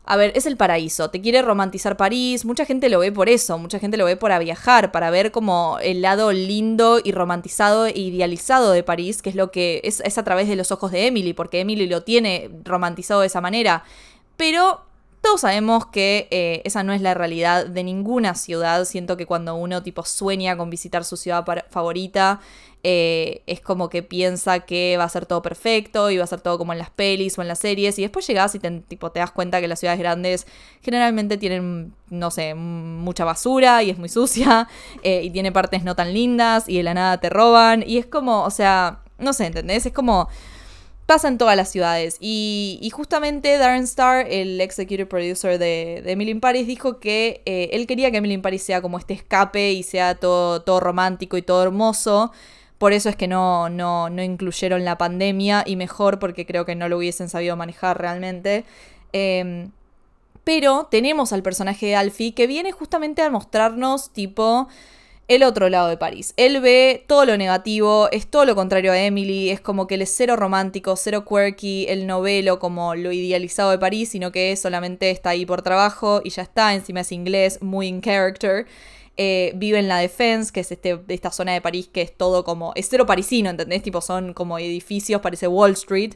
a 0.06 0.18
ver, 0.18 0.32
es 0.36 0.46
el 0.46 0.58
paraíso, 0.58 1.10
te 1.12 1.22
quiere 1.22 1.41
romantizar 1.41 1.96
París, 1.96 2.44
mucha 2.44 2.65
gente 2.65 2.89
lo 2.89 3.00
ve 3.00 3.12
por 3.12 3.29
eso, 3.29 3.60
mucha 3.60 3.77
gente 3.77 3.96
lo 3.98 4.06
ve 4.06 4.18
para 4.18 4.39
viajar, 4.39 4.91
para 4.91 5.12
ver 5.12 5.32
como 5.32 5.77
el 5.82 6.01
lado 6.01 6.32
lindo 6.32 7.00
y 7.03 7.12
romantizado 7.12 7.86
e 7.86 8.00
idealizado 8.00 8.72
de 8.72 8.82
París, 8.82 9.22
que 9.22 9.29
es 9.29 9.36
lo 9.36 9.51
que 9.51 9.82
es, 9.84 10.00
es 10.00 10.18
a 10.18 10.24
través 10.24 10.48
de 10.48 10.56
los 10.56 10.72
ojos 10.72 10.91
de 10.91 11.06
Emily, 11.08 11.34
porque 11.34 11.60
Emily 11.60 11.86
lo 11.86 12.03
tiene 12.03 12.50
romantizado 12.63 13.22
de 13.22 13.27
esa 13.27 13.41
manera. 13.41 13.84
Pero 14.36 14.82
todos 15.22 15.41
sabemos 15.41 15.86
que 15.88 16.27
eh, 16.32 16.62
esa 16.63 16.82
no 16.84 16.94
es 16.94 17.01
la 17.01 17.13
realidad 17.13 17.65
de 17.65 17.84
ninguna 17.84 18.36
ciudad. 18.36 18.86
Siento 18.86 19.18
que 19.18 19.25
cuando 19.25 19.56
uno 19.56 19.84
tipo 19.84 20.06
sueña 20.06 20.56
con 20.56 20.70
visitar 20.70 21.03
su 21.03 21.18
ciudad 21.18 21.46
favorita, 21.70 22.39
eh, 22.83 23.43
es 23.45 23.59
como 23.59 23.89
que 23.89 24.03
piensa 24.03 24.62
que 24.62 24.95
va 24.98 25.03
a 25.03 25.09
ser 25.09 25.25
todo 25.25 25.41
perfecto 25.41 26.09
y 26.12 26.17
va 26.17 26.24
a 26.24 26.27
ser 26.27 26.39
todo 26.39 26.57
como 26.57 26.71
en 26.71 26.79
las 26.79 26.89
pelis 26.89 27.38
o 27.38 27.41
en 27.41 27.50
las 27.50 27.59
series. 27.59 28.00
Y 28.00 28.03
después 28.03 28.25
llegas 28.25 28.55
y 28.55 28.59
te, 28.59 28.71
tipo, 28.81 29.12
te 29.12 29.19
das 29.19 29.31
cuenta 29.31 29.59
que 29.59 29.67
las 29.67 29.79
ciudades 29.79 30.00
grandes 30.00 30.48
generalmente 30.81 31.38
tienen, 31.38 31.93
no 32.09 32.31
sé, 32.31 32.53
mucha 32.55 33.25
basura 33.25 33.83
y 33.83 33.89
es 33.89 33.98
muy 33.98 34.09
sucia 34.09 34.67
eh, 35.03 35.21
y 35.24 35.29
tiene 35.31 35.51
partes 35.51 35.83
no 35.83 35.95
tan 35.95 36.13
lindas 36.13 36.69
y 36.69 36.77
de 36.77 36.83
la 36.83 36.93
nada 36.93 37.19
te 37.19 37.29
roban. 37.29 37.83
Y 37.86 37.98
es 37.98 38.05
como, 38.05 38.43
o 38.43 38.51
sea, 38.51 39.01
no 39.17 39.33
sé, 39.33 39.48
¿entendés? 39.48 39.86
Es 39.86 39.93
como 39.93 40.29
pasa 41.09 41.27
en 41.27 41.39
todas 41.39 41.57
las 41.57 41.71
ciudades. 41.71 42.17
Y, 42.19 42.88
justamente 42.93 43.57
Darren 43.57 43.83
Star, 43.83 44.27
el 44.29 44.62
executive 44.62 45.07
producer 45.07 45.57
de, 45.57 46.03
Emily 46.05 46.31
in 46.31 46.39
Paris, 46.39 46.67
dijo 46.67 47.00
que 47.00 47.41
eh, 47.45 47.71
él 47.74 47.88
quería 47.88 48.12
que 48.12 48.17
Emily 48.17 48.38
Paris 48.38 48.62
sea 48.62 48.79
como 48.79 49.00
este 49.00 49.15
escape 49.15 49.71
y 49.71 49.81
sea 49.81 50.15
todo, 50.15 50.62
todo 50.62 50.79
romántico 50.79 51.36
y 51.36 51.41
todo 51.41 51.63
hermoso. 51.63 52.31
Por 52.79 52.93
eso 52.93 53.09
es 53.09 53.15
que 53.15 53.27
no, 53.27 53.69
no, 53.69 54.09
no, 54.09 54.24
incluyeron 54.24 54.86
la 54.86 54.98
pandemia 54.98 55.63
y 55.67 55.75
mejor 55.75 56.17
porque 56.17 56.45
creo 56.45 56.65
que 56.65 56.75
no 56.75 56.89
lo 56.89 56.98
hubiesen 56.98 57.29
sabido 57.29 57.55
manejar 57.55 58.00
realmente. 58.00 58.65
Em, 59.13 59.71
pero 60.45 60.88
tenemos 60.89 61.33
al 61.33 61.43
personaje 61.43 61.88
de 61.88 61.95
Alfie 61.95 62.33
que 62.33 62.48
viene 62.48 62.71
justamente 62.71 63.21
a 63.21 63.29
mostrarnos 63.29 64.12
tipo 64.12 64.69
el 65.27 65.43
otro 65.43 65.69
lado 65.69 65.89
de 65.89 65.98
París. 65.98 66.33
Él 66.38 66.59
ve 66.59 67.03
todo 67.05 67.25
lo 67.25 67.38
negativo, 67.38 68.09
es 68.12 68.25
todo 68.27 68.45
lo 68.45 68.55
contrario 68.55 68.91
a 68.93 69.00
Emily, 69.00 69.51
es 69.51 69.62
como 69.62 69.86
que 69.86 69.95
él 69.95 70.01
es 70.01 70.13
cero 70.15 70.36
romántico, 70.36 70.95
cero 70.95 71.24
quirky, 71.24 71.86
el 71.88 72.07
novelo 72.07 72.60
como 72.60 72.95
lo 72.95 73.12
idealizado 73.12 73.69
de 73.69 73.77
París, 73.77 74.10
sino 74.10 74.32
que 74.32 74.56
solamente 74.56 75.12
está 75.12 75.32
ahí 75.32 75.45
por 75.45 75.62
trabajo 75.62 76.21
y 76.23 76.32
ya 76.32 76.41
está, 76.41 76.73
encima 76.73 77.01
es 77.01 77.12
inglés, 77.12 77.62
muy 77.62 77.88
in 77.88 78.01
character. 78.01 78.65
Eh, 79.21 79.51
vive 79.55 79.79
en 79.79 79.89
la 79.89 79.97
Defense, 79.97 80.49
que 80.53 80.62
es 80.62 80.71
este, 80.71 80.97
esta 81.10 81.29
zona 81.29 81.51
de 81.51 81.60
París 81.60 81.89
que 81.91 82.01
es 82.01 82.15
todo 82.15 82.45
como, 82.45 82.71
es 82.75 82.88
cero 82.89 83.05
parisino, 83.05 83.49
¿entendés? 83.49 83.84
Tipo, 83.84 83.99
son 83.99 84.34
como 84.34 84.58
edificios, 84.58 85.19
parece 85.19 85.45
Wall 85.45 85.71
Street. 85.73 86.13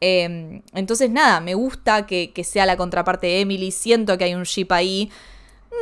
Em, 0.00 0.62
entonces, 0.72 1.10
nada, 1.10 1.40
me 1.40 1.54
gusta 1.54 2.06
que, 2.06 2.32
que 2.32 2.44
sea 2.44 2.64
la 2.64 2.76
contraparte 2.76 3.26
de 3.26 3.40
Emily, 3.40 3.72
siento 3.72 4.16
que 4.16 4.22
hay 4.22 4.36
un 4.36 4.44
ship 4.44 4.68
ahí. 4.70 5.10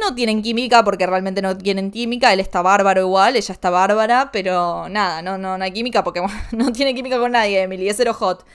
No 0.01 0.15
tienen 0.15 0.41
química 0.41 0.83
porque 0.83 1.07
realmente 1.07 1.43
no 1.43 1.59
tienen 1.59 1.91
química. 1.91 2.33
Él 2.33 2.41
está 2.41 2.63
bárbaro 2.63 3.03
igual, 3.03 3.37
ella 3.37 3.53
está 3.53 3.69
bárbara, 3.69 4.31
pero 4.33 4.89
nada, 4.89 5.21
no, 5.21 5.37
no, 5.37 5.59
no 5.59 5.65
hay 5.65 5.73
química 5.73 6.03
porque 6.03 6.23
no 6.53 6.73
tiene 6.73 6.95
química 6.95 7.19
con 7.19 7.33
nadie, 7.33 7.61
Emily, 7.61 7.87
es 7.87 7.99
cero 7.99 8.15
hot. 8.15 8.47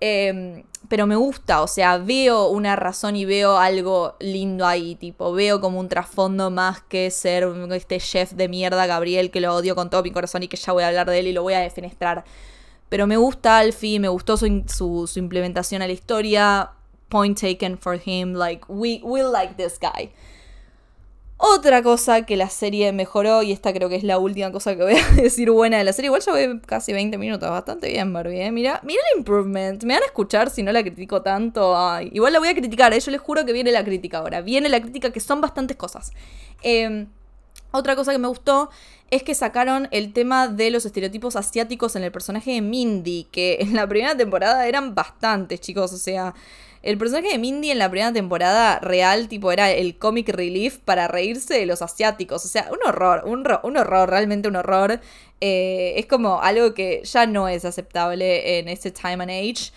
Em, 0.00 0.64
pero 0.88 1.06
me 1.06 1.16
gusta, 1.16 1.62
o 1.62 1.66
sea, 1.66 1.98
veo 1.98 2.48
una 2.48 2.76
razón 2.76 3.16
y 3.16 3.24
veo 3.24 3.58
algo 3.58 4.16
lindo 4.20 4.66
ahí, 4.66 4.94
tipo, 4.94 5.32
veo 5.32 5.60
como 5.60 5.80
un 5.80 5.88
trasfondo 5.88 6.50
más 6.50 6.82
que 6.82 7.10
ser 7.10 7.48
este 7.72 7.98
chef 7.98 8.32
de 8.32 8.48
mierda, 8.48 8.86
Gabriel, 8.86 9.30
que 9.30 9.40
lo 9.40 9.54
odio 9.54 9.74
con 9.74 9.90
todo 9.90 10.02
mi 10.02 10.10
corazón 10.10 10.42
y 10.42 10.48
que 10.48 10.56
ya 10.56 10.72
voy 10.72 10.84
a 10.84 10.88
hablar 10.88 11.08
de 11.10 11.18
él 11.18 11.26
y 11.28 11.32
lo 11.32 11.42
voy 11.42 11.54
a 11.54 11.60
defenestrar. 11.60 12.24
Pero 12.88 13.06
me 13.06 13.16
gusta 13.16 13.58
Alfie, 13.58 13.98
me 13.98 14.08
gustó 14.08 14.36
su, 14.36 14.64
su, 14.68 15.06
su 15.06 15.18
implementación 15.18 15.82
a 15.82 15.86
la 15.86 15.92
historia. 15.92 16.70
Point 17.08 17.38
taken 17.38 17.78
for 17.78 18.00
him, 18.04 18.34
like, 18.34 18.64
we, 18.68 19.00
we 19.02 19.22
like 19.22 19.54
this 19.56 19.78
guy. 19.80 20.12
Otra 21.38 21.82
cosa 21.82 22.22
que 22.22 22.34
la 22.34 22.48
serie 22.48 22.92
mejoró, 22.92 23.42
y 23.42 23.52
esta 23.52 23.70
creo 23.74 23.90
que 23.90 23.96
es 23.96 24.04
la 24.04 24.16
última 24.18 24.50
cosa 24.52 24.74
que 24.74 24.82
voy 24.82 24.94
a 24.94 25.08
decir 25.22 25.50
buena 25.50 25.76
de 25.76 25.84
la 25.84 25.92
serie, 25.92 26.06
igual 26.06 26.22
ya 26.22 26.32
voy 26.32 26.60
casi 26.60 26.94
20 26.94 27.18
minutos, 27.18 27.50
bastante 27.50 27.88
bien 27.88 28.10
Barbie, 28.12 28.40
¿eh? 28.40 28.50
Mira, 28.50 28.80
mira 28.84 29.02
el 29.12 29.18
improvement, 29.18 29.82
me 29.84 29.94
van 29.94 30.02
a 30.02 30.06
escuchar 30.06 30.48
si 30.48 30.62
no 30.62 30.72
la 30.72 30.82
critico 30.82 31.20
tanto, 31.20 31.76
igual 32.10 32.32
la 32.32 32.38
voy 32.38 32.48
a 32.48 32.54
criticar, 32.54 32.94
¿eh? 32.94 33.00
yo 33.00 33.10
les 33.10 33.20
juro 33.20 33.44
que 33.44 33.52
viene 33.52 33.70
la 33.70 33.84
crítica 33.84 34.18
ahora, 34.18 34.40
viene 34.40 34.70
la 34.70 34.80
crítica 34.80 35.10
que 35.10 35.20
son 35.20 35.42
bastantes 35.42 35.76
cosas. 35.76 36.12
Em, 36.62 37.06
otra 37.70 37.96
cosa 37.96 38.12
que 38.12 38.18
me 38.18 38.28
gustó 38.28 38.70
es 39.10 39.22
que 39.22 39.34
sacaron 39.34 39.88
el 39.90 40.14
tema 40.14 40.48
de 40.48 40.70
los 40.70 40.86
estereotipos 40.86 41.36
asiáticos 41.36 41.96
en 41.96 42.04
el 42.04 42.12
personaje 42.12 42.52
de 42.52 42.62
Mindy, 42.62 43.28
que 43.30 43.58
en 43.60 43.74
la 43.74 43.86
primera 43.86 44.16
temporada 44.16 44.66
eran 44.66 44.94
bastantes, 44.94 45.60
chicos, 45.60 45.92
o 45.92 45.98
sea... 45.98 46.34
El 46.86 46.98
personaje 46.98 47.30
de 47.30 47.38
Mindy 47.38 47.72
en 47.72 47.80
la 47.80 47.90
primera 47.90 48.12
temporada 48.12 48.78
real, 48.78 49.26
tipo, 49.26 49.50
era 49.50 49.72
el 49.72 49.98
comic 49.98 50.28
relief 50.28 50.78
para 50.78 51.08
reírse 51.08 51.54
de 51.54 51.66
los 51.66 51.82
asiáticos. 51.82 52.44
O 52.44 52.48
sea, 52.48 52.68
un 52.70 52.78
horror, 52.86 53.24
un, 53.26 53.44
un 53.64 53.76
horror, 53.76 54.08
realmente 54.08 54.46
un 54.46 54.54
horror. 54.54 55.00
Eh, 55.40 55.94
es 55.96 56.06
como 56.06 56.40
algo 56.40 56.74
que 56.74 57.02
ya 57.02 57.26
no 57.26 57.48
es 57.48 57.64
aceptable 57.64 58.60
en 58.60 58.68
este 58.68 58.92
time 58.92 59.14
and 59.14 59.30
age. 59.30 59.72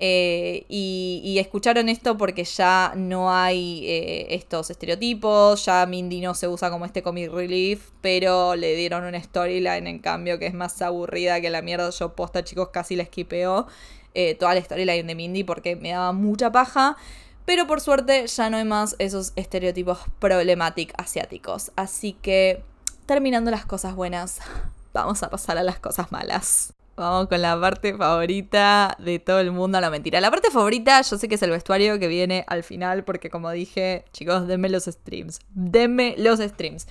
Eh, 0.00 0.66
y, 0.68 1.38
escucharon 1.38 1.88
esto 1.88 2.18
porque 2.18 2.44
ya 2.44 2.92
no 2.94 3.32
hay 3.32 3.86
eh, 3.86 4.26
estos 4.34 4.68
estereotipos, 4.68 5.64
ya 5.64 5.86
Mindy 5.86 6.20
no 6.20 6.34
se 6.34 6.46
usa 6.48 6.70
como 6.70 6.84
este 6.84 7.02
comic 7.02 7.30
relief, 7.30 7.88
pero 8.02 8.54
le 8.54 8.74
dieron 8.76 9.04
una 9.04 9.22
storyline 9.22 9.86
en 9.86 9.98
cambio 9.98 10.38
que 10.38 10.46
es 10.46 10.54
más 10.54 10.80
aburrida 10.82 11.40
que 11.40 11.48
la 11.48 11.62
mierda. 11.62 11.88
Yo 11.88 12.14
posta, 12.14 12.44
chicos, 12.44 12.68
casi 12.68 12.96
la 12.96 13.04
esquipeo. 13.04 13.66
Eh, 14.14 14.34
toda 14.34 14.54
la 14.54 14.60
storyline 14.62 15.06
de 15.06 15.14
Mindy 15.14 15.44
porque 15.44 15.76
me 15.76 15.90
daba 15.90 16.12
mucha 16.12 16.50
paja. 16.52 16.96
Pero 17.44 17.66
por 17.66 17.80
suerte 17.80 18.26
ya 18.26 18.50
no 18.50 18.58
hay 18.58 18.64
más 18.64 18.96
esos 18.98 19.32
estereotipos 19.36 19.98
problemáticos 20.18 20.94
asiáticos. 20.98 21.72
Así 21.76 22.12
que, 22.12 22.62
terminando 23.06 23.50
las 23.50 23.66
cosas 23.66 23.94
buenas, 23.94 24.40
vamos 24.92 25.22
a 25.22 25.30
pasar 25.30 25.58
a 25.58 25.62
las 25.62 25.78
cosas 25.78 26.12
malas. 26.12 26.72
Vamos 26.96 27.28
con 27.28 27.40
la 27.40 27.58
parte 27.58 27.96
favorita 27.96 28.94
de 28.98 29.18
todo 29.18 29.40
el 29.40 29.52
mundo. 29.52 29.80
la 29.80 29.88
mentira. 29.88 30.20
La 30.20 30.30
parte 30.30 30.50
favorita, 30.50 31.00
yo 31.00 31.16
sé 31.16 31.28
que 31.28 31.36
es 31.36 31.42
el 31.42 31.50
vestuario 31.50 31.98
que 31.98 32.08
viene 32.08 32.44
al 32.46 32.62
final, 32.62 33.04
porque 33.04 33.30
como 33.30 33.50
dije, 33.50 34.04
chicos, 34.12 34.46
denme 34.46 34.68
los 34.68 34.84
streams. 34.84 35.40
Denme 35.54 36.14
los 36.18 36.40
streams. 36.40 36.86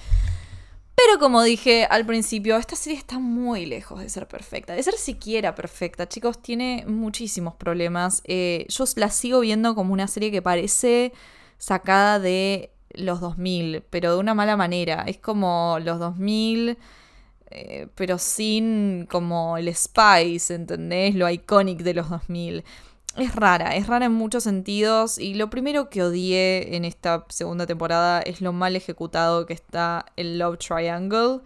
Pero 1.02 1.18
como 1.18 1.44
dije 1.44 1.86
al 1.90 2.06
principio, 2.06 2.58
esta 2.58 2.76
serie 2.76 3.00
está 3.00 3.20
muy 3.20 3.66
lejos 3.66 4.02
de 4.02 4.10
ser 4.10 4.28
perfecta, 4.28 4.74
de 4.74 4.84
ser 4.84 4.96
siquiera 4.96 5.56
perfecta. 5.56 6.10
Chicos, 6.10 6.42
tiene 6.42 6.84
muchísimos 6.88 7.56
problemas. 7.56 8.22
Eh, 8.26 8.66
yo 8.68 8.84
la 8.98 9.10
sigo 9.10 9.40
viendo 9.40 9.76
como 9.76 9.94
una 9.94 10.10
serie 10.10 10.30
que 10.30 10.42
parece 10.42 11.14
sacada 11.58 12.20
de 12.20 12.72
los 12.92 13.22
2000, 13.22 13.84
pero 13.90 14.12
de 14.12 14.20
una 14.20 14.34
mala 14.34 14.58
manera. 14.58 15.06
Es 15.08 15.18
como 15.18 15.78
los 15.82 16.00
2000, 16.00 16.78
eh, 17.50 17.88
pero 17.96 18.18
sin 18.18 19.08
como 19.10 19.56
el 19.56 19.74
spice, 19.74 20.54
¿entendés? 20.54 21.16
Lo 21.16 21.30
iconic 21.30 21.80
de 21.80 21.94
los 21.94 22.10
2000. 22.10 22.66
Es 23.16 23.36
rara, 23.36 23.76
es 23.76 23.88
rara 23.88 24.06
en 24.06 24.14
muchos 24.14 24.44
sentidos 24.44 25.18
y 25.18 25.34
lo 25.34 25.50
primero 25.50 25.90
que 25.90 26.04
odié 26.04 26.76
en 26.76 26.86
esta 26.86 27.26
segunda 27.30 27.66
temporada 27.66 28.22
es 28.22 28.40
lo 28.40 28.54
mal 28.54 28.76
ejecutado 28.76 29.46
que 29.46 29.54
está 29.54 30.06
el 30.16 30.38
Love 30.38 30.60
Triangle. 30.60 31.42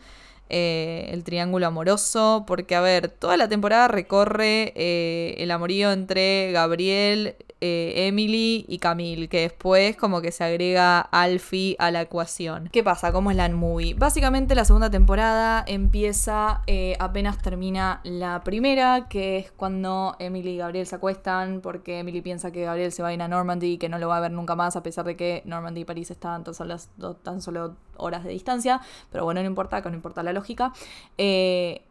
Eh, 0.49 1.09
el 1.11 1.23
triángulo 1.23 1.65
amoroso, 1.65 2.43
porque 2.45 2.75
a 2.75 2.81
ver, 2.81 3.07
toda 3.07 3.37
la 3.37 3.47
temporada 3.47 3.87
recorre 3.87 4.73
eh, 4.75 5.35
el 5.39 5.49
amorío 5.51 5.91
entre 5.91 6.51
Gabriel, 6.51 7.37
eh, 7.61 8.07
Emily 8.07 8.65
y 8.67 8.77
Camille, 8.79 9.29
que 9.29 9.39
después 9.39 9.95
como 9.95 10.21
que 10.21 10.31
se 10.31 10.43
agrega 10.43 10.99
Alfie 10.99 11.75
a 11.79 11.91
la 11.91 12.01
ecuación. 12.01 12.69
¿Qué 12.71 12.83
pasa? 12.83 13.11
¿Cómo 13.13 13.31
es 13.31 13.37
la 13.37 13.47
movie? 13.49 13.93
Básicamente 13.93 14.53
la 14.53 14.65
segunda 14.65 14.91
temporada 14.91 15.63
empieza 15.65 16.61
apenas 16.99 17.41
termina 17.41 18.01
la 18.03 18.43
primera, 18.43 19.07
que 19.07 19.37
es 19.37 19.51
cuando 19.51 20.15
Emily 20.19 20.51
y 20.51 20.57
Gabriel 20.57 20.85
se 20.85 20.95
acuestan, 20.95 21.61
porque 21.61 21.99
Emily 21.99 22.21
piensa 22.21 22.51
que 22.51 22.63
Gabriel 22.65 22.91
se 22.91 23.01
va 23.01 23.09
a 23.09 23.13
ir 23.13 23.21
a 23.21 23.27
Normandy 23.27 23.73
y 23.73 23.77
que 23.77 23.89
no 23.89 23.97
lo 23.97 24.09
va 24.09 24.17
a 24.17 24.21
ver 24.21 24.31
nunca 24.31 24.55
más, 24.55 24.75
a 24.75 24.83
pesar 24.83 25.05
de 25.05 25.15
que 25.15 25.41
Normandy 25.45 25.81
y 25.81 25.85
París 25.85 26.13
solo, 26.53 26.77
tan 27.23 27.41
solo 27.41 27.75
horas 27.97 28.23
de 28.23 28.31
distancia, 28.31 28.81
pero 29.11 29.25
bueno, 29.25 29.41
no 29.41 29.47
importa, 29.47 29.81
que 29.81 29.89
no 29.89 29.95
importa 29.95 30.23
la 30.23 30.33
lógica. 30.33 30.73
Eh, 31.17 31.81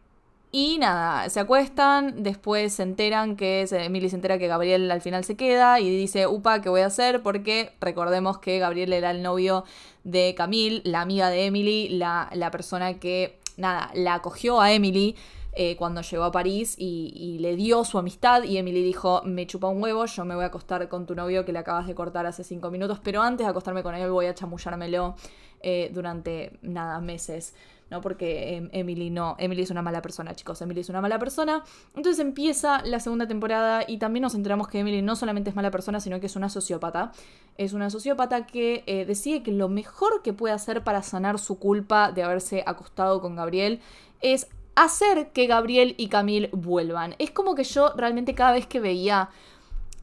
y 0.55 0.77
nada, 0.77 1.29
se 1.29 1.39
acuestan, 1.39 2.21
después 2.21 2.73
se 2.73 2.83
enteran 2.83 3.35
que 3.35 3.67
Emily 3.71 4.07
se 4.07 4.17
entera 4.17 4.37
que 4.37 4.47
Gabriel 4.47 4.91
al 4.91 5.01
final 5.01 5.23
se 5.23 5.35
queda 5.35 5.79
y 5.79 5.89
dice, 5.89 6.27
upa, 6.27 6.61
¿qué 6.61 6.69
voy 6.69 6.81
a 6.81 6.85
hacer? 6.85 7.23
Porque 7.23 7.73
recordemos 7.81 8.37
que 8.37 8.59
Gabriel 8.59 8.93
era 8.93 9.09
el 9.09 9.23
novio 9.23 9.63
de 10.03 10.35
Camille, 10.37 10.83
la 10.85 11.01
amiga 11.01 11.31
de 11.31 11.47
Emily, 11.47 11.89
la, 11.89 12.29
la 12.33 12.51
persona 12.51 12.99
que, 12.99 13.39
nada, 13.57 13.89
la 13.95 14.13
acogió 14.13 14.61
a 14.61 14.71
Emily. 14.71 15.15
Eh, 15.55 15.75
cuando 15.75 16.01
llegó 16.01 16.23
a 16.23 16.31
París 16.31 16.75
y, 16.79 17.37
le 17.39 17.55
dio 17.55 17.83
su 17.83 17.99
amistad 17.99 18.43
y 18.43 18.57
Emily 18.57 18.81
dijo, 18.81 19.21
me 19.23 19.45
chupa 19.45 19.67
un 19.67 19.83
huevo, 19.83 20.05
yo 20.05 20.25
me 20.25 20.33
voy 20.33 20.43
a 20.43 20.47
acostar 20.47 20.89
con 20.89 21.05
tu 21.05 21.13
novio 21.13 21.45
que 21.45 21.51
le 21.51 21.59
acabas 21.59 21.85
de 21.85 21.93
cortar 21.93 22.25
hace 22.25 22.43
cinco 22.43 22.71
minutos, 22.71 22.99
pero 23.03 23.21
antes 23.21 23.45
de 23.45 23.51
acostarme 23.51 23.83
con 23.83 23.93
él 23.93 24.09
voy 24.09 24.25
a 24.25 24.33
chamullármelo 24.33 25.15
eh, 25.63 25.89
durante 25.93 26.59
nada, 26.61 26.99
meses. 27.01 27.53
¿no? 27.89 28.01
Porque 28.01 28.55
em, 28.55 28.69
Emily 28.71 29.09
no, 29.09 29.35
Emily 29.37 29.61
es 29.61 29.69
una 29.69 29.81
mala 29.81 30.01
persona, 30.01 30.33
chicos, 30.35 30.61
Emily 30.61 30.81
es 30.81 30.89
una 30.89 31.01
mala 31.01 31.19
persona. 31.19 31.63
Entonces 31.95 32.19
empieza 32.19 32.81
la 32.85 32.99
segunda 32.99 33.27
temporada 33.27 33.83
y 33.87 33.97
también 33.97 34.23
nos 34.23 34.35
enteramos 34.35 34.67
que 34.67 34.79
Emily 34.79 35.01
no 35.01 35.15
solamente 35.15 35.49
es 35.49 35.55
mala 35.55 35.71
persona, 35.71 35.99
sino 35.99 36.19
que 36.19 36.25
es 36.25 36.35
una 36.35 36.49
sociópata. 36.49 37.11
Es 37.57 37.73
una 37.73 37.89
sociópata 37.89 38.45
que 38.45 38.83
eh, 38.87 39.05
decide 39.05 39.43
que 39.43 39.51
lo 39.51 39.69
mejor 39.69 40.21
que 40.21 40.33
puede 40.33 40.53
hacer 40.53 40.83
para 40.83 41.03
sanar 41.03 41.39
su 41.39 41.59
culpa 41.59 42.11
de 42.11 42.23
haberse 42.23 42.63
acostado 42.65 43.21
con 43.21 43.35
Gabriel 43.35 43.79
es 44.21 44.47
hacer 44.75 45.31
que 45.31 45.47
Gabriel 45.47 45.95
y 45.97 46.07
Camille 46.07 46.49
vuelvan. 46.51 47.15
Es 47.19 47.31
como 47.31 47.55
que 47.55 47.63
yo 47.63 47.93
realmente 47.95 48.33
cada 48.33 48.53
vez 48.53 48.65
que 48.65 48.79
veía 48.79 49.29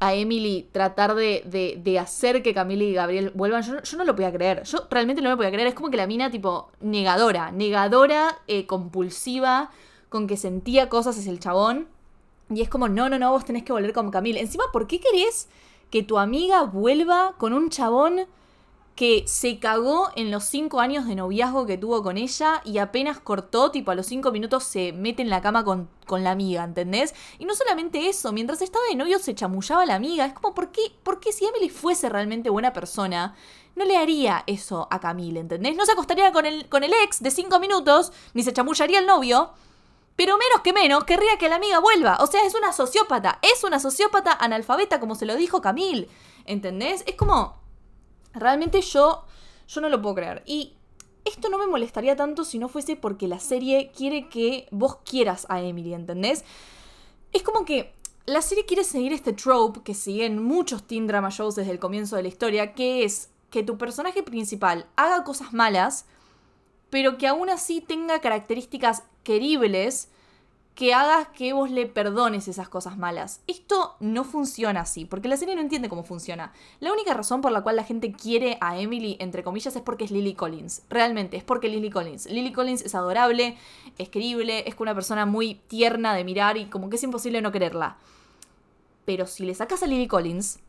a 0.00 0.14
Emily 0.14 0.66
tratar 0.72 1.14
de, 1.14 1.98
hacer 2.00 2.42
que 2.42 2.54
Camille 2.54 2.86
y 2.86 2.94
Gabriel 2.94 3.32
vuelvan, 3.34 3.62
yo, 3.62 3.96
no 3.98 4.04
lo 4.04 4.14
podía 4.14 4.32
creer. 4.32 4.62
Yo 4.64 4.86
realmente 4.90 5.20
no 5.20 5.28
lo 5.28 5.36
podía 5.36 5.52
creer. 5.52 5.68
Es 5.68 5.74
como 5.74 5.90
que 5.90 5.98
la 5.98 6.06
mina, 6.06 6.30
tipo, 6.30 6.70
negadora, 6.80 7.52
negadora, 7.52 8.38
eh, 8.48 8.66
compulsiva, 8.66 9.70
con 10.08 10.26
que 10.26 10.38
sentía 10.38 10.88
cosas 10.88 11.18
es 11.18 11.26
el 11.26 11.38
chabón. 11.38 11.86
Y 12.48 12.62
es 12.62 12.70
como, 12.70 12.88
no, 12.88 13.10
no, 13.10 13.18
no, 13.18 13.30
vos 13.30 13.44
tenés 13.44 13.62
que 13.62 13.72
volver 13.72 13.92
con 13.92 14.10
Camille. 14.10 14.40
Encima, 14.40 14.64
¿por 14.72 14.86
qué 14.86 15.00
querés 15.00 15.48
que 15.90 16.02
tu 16.02 16.18
amiga 16.18 16.62
vuelva 16.62 17.34
con 17.36 17.52
un 17.52 17.68
chabón 17.68 18.26
que 19.00 19.24
se 19.26 19.58
cagó 19.58 20.10
en 20.14 20.30
los 20.30 20.44
cinco 20.44 20.78
años 20.78 21.06
de 21.06 21.14
noviazgo 21.14 21.64
que 21.64 21.78
tuvo 21.78 22.02
con 22.02 22.18
ella 22.18 22.60
y 22.66 22.76
apenas 22.76 23.18
cortó, 23.18 23.70
tipo 23.70 23.90
a 23.90 23.94
los 23.94 24.04
cinco 24.04 24.30
minutos 24.30 24.64
se 24.64 24.92
mete 24.92 25.22
en 25.22 25.30
la 25.30 25.40
cama 25.40 25.64
con, 25.64 25.88
con 26.06 26.22
la 26.22 26.32
amiga, 26.32 26.64
¿entendés? 26.64 27.14
Y 27.38 27.46
no 27.46 27.54
solamente 27.54 28.10
eso, 28.10 28.30
mientras 28.30 28.60
estaba 28.60 28.84
de 28.90 28.96
novio 28.96 29.18
se 29.18 29.34
chamullaba 29.34 29.86
la 29.86 29.94
amiga. 29.94 30.26
Es 30.26 30.34
como, 30.34 30.52
¿por 30.52 30.70
qué, 30.70 30.82
¿por 31.02 31.18
qué 31.18 31.32
si 31.32 31.46
Emily 31.46 31.70
fuese 31.70 32.10
realmente 32.10 32.50
buena 32.50 32.74
persona? 32.74 33.34
No 33.74 33.86
le 33.86 33.96
haría 33.96 34.44
eso 34.46 34.86
a 34.90 35.00
Camille, 35.00 35.40
¿entendés? 35.40 35.74
No 35.76 35.86
se 35.86 35.92
acostaría 35.92 36.30
con 36.30 36.44
el, 36.44 36.68
con 36.68 36.84
el 36.84 36.92
ex 37.02 37.22
de 37.22 37.30
cinco 37.30 37.58
minutos, 37.58 38.12
ni 38.34 38.42
se 38.42 38.52
chamullaría 38.52 38.98
el 38.98 39.06
novio. 39.06 39.52
Pero 40.14 40.36
menos 40.36 40.60
que 40.60 40.74
menos, 40.74 41.04
querría 41.04 41.38
que 41.38 41.48
la 41.48 41.56
amiga 41.56 41.78
vuelva. 41.78 42.18
O 42.20 42.26
sea, 42.26 42.44
es 42.44 42.54
una 42.54 42.74
sociópata. 42.74 43.38
Es 43.40 43.64
una 43.64 43.80
sociópata 43.80 44.34
analfabeta, 44.38 45.00
como 45.00 45.14
se 45.14 45.24
lo 45.24 45.36
dijo 45.36 45.62
Camille. 45.62 46.10
¿Entendés? 46.44 47.02
Es 47.06 47.14
como. 47.14 47.59
Realmente 48.34 48.80
yo, 48.80 49.24
yo 49.68 49.80
no 49.80 49.88
lo 49.88 50.00
puedo 50.00 50.16
creer. 50.16 50.42
Y 50.46 50.74
esto 51.24 51.48
no 51.48 51.58
me 51.58 51.66
molestaría 51.66 52.16
tanto 52.16 52.44
si 52.44 52.58
no 52.58 52.68
fuese 52.68 52.96
porque 52.96 53.28
la 53.28 53.40
serie 53.40 53.92
quiere 53.96 54.28
que 54.28 54.66
vos 54.70 54.98
quieras 55.04 55.46
a 55.48 55.60
Emily, 55.60 55.94
¿entendés? 55.94 56.44
Es 57.32 57.42
como 57.42 57.64
que 57.64 57.92
la 58.26 58.42
serie 58.42 58.64
quiere 58.64 58.84
seguir 58.84 59.12
este 59.12 59.32
trope 59.32 59.82
que 59.82 59.94
siguen 59.94 60.42
muchos 60.42 60.84
teen 60.84 61.06
drama 61.06 61.30
shows 61.30 61.56
desde 61.56 61.72
el 61.72 61.78
comienzo 61.78 62.16
de 62.16 62.22
la 62.22 62.28
historia, 62.28 62.74
que 62.74 63.04
es 63.04 63.30
que 63.50 63.62
tu 63.62 63.76
personaje 63.78 64.22
principal 64.22 64.86
haga 64.96 65.24
cosas 65.24 65.52
malas, 65.52 66.06
pero 66.88 67.18
que 67.18 67.26
aún 67.26 67.50
así 67.50 67.80
tenga 67.80 68.20
características 68.20 69.02
queribles 69.22 70.08
que 70.74 70.94
hagas 70.94 71.28
que 71.28 71.52
vos 71.52 71.70
le 71.70 71.86
perdones 71.86 72.48
esas 72.48 72.68
cosas 72.68 72.96
malas. 72.96 73.42
Esto 73.46 73.96
no 74.00 74.24
funciona 74.24 74.80
así, 74.80 75.04
porque 75.04 75.28
la 75.28 75.36
serie 75.36 75.54
no 75.54 75.60
entiende 75.60 75.88
cómo 75.88 76.04
funciona. 76.04 76.52
La 76.78 76.92
única 76.92 77.12
razón 77.12 77.40
por 77.40 77.52
la 77.52 77.62
cual 77.62 77.76
la 77.76 77.84
gente 77.84 78.12
quiere 78.12 78.56
a 78.60 78.78
Emily, 78.78 79.16
entre 79.20 79.42
comillas, 79.42 79.76
es 79.76 79.82
porque 79.82 80.04
es 80.04 80.10
Lily 80.10 80.34
Collins. 80.34 80.82
Realmente, 80.88 81.36
es 81.36 81.44
porque 81.44 81.68
Lily 81.68 81.90
Collins. 81.90 82.26
Lily 82.26 82.52
Collins 82.52 82.82
es 82.82 82.94
adorable, 82.94 83.58
es 83.98 84.08
querible, 84.08 84.64
es 84.66 84.74
una 84.78 84.94
persona 84.94 85.26
muy 85.26 85.56
tierna 85.68 86.14
de 86.14 86.24
mirar 86.24 86.56
y 86.56 86.66
como 86.66 86.88
que 86.88 86.96
es 86.96 87.02
imposible 87.02 87.42
no 87.42 87.52
quererla. 87.52 87.98
Pero 89.04 89.26
si 89.26 89.44
le 89.44 89.54
sacas 89.54 89.82
a 89.82 89.86
Lily 89.86 90.08
Collins, 90.08 90.60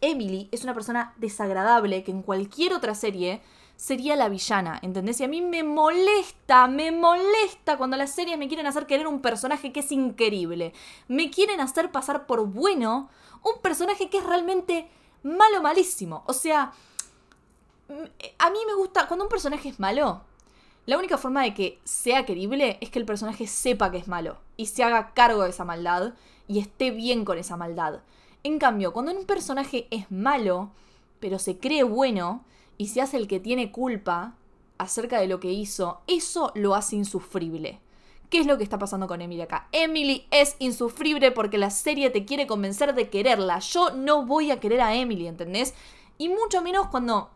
Emily 0.00 0.48
es 0.50 0.64
una 0.64 0.72
persona 0.72 1.12
desagradable 1.18 2.04
que 2.04 2.10
en 2.10 2.22
cualquier 2.22 2.72
otra 2.72 2.94
serie 2.94 3.42
sería 3.80 4.14
la 4.14 4.28
villana, 4.28 4.78
¿entendés? 4.82 5.20
Y 5.20 5.24
a 5.24 5.28
mí 5.28 5.40
me 5.40 5.62
molesta, 5.62 6.66
me 6.66 6.92
molesta 6.92 7.78
cuando 7.78 7.96
las 7.96 8.14
series 8.14 8.36
me 8.36 8.46
quieren 8.46 8.66
hacer 8.66 8.86
querer 8.86 9.06
un 9.06 9.22
personaje 9.22 9.72
que 9.72 9.80
es 9.80 9.90
increíble. 9.90 10.74
Me 11.08 11.30
quieren 11.30 11.60
hacer 11.60 11.90
pasar 11.90 12.26
por 12.26 12.46
bueno 12.46 13.08
un 13.42 13.62
personaje 13.62 14.10
que 14.10 14.18
es 14.18 14.24
realmente 14.24 14.86
malo, 15.22 15.62
malísimo. 15.62 16.24
O 16.26 16.34
sea, 16.34 16.72
a 18.38 18.50
mí 18.50 18.58
me 18.66 18.74
gusta, 18.74 19.08
cuando 19.08 19.24
un 19.24 19.30
personaje 19.30 19.70
es 19.70 19.80
malo, 19.80 20.24
la 20.84 20.98
única 20.98 21.16
forma 21.16 21.42
de 21.42 21.54
que 21.54 21.80
sea 21.82 22.26
querible 22.26 22.76
es 22.82 22.90
que 22.90 22.98
el 22.98 23.06
personaje 23.06 23.46
sepa 23.46 23.90
que 23.90 23.96
es 23.96 24.08
malo 24.08 24.36
y 24.58 24.66
se 24.66 24.84
haga 24.84 25.14
cargo 25.14 25.44
de 25.44 25.50
esa 25.50 25.64
maldad 25.64 26.12
y 26.46 26.58
esté 26.58 26.90
bien 26.90 27.24
con 27.24 27.38
esa 27.38 27.56
maldad. 27.56 28.00
En 28.42 28.58
cambio, 28.58 28.92
cuando 28.92 29.10
un 29.12 29.24
personaje 29.24 29.88
es 29.90 30.10
malo, 30.10 30.70
pero 31.18 31.38
se 31.38 31.56
cree 31.56 31.82
bueno, 31.82 32.44
y 32.80 32.86
se 32.86 33.02
hace 33.02 33.18
el 33.18 33.28
que 33.28 33.40
tiene 33.40 33.72
culpa 33.72 34.32
acerca 34.78 35.20
de 35.20 35.26
lo 35.26 35.38
que 35.38 35.52
hizo, 35.52 36.00
eso 36.06 36.50
lo 36.54 36.74
hace 36.74 36.96
insufrible. 36.96 37.78
¿Qué 38.30 38.40
es 38.40 38.46
lo 38.46 38.56
que 38.56 38.64
está 38.64 38.78
pasando 38.78 39.06
con 39.06 39.20
Emily 39.20 39.42
acá? 39.42 39.68
Emily 39.70 40.24
es 40.30 40.56
insufrible 40.60 41.30
porque 41.30 41.58
la 41.58 41.68
serie 41.68 42.08
te 42.08 42.24
quiere 42.24 42.46
convencer 42.46 42.94
de 42.94 43.10
quererla. 43.10 43.58
Yo 43.58 43.90
no 43.90 44.24
voy 44.24 44.50
a 44.50 44.60
querer 44.60 44.80
a 44.80 44.94
Emily, 44.94 45.26
¿entendés? 45.26 45.74
Y 46.16 46.30
mucho 46.30 46.62
menos 46.62 46.86
cuando 46.86 47.28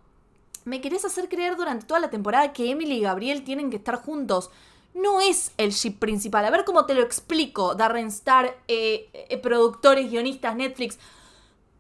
me 0.65 0.81
querés 0.81 1.05
hacer 1.05 1.29
creer 1.29 1.57
durante 1.57 1.85
toda 1.85 2.01
la 2.01 2.09
temporada 2.09 2.55
que 2.55 2.71
Emily 2.71 2.95
y 2.95 3.01
Gabriel 3.03 3.45
tienen 3.45 3.69
que 3.69 3.77
estar 3.77 3.97
juntos. 3.97 4.51
No 4.95 5.21
es 5.21 5.53
el 5.59 5.73
ship 5.73 5.99
principal. 5.99 6.47
A 6.47 6.51
ver 6.51 6.65
cómo 6.65 6.87
te 6.87 6.95
lo 6.95 7.03
explico. 7.03 7.75
Darren 7.75 8.07
Star, 8.07 8.57
eh, 8.67 9.11
eh, 9.13 9.37
productores, 9.37 10.11
guionistas, 10.11 10.57
Netflix. 10.57 10.99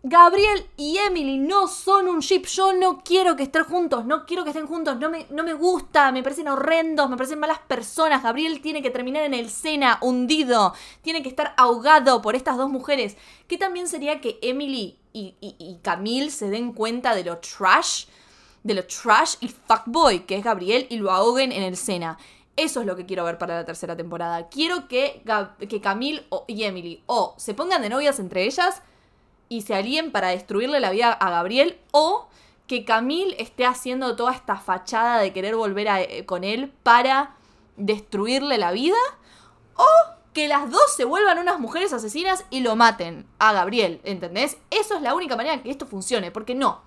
Gabriel 0.07 0.67
y 0.77 0.99
Emily 0.99 1.39
no 1.39 1.67
son 1.67 2.09
un 2.09 2.21
ship. 2.21 2.45
Yo 2.45 2.75
no 2.75 3.03
quiero 3.03 3.37
que 3.37 3.45
estén 3.45 3.65
juntos. 3.65 4.05
No 4.05 4.27
quiero 4.27 4.45
que 4.45 4.51
estén 4.51 4.67
juntos. 4.67 4.99
No 4.99 5.09
me, 5.09 5.27
no 5.31 5.43
me 5.43 5.55
gusta. 5.55 6.13
Me 6.13 6.23
parecen 6.23 6.47
horrendos. 6.47 7.09
Me 7.09 7.17
parecen 7.17 7.39
malas 7.39 7.61
personas. 7.61 8.23
Gabriel 8.23 8.61
tiene 8.61 8.83
que 8.83 8.91
terminar 8.91 9.25
en 9.25 9.33
el 9.33 9.49
Sena, 9.49 9.97
hundido. 10.03 10.75
Tiene 11.01 11.23
que 11.23 11.31
estar 11.31 11.55
ahogado 11.57 12.21
por 12.21 12.37
estas 12.37 12.59
dos 12.59 12.69
mujeres. 12.69 13.17
¿Qué 13.49 13.57
también 13.57 13.89
sería 13.89 14.21
que 14.21 14.39
Emily 14.43 14.99
y, 15.15 15.37
y, 15.41 15.79
Camille 15.81 16.31
se 16.31 16.51
den 16.51 16.75
cuenta 16.75 17.15
de 17.15 17.25
lo 17.25 17.39
trash. 17.39 18.05
De 18.63 18.75
lo 18.75 18.85
trash 18.85 19.37
y 19.41 19.49
fuckboy 19.49 20.27
que 20.27 20.37
es 20.37 20.45
Gabriel 20.45 20.87
y 20.91 20.99
lo 20.99 21.13
ahoguen 21.13 21.51
en 21.51 21.63
el 21.63 21.79
Sena. 21.79 22.19
Eso 22.57 22.81
es 22.83 22.87
lo 22.87 22.95
que 22.95 23.07
quiero 23.07 23.25
ver 23.25 23.39
para 23.39 23.55
la 23.55 23.65
tercera 23.65 23.97
temporada. 23.97 24.51
Quiero 24.51 24.87
que, 24.87 25.23
que 25.67 25.81
Camille 25.81 26.27
y 26.47 26.65
Emily 26.65 27.03
o 27.07 27.35
se 27.39 27.55
pongan 27.55 27.81
de 27.81 27.89
novias 27.89 28.19
entre 28.19 28.45
ellas 28.45 28.83
y 29.49 29.63
se 29.63 29.75
alíen 29.75 30.13
para 30.13 30.29
destruirle 30.29 30.81
la 30.81 30.91
vida 30.91 31.13
a 31.13 31.31
Gabriel 31.31 31.79
o 31.93 32.29
que 32.67 32.85
Camille 32.85 33.41
esté 33.43 33.67
haciendo 33.67 34.17
toda 34.17 34.33
esta 34.33 34.57
fachada 34.57 35.21
de 35.21 35.33
querer 35.33 35.55
volver 35.55 35.87
eh, 35.89 36.25
con 36.25 36.45
él 36.45 36.73
para 36.83 37.37
destruirle 37.77 38.59
la 38.59 38.73
vida 38.73 38.97
o 39.77 39.87
que 40.33 40.49
las 40.49 40.71
dos 40.71 40.95
se 40.97 41.05
vuelvan 41.05 41.39
unas 41.39 41.61
mujeres 41.61 41.93
asesinas 41.93 42.45
y 42.51 42.61
lo 42.61 42.75
maten 42.75 43.27
a 43.39 43.53
Gabriel, 43.53 44.01
¿entendés? 44.05 44.57
Eso 44.71 44.97
es 44.97 45.03
la 45.03 45.15
única 45.15 45.37
manera 45.37 45.63
que 45.63 45.71
esto 45.71 45.87
funcione, 45.87 46.31
porque 46.31 46.55
no, 46.55 46.83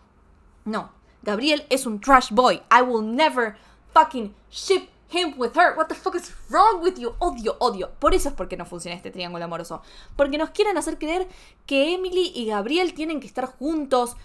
no. 0.66 0.92
Gabriel 1.24 1.66
es 1.70 1.86
un 1.86 2.00
trash 2.00 2.30
boy. 2.32 2.62
I 2.72 2.82
will 2.82 3.04
never 3.04 3.58
fucking 3.94 4.36
ship 4.50 4.90
him 5.10 5.34
with 5.38 5.56
her. 5.56 5.76
What 5.76 5.88
the 5.88 5.96
fuck 5.96 6.16
is 6.16 6.34
wrong 6.50 6.82
with 6.82 6.98
you? 6.98 7.16
Odio, 7.20 7.56
odio. 7.60 7.92
Por 8.00 8.14
eso 8.14 8.30
es 8.30 8.36
porque 8.36 8.58
no 8.58 8.66
funciona 8.66 8.96
este 8.96 9.12
triángulo 9.12 9.46
amoroso. 9.46 9.82
Porque 10.16 10.38
nos 10.38 10.52
quieren 10.52 10.78
hacer 10.78 10.98
creer 10.98 11.28
que 11.66 11.94
Emily 11.94 12.32
y 12.36 12.48
Gabriel 12.48 12.94
tienen 12.94 13.20
que 13.20 13.28
estar 13.28 13.46
juntos. 13.46 14.16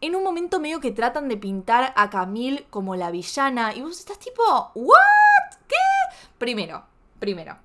En 0.00 0.16
un 0.16 0.22
momento 0.22 0.60
medio 0.60 0.80
que 0.80 0.90
tratan 0.90 1.28
de 1.28 1.36
pintar 1.36 1.92
a 1.96 2.10
Camille 2.10 2.66
como 2.70 2.96
la 2.96 3.10
villana. 3.10 3.74
Y 3.74 3.82
vos 3.82 3.98
estás 3.98 4.18
tipo, 4.18 4.42
¿what? 4.74 5.58
¿Qué? 5.68 6.16
Primero, 6.38 6.84
primero. 7.18 7.56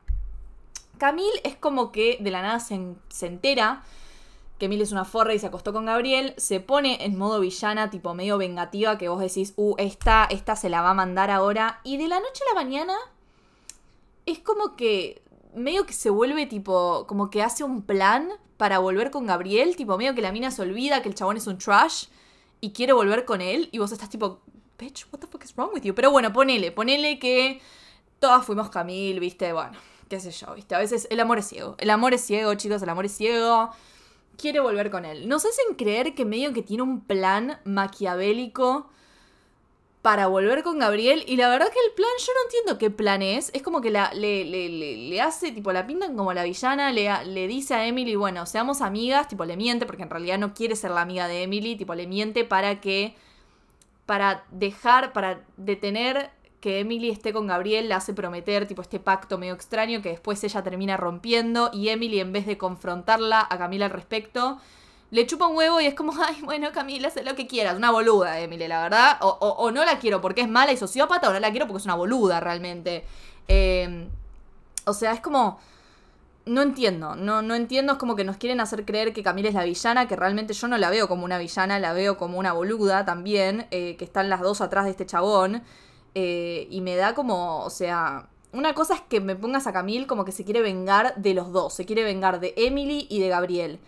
Camille 0.98 1.42
es 1.44 1.56
como 1.56 1.92
que 1.92 2.18
de 2.20 2.32
la 2.32 2.42
nada 2.42 2.60
se, 2.60 2.80
se 3.10 3.28
entera 3.28 3.84
que 4.60 4.66
Emily 4.66 4.84
es 4.84 4.92
una 4.92 5.06
forra 5.06 5.34
y 5.34 5.40
se 5.40 5.48
acostó 5.48 5.72
con 5.72 5.86
Gabriel, 5.86 6.34
se 6.38 6.60
pone 6.60 7.06
en 7.06 7.18
modo 7.18 7.40
villana, 7.40 7.90
tipo 7.90 8.14
medio 8.14 8.38
vengativa, 8.38 8.98
que 8.98 9.08
vos 9.08 9.22
decís, 9.22 9.54
uh, 9.56 9.74
esta, 9.78 10.26
esta 10.26 10.56
se 10.58 10.70
la 10.70 10.82
va 10.82 10.92
a 10.92 10.94
mandar 10.94 11.32
ahora. 11.32 11.80
Y 11.86 11.98
de 11.98 12.10
la 12.10 12.20
noche 12.20 12.44
a 12.44 12.54
la 12.54 12.62
mañana 12.62 12.94
es 14.26 14.40
como 14.40 14.76
que 14.76 15.24
medio 15.56 15.86
que 15.86 15.94
se 15.94 16.10
vuelve 16.10 16.46
tipo, 16.46 17.06
como 17.08 17.30
que 17.30 17.42
hace 17.42 17.64
un 17.64 17.82
plan 17.82 18.30
para 18.58 18.80
volver 18.80 19.12
con 19.12 19.26
Gabriel, 19.26 19.78
tipo 19.78 19.98
medio 19.98 20.14
que 20.14 20.22
la 20.22 20.34
mina 20.34 20.52
se 20.52 20.62
olvida 20.62 21.02
que 21.02 21.08
el 21.08 21.16
chabón 21.16 21.38
es 21.38 21.48
un 21.48 21.58
trash 21.58 22.08
y 22.60 22.72
quiere 22.74 22.92
volver 22.92 23.24
con 23.24 23.40
él 23.40 23.70
y 23.72 23.80
vos 23.80 23.94
estás 23.94 24.10
tipo, 24.10 24.42
bitch, 24.78 25.08
what 25.12 25.20
the 25.20 25.28
fuck 25.28 25.44
is 25.46 25.56
wrong 25.56 25.72
with 25.74 25.84
you? 25.84 25.96
Pero 25.96 26.12
bueno, 26.12 26.34
ponele, 26.34 26.74
ponele 26.74 27.18
que 27.18 27.62
todas 28.20 28.46
fuimos 28.46 28.70
Camille, 28.70 29.22
viste, 29.22 29.54
bueno, 29.54 29.78
qué 30.10 30.20
sé 30.20 30.32
yo, 30.32 30.54
viste, 30.54 30.76
a 30.76 30.80
veces 30.80 31.08
el 31.10 31.22
amor 31.22 31.38
es 31.38 31.48
ciego, 31.48 31.76
el 31.78 31.90
amor 31.90 32.14
es 32.14 32.22
ciego, 32.22 32.54
chicos, 32.56 32.82
el 32.82 32.90
amor 32.90 33.06
es 33.06 33.16
ciego 33.16 33.72
quiere 34.40 34.60
volver 34.60 34.90
con 34.90 35.06
él. 35.06 35.28
Nos 35.28 35.46
hacen 35.46 35.76
creer 35.76 36.16
que 36.16 36.26
medio 36.26 36.54
que 36.54 36.64
tiene 36.64 36.84
un 36.84 37.02
plan 37.02 37.60
maquiavélico 37.66 38.90
para 40.02 40.28
volver 40.28 40.64
con 40.64 40.80
Gabriel. 40.80 41.24
Y 41.28 41.36
la 41.36 41.50
verdad 41.50 41.68
que 41.68 41.80
el 41.86 41.94
plan, 41.94 42.10
yo 42.20 42.34
no 42.34 42.40
entiendo 42.46 42.78
qué 42.78 42.90
plan 42.90 43.22
es. 43.22 43.52
Es 43.54 43.62
como 43.62 43.82
que 43.82 43.92
la, 43.92 44.12
le, 44.14 44.46
le, 44.46 44.70
le, 44.70 45.22
hace, 45.22 45.52
tipo, 45.52 45.72
la 45.74 45.86
pintan 45.86 46.16
como 46.16 46.34
la 46.34 46.44
villana, 46.44 46.92
le, 46.92 47.26
le 47.26 47.48
dice 47.48 47.76
a 47.76 47.86
Emily, 47.86 48.16
bueno, 48.16 48.46
seamos 48.46 48.82
amigas, 48.82 49.28
tipo, 49.28 49.46
le 49.46 49.58
miente, 49.58 49.86
porque 49.86 50.04
en 50.04 50.10
realidad 50.10 50.38
no 50.40 50.54
quiere 50.54 50.76
ser 50.76 50.92
la 50.92 51.02
amiga 51.02 51.28
de 51.28 51.44
Emily, 51.44 51.76
tipo, 51.76 51.96
le 51.96 52.08
miente 52.08 52.46
para 52.46 52.80
que, 52.80 53.16
para 54.06 54.46
dejar, 54.52 55.14
para 55.14 55.44
detener 55.58 56.32
que 56.60 56.80
Emily 56.80 57.10
esté 57.10 57.32
con 57.34 57.48
Gabriel 57.48 57.88
le 57.88 57.96
hace 57.96 58.14
prometer 58.14 58.68
tipo 58.68 58.82
este 58.82 59.00
pacto 59.00 59.38
medio 59.38 59.54
extraño 59.54 60.02
que 60.02 60.10
después 60.10 60.44
ella 60.44 60.62
termina 60.62 60.98
rompiendo 60.98 61.70
y 61.74 61.90
Emily 61.90 62.20
en 62.20 62.34
vez 62.34 62.46
de 62.46 62.58
confrontarla 62.58 63.48
a 63.50 63.58
Camila 63.58 63.86
al 63.86 63.92
respecto 63.92 64.60
le 65.12 65.26
chupa 65.26 65.48
un 65.48 65.58
huevo 65.58 65.82
y 65.82 65.86
es 65.86 65.96
como, 65.96 66.14
ay, 66.24 66.38
bueno, 66.44 66.72
Camila, 66.72 67.08
haz 67.08 67.24
lo 67.24 67.36
que 67.36 67.48
quieras. 67.48 67.76
Una 67.76 67.92
boluda, 67.92 68.40
Emily, 68.40 68.68
la 68.68 68.84
verdad. 68.84 69.18
O, 69.22 69.72
no 69.72 69.84
la 69.86 70.00
quiero 70.00 70.22
porque 70.22 70.42
es 70.42 70.50
mala 70.50 70.72
y 70.72 70.78
sociópata, 70.78 71.30
o 71.30 71.34
no 71.34 71.40
la 71.40 71.52
quiero 71.52 71.68
porque 71.68 71.80
es 71.80 71.86
una 71.86 71.96
boluda 71.96 72.40
realmente. 72.40 73.04
Em, 73.48 74.08
o 74.86 74.94
sea, 74.94 75.12
es 75.14 75.22
como. 75.22 75.60
No 76.46 76.64
entiendo, 76.64 77.16
no, 77.16 77.44
no 77.44 77.54
entiendo, 77.54 77.94
es 77.94 78.00
como 78.00 78.16
que 78.16 78.24
nos 78.24 78.38
quieren 78.38 78.60
hacer 78.60 78.84
creer 78.84 79.14
que 79.14 79.22
Camila 79.22 79.50
es 79.50 79.54
la 79.54 79.66
villana, 79.66 80.08
que 80.08 80.16
realmente 80.16 80.54
yo 80.54 80.68
no 80.68 80.80
la 80.80 80.90
veo 80.90 81.08
como 81.08 81.24
una 81.26 81.38
villana, 81.38 81.78
la 81.78 81.94
veo 81.94 82.18
como 82.18 82.40
una 82.40 82.54
boluda 82.54 83.06
también, 83.06 83.68
eh, 83.70 83.96
que 83.98 84.06
están 84.06 84.30
las 84.30 84.42
dos 84.42 84.62
atrás 84.62 84.86
de 84.86 84.92
este 84.92 85.06
chabón. 85.06 85.62
Eh, 86.16 86.68
y 86.70 86.82
me 86.82 86.96
da 86.96 87.14
como, 87.14 87.64
o 87.64 87.70
sea, 87.70 88.30
una 88.52 88.74
cosa 88.74 88.96
es 88.96 89.02
que 89.02 89.22
me 89.22 89.36
pongas 89.36 89.68
a 89.68 89.74
Camille 89.74 90.08
como 90.08 90.26
que 90.26 90.32
se 90.32 90.44
quiere 90.44 90.62
vengar 90.62 91.16
de 91.16 91.34
los 91.34 91.52
dos, 91.52 91.74
se 91.74 91.86
quiere 91.86 92.04
vengar 92.04 92.40
de 92.40 92.54
Emily 92.58 93.08
y 93.10 93.20
de 93.20 93.30
Gabriel. 93.30 93.80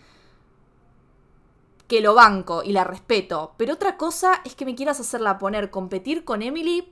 Que 1.88 2.00
lo 2.00 2.14
banco 2.14 2.62
y 2.62 2.72
la 2.72 2.84
respeto. 2.84 3.52
Pero 3.56 3.74
otra 3.74 3.96
cosa 3.96 4.40
es 4.44 4.54
que 4.54 4.64
me 4.64 4.74
quieras 4.74 5.00
hacerla 5.00 5.38
poner 5.38 5.70
competir 5.70 6.24
con 6.24 6.40
Emily 6.40 6.90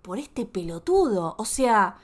por 0.00 0.18
este 0.18 0.46
pelotudo. 0.46 1.34
O 1.38 1.44
sea, 1.44 1.98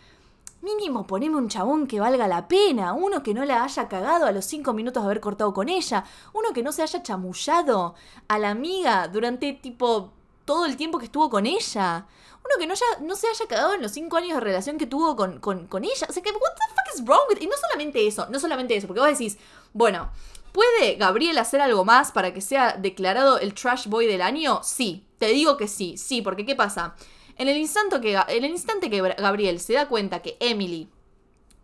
mínimo 0.61 1.07
poneme 1.07 1.37
un 1.37 1.49
chabón 1.49 1.87
que 1.87 2.01
valga 2.01 2.29
la 2.29 2.49
pena. 2.49 2.93
Uno 2.93 3.23
que 3.23 3.33
no 3.33 3.45
la 3.45 3.65
haya 3.65 3.89
cagado 3.89 4.27
a 4.27 4.33
los 4.33 4.45
cinco 4.45 4.75
minutos 4.75 5.03
de 5.03 5.07
haber 5.07 5.21
cortado 5.21 5.55
con 5.55 5.71
ella. 5.71 6.05
Uno 6.35 6.53
que 6.53 6.63
no 6.63 6.73
se 6.73 6.83
haya 6.83 7.03
chamullado 7.03 7.95
a 8.29 8.39
la 8.39 8.51
amiga 8.51 9.09
durante 9.09 9.55
tipo 9.55 10.13
todo 10.45 10.67
el 10.67 10.77
tiempo 10.77 10.99
que 10.99 11.07
estuvo 11.07 11.31
con 11.31 11.47
ella 11.47 12.07
uno 12.45 12.59
que 12.59 12.67
no, 12.67 13.17
se 13.17 13.27
haya 13.29 13.47
cagado 13.49 13.75
en 13.75 13.83
los 13.83 13.93
cinco 13.93 14.17
años 14.17 14.35
de 14.35 14.41
relación 14.41 14.77
que 14.77 14.87
tuvo 14.87 15.17
con, 15.17 15.41
ella. 15.85 16.07
O 16.09 16.13
sea, 16.13 16.23
que, 16.23 16.31
what 16.31 16.55
the 16.55 16.75
fuck 16.75 16.95
is 16.95 17.05
wrong 17.05 17.23
with 17.29 17.41
Y 17.41 17.47
no 17.47 17.57
solamente 17.57 18.07
eso, 18.07 18.27
no 18.31 18.39
solamente 18.39 18.77
eso, 18.77 18.87
porque 18.87 19.01
vos 19.01 19.09
decís, 19.09 19.39
bueno, 19.73 20.11
¿puede 20.53 20.97
Gabriel 20.97 21.39
hacer 21.39 21.61
algo 21.61 21.85
más 21.85 22.13
para 22.13 22.35
que 22.35 22.41
sea 22.41 22.77
declarado 22.77 23.39
el 23.39 23.55
trash 23.55 23.87
boy 23.87 24.07
del 24.07 24.21
año? 24.21 24.61
Sí, 24.63 25.07
te 25.19 25.29
digo 25.29 25.57
que 25.57 25.69
sí, 25.69 25.97
sí, 25.97 26.21
porque 26.21 26.45
¿qué 26.45 26.55
pasa? 26.55 26.95
En 27.37 27.49
el 27.49 27.57
instante 27.57 28.01
que, 28.01 28.15
en 28.15 28.45
el 28.45 28.51
instante 28.51 28.91
que 28.91 29.01
Gabriel 29.01 29.59
se 29.59 29.73
da 29.73 29.89
cuenta 29.89 30.21
que 30.21 30.37
Emily 30.39 30.91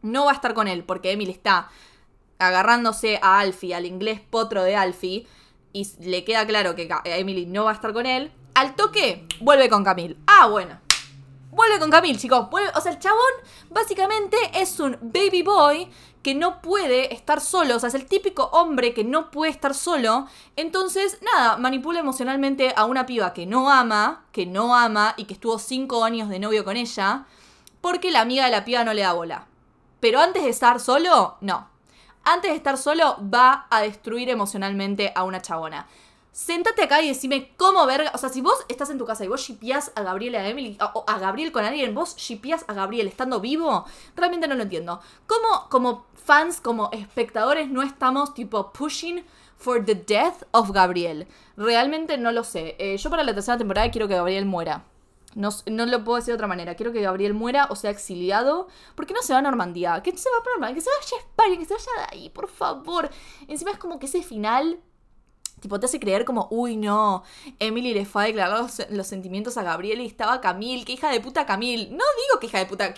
no 0.02 0.24
va 0.24 0.32
a 0.32 0.34
estar 0.34 0.54
con 0.54 0.66
él, 0.66 0.84
porque 0.84 1.12
Emily 1.12 1.30
está 1.30 1.68
agarrándose 2.38 3.18
a 3.22 3.38
Alfie, 3.38 3.74
al 3.74 3.84
inglés 3.84 4.20
potro 4.20 4.62
de 4.62 4.76
Alfie, 4.76 5.26
y 5.72 5.86
le 6.00 6.24
queda 6.24 6.46
claro 6.46 6.74
que 6.74 6.88
Emily 7.04 7.46
no 7.46 7.64
va 7.64 7.72
a 7.72 7.74
estar 7.74 7.92
con 7.92 8.06
él, 8.06 8.32
al 8.54 8.74
toque, 8.74 9.26
vuelve 9.40 9.68
con 9.68 9.84
Camille. 9.84 10.16
Ah, 10.26 10.46
bueno. 10.48 10.78
Vuelve 11.50 11.80
con 11.80 11.90
Camille, 11.90 12.18
chicos. 12.18 12.46
o 12.50 12.80
sea, 12.80 12.92
el 12.92 12.98
chabón 12.98 13.32
básicamente 13.70 14.36
es 14.54 14.78
un 14.78 14.96
baby 15.00 15.42
boy 15.42 15.90
que 16.22 16.34
no 16.34 16.60
puede 16.60 17.12
estar 17.14 17.40
solo. 17.40 17.76
O 17.76 17.80
sea, 17.80 17.88
es 17.88 17.94
el 17.94 18.06
típico 18.06 18.44
hombre 18.52 18.94
que 18.94 19.04
no 19.04 19.30
puede 19.30 19.50
estar 19.50 19.74
solo. 19.74 20.26
Entonces, 20.56 21.18
nada, 21.22 21.56
manipula 21.56 22.00
emocionalmente 22.00 22.72
a 22.76 22.84
una 22.84 23.06
piba 23.06 23.32
que 23.32 23.46
no 23.46 23.70
ama, 23.70 24.24
que 24.32 24.46
no 24.46 24.76
ama 24.76 25.14
y 25.16 25.24
que 25.24 25.34
estuvo 25.34 25.58
cinco 25.58 26.04
años 26.04 26.28
de 26.28 26.38
novio 26.38 26.64
con 26.64 26.76
ella. 26.76 27.26
Porque 27.80 28.10
la 28.10 28.20
amiga 28.20 28.44
de 28.44 28.50
la 28.50 28.64
piba 28.64 28.84
no 28.84 28.92
le 28.92 29.02
da 29.02 29.12
bola. 29.12 29.46
Pero 30.00 30.20
antes 30.20 30.44
de 30.44 30.50
estar 30.50 30.78
solo, 30.80 31.36
no. 31.40 31.68
Antes 32.22 32.50
de 32.50 32.56
estar 32.56 32.76
solo, 32.76 33.16
va 33.22 33.66
a 33.70 33.80
destruir 33.80 34.28
emocionalmente 34.28 35.12
a 35.14 35.24
una 35.24 35.40
chabona 35.40 35.86
sentate 36.32 36.82
acá 36.82 37.02
y 37.02 37.08
decime 37.08 37.52
cómo 37.56 37.86
verga. 37.86 38.10
O 38.14 38.18
sea, 38.18 38.28
si 38.28 38.40
vos 38.40 38.64
estás 38.68 38.90
en 38.90 38.98
tu 38.98 39.06
casa 39.06 39.24
y 39.24 39.28
vos 39.28 39.40
shipeás 39.40 39.92
a 39.94 40.02
Gabriel 40.02 40.34
y 40.34 40.36
a 40.36 40.48
Emily, 40.48 40.78
o 40.94 41.04
a 41.06 41.18
Gabriel 41.18 41.52
con 41.52 41.64
alguien, 41.64 41.94
vos 41.94 42.16
shipeás 42.16 42.64
a 42.68 42.74
Gabriel 42.74 43.08
estando 43.08 43.40
vivo, 43.40 43.84
realmente 44.16 44.48
no 44.48 44.54
lo 44.54 44.62
entiendo. 44.62 45.00
¿Cómo, 45.26 45.68
como 45.68 46.06
fans, 46.14 46.60
como 46.60 46.90
espectadores, 46.92 47.68
no 47.68 47.82
estamos 47.82 48.34
tipo 48.34 48.72
pushing 48.72 49.24
for 49.56 49.84
the 49.84 49.94
death 49.94 50.44
of 50.52 50.70
Gabriel? 50.70 51.26
Realmente 51.56 52.16
no 52.18 52.32
lo 52.32 52.44
sé. 52.44 52.76
Eh, 52.78 52.96
yo 52.96 53.10
para 53.10 53.24
la 53.24 53.34
tercera 53.34 53.58
temporada 53.58 53.90
quiero 53.90 54.08
que 54.08 54.14
Gabriel 54.14 54.46
muera. 54.46 54.84
No, 55.34 55.50
no, 55.66 55.86
lo 55.86 56.02
puedo 56.02 56.16
decir 56.16 56.32
de 56.32 56.36
otra 56.36 56.48
manera. 56.48 56.74
Quiero 56.74 56.92
que 56.92 57.02
Gabriel 57.02 57.34
muera 57.34 57.68
o 57.70 57.76
sea 57.76 57.90
exiliado. 57.90 58.66
¿Por 58.96 59.06
qué 59.06 59.14
no 59.14 59.22
se 59.22 59.32
va 59.32 59.38
a 59.38 59.42
Normandía? 59.42 60.02
Que 60.02 60.16
se 60.16 60.28
va 60.28 60.38
a 60.38 60.44
Normandía, 60.44 60.74
que 60.74 60.80
se 60.80 60.90
vaya 60.90 61.16
a 61.16 61.28
España, 61.28 61.56
que 61.56 61.64
se 61.66 61.74
vaya 61.74 62.08
de 62.08 62.16
ahí, 62.16 62.30
por 62.30 62.48
favor. 62.48 63.08
Encima 63.46 63.70
es 63.70 63.78
como 63.78 64.00
que 64.00 64.06
ese 64.06 64.22
final 64.22 64.80
Tipo, 65.60 65.78
te 65.78 65.86
hace 65.86 66.00
creer 66.00 66.24
como, 66.24 66.48
uy, 66.50 66.76
no, 66.76 67.22
Emily 67.58 67.94
le 67.94 68.06
fue 68.06 68.22
a 68.22 68.26
declarar 68.26 68.66
los, 68.90 69.06
sentimientos 69.06 69.56
a 69.56 69.62
Gabriel 69.62 70.00
y 70.00 70.06
estaba 70.06 70.40
Camille, 70.40 70.84
qué 70.84 70.92
hija 70.92 71.10
de 71.10 71.20
puta 71.20 71.46
Camille. 71.46 71.90
No 71.90 72.04
digo 72.26 72.40
que 72.40 72.46
hija 72.46 72.58
de 72.58 72.66
puta, 72.66 72.94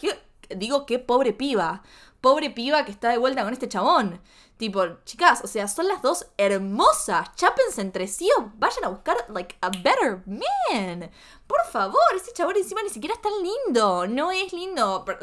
digo 0.57 0.87
que 0.87 0.99
pobre 0.99 1.33
piba. 1.33 1.83
Pobre 2.21 2.51
piba 2.51 2.85
que 2.85 2.93
está 2.93 3.11
de 3.11 3.19
vuelta 3.19 3.43
con 3.43 3.53
este 3.53 3.69
chabón. 3.69 4.21
Tipo, 4.63 4.87
chicas, 5.05 5.41
o 5.43 5.49
sea, 5.49 5.67
son 5.67 5.89
las 5.89 6.03
dos 6.03 6.25
hermosas. 6.39 7.35
Chápense 7.35 7.81
entre 7.81 8.07
sí 8.07 8.29
o 8.39 8.53
vayan 8.59 8.85
a 8.85 8.91
buscar, 8.91 9.17
like, 9.29 9.57
a 9.61 9.71
better 9.71 10.23
man. 10.25 11.11
Por 11.49 11.67
favor, 11.71 12.01
ese 12.17 12.33
chabón 12.33 12.57
encima 12.57 12.81
ni 12.83 12.89
siquiera 12.89 13.15
es 13.15 13.21
tan 13.21 13.33
lindo. 13.43 14.07
No 14.07 14.31
es 14.31 14.53
lindo. 14.53 15.05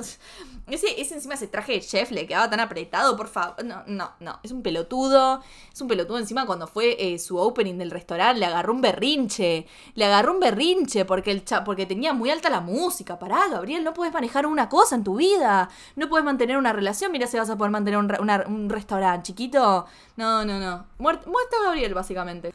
Ese, 0.68 1.02
ese 1.02 1.16
encima 1.16 1.34
ese 1.34 1.48
traje 1.48 1.72
de 1.72 1.82
chef 1.82 2.12
le 2.12 2.28
quedaba 2.28 2.48
tan 2.48 2.60
apretado, 2.60 3.18
por 3.18 3.28
favor. 3.28 3.66
No, 3.66 3.82
no, 3.88 4.12
no. 4.20 4.40
Es 4.44 4.52
un 4.52 4.62
pelotudo. 4.62 5.42
Es 5.74 5.82
un 5.82 5.88
pelotudo 5.88 6.20
encima 6.20 6.46
cuando 6.46 6.68
fue 6.68 6.96
eh, 7.00 7.18
su 7.18 7.40
opening 7.40 7.80
del 7.80 7.90
restaurante. 7.90 8.40
Le 8.40 8.46
agarró 8.46 8.74
un 8.74 8.82
berrinche. 8.82 9.66
Le 9.96 10.06
agarró 10.06 10.34
un 10.34 10.40
berrinche 10.40 11.06
porque, 11.06 11.32
el 11.32 11.44
porque 11.66 11.88
tenía 11.88 12.14
muy 12.14 12.30
alta 12.30 12.52
la 12.52 12.62
música. 12.62 13.18
Pará, 13.18 13.48
Gabriel, 13.50 13.84
no 13.84 13.96
puedes 13.96 14.14
manejar 14.14 14.46
una 14.46 14.70
cosa 14.70 14.94
en 14.94 15.04
tu 15.04 15.16
vida. 15.16 15.70
No 15.96 16.08
puedes 16.08 16.24
mantener 16.24 16.56
una 16.56 16.72
relación. 16.72 17.12
Mira 17.12 17.26
si 17.26 17.38
vas 17.38 17.50
a 17.50 17.58
poder 17.58 17.72
mantener 17.72 17.98
un 17.98 18.70
restaurante, 18.70 19.29
chiquito. 19.30 19.86
No, 20.18 20.44
no, 20.44 20.60
no. 20.60 20.88
Muerto, 20.98 21.30
Gabriel, 21.64 21.94
básicamente. 21.94 22.52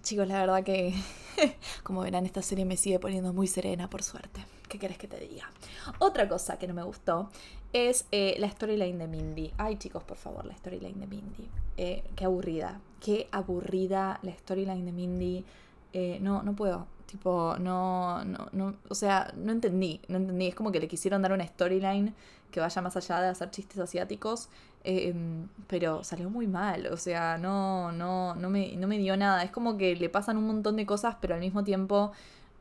Chicos, 0.00 0.28
la 0.28 0.40
verdad 0.40 0.62
que, 0.62 0.94
como 1.82 2.02
verán, 2.02 2.24
esta 2.24 2.40
serie 2.40 2.64
me 2.64 2.76
sigue 2.76 3.00
poniendo 3.00 3.32
muy 3.32 3.48
serena, 3.48 3.90
por 3.90 4.04
suerte. 4.04 4.44
¿Qué 4.68 4.78
querés 4.78 4.96
que 4.96 5.08
te 5.08 5.18
diga? 5.18 5.50
Otra 5.98 6.28
cosa 6.28 6.56
que 6.56 6.68
no 6.68 6.74
me 6.74 6.84
gustó 6.84 7.30
es 7.72 8.06
eh, 8.12 8.36
la 8.38 8.48
storyline 8.48 8.96
de 8.96 9.08
Mindy. 9.08 9.52
Ay, 9.58 9.76
chicos, 9.76 10.04
por 10.04 10.16
favor, 10.16 10.44
la 10.44 10.56
storyline 10.56 11.00
de 11.00 11.06
Mindy. 11.08 11.48
Eh, 11.76 12.04
qué 12.14 12.26
aburrida. 12.26 12.80
Qué 13.00 13.28
aburrida 13.32 14.20
la 14.22 14.32
storyline 14.32 14.84
de 14.84 14.92
Mindy. 14.92 15.44
Eh, 15.92 16.18
no, 16.20 16.44
no 16.44 16.54
puedo. 16.54 16.86
Tipo, 17.06 17.56
no, 17.58 18.24
no, 18.24 18.48
no, 18.52 18.76
o 18.88 18.94
sea, 18.94 19.34
no 19.36 19.50
entendí, 19.50 20.00
no 20.08 20.16
entendí. 20.16 20.46
Es 20.46 20.54
como 20.54 20.70
que 20.70 20.80
le 20.80 20.88
quisieron 20.88 21.22
dar 21.22 21.32
una 21.32 21.46
storyline 21.46 22.14
que 22.52 22.60
vaya 22.60 22.82
más 22.82 22.96
allá 22.96 23.20
de 23.20 23.28
hacer 23.28 23.50
chistes 23.50 23.78
asiáticos, 23.78 24.48
em, 24.84 25.48
pero 25.66 26.04
salió 26.04 26.30
muy 26.30 26.46
mal, 26.46 26.86
o 26.86 26.96
sea, 26.96 27.38
no, 27.38 27.92
no, 27.92 28.34
no 28.34 28.50
me, 28.50 28.76
no 28.76 28.88
me 28.88 28.98
dio 28.98 29.16
nada. 29.16 29.42
Es 29.44 29.50
como 29.50 29.76
que 29.76 29.96
le 29.96 30.08
pasan 30.08 30.36
un 30.36 30.46
montón 30.46 30.76
de 30.76 30.86
cosas, 30.86 31.16
pero 31.20 31.34
al 31.34 31.40
mismo 31.40 31.64
tiempo 31.64 32.12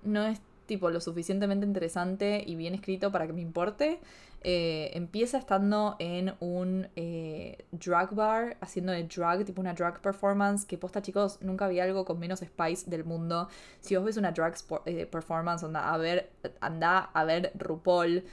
no 0.04 0.26
es 0.26 0.40
tipo 0.66 0.90
lo 0.90 1.02
suficientemente 1.02 1.66
interesante 1.66 2.44
y 2.46 2.56
bien 2.56 2.74
escrito 2.74 3.12
para 3.12 3.28
que 3.28 3.34
me 3.34 3.42
importe. 3.42 4.00
Eh, 4.44 4.90
empieza 4.96 5.38
estando 5.38 5.96
en 6.00 6.34
un 6.40 6.88
eh, 6.96 7.66
drug 7.72 8.16
bar, 8.16 8.58
haciendo 8.60 8.92
de 8.92 9.04
drug, 9.04 9.46
tipo 9.46 9.62
una 9.62 9.74
drug 9.74 10.00
performance, 10.00 10.66
que 10.66 10.78
posta 10.78 11.02
chicos, 11.02 11.38
nunca 11.42 11.66
había 11.66 11.84
algo 11.84 12.06
con 12.06 12.20
menos 12.20 12.40
spice 12.40 12.90
del 12.90 13.04
mundo. 13.04 13.50
Si 13.82 13.96
vos 13.96 14.06
ves 14.06 14.18
una 14.18 14.32
drug 14.32 14.54
eh, 14.86 15.06
performance, 15.06 15.64
anda 15.64 15.94
a 15.94 15.98
ver, 15.98 16.32
anda 16.60 17.00
a 17.14 17.24
ver 17.24 17.52
RuPaul 17.56 18.24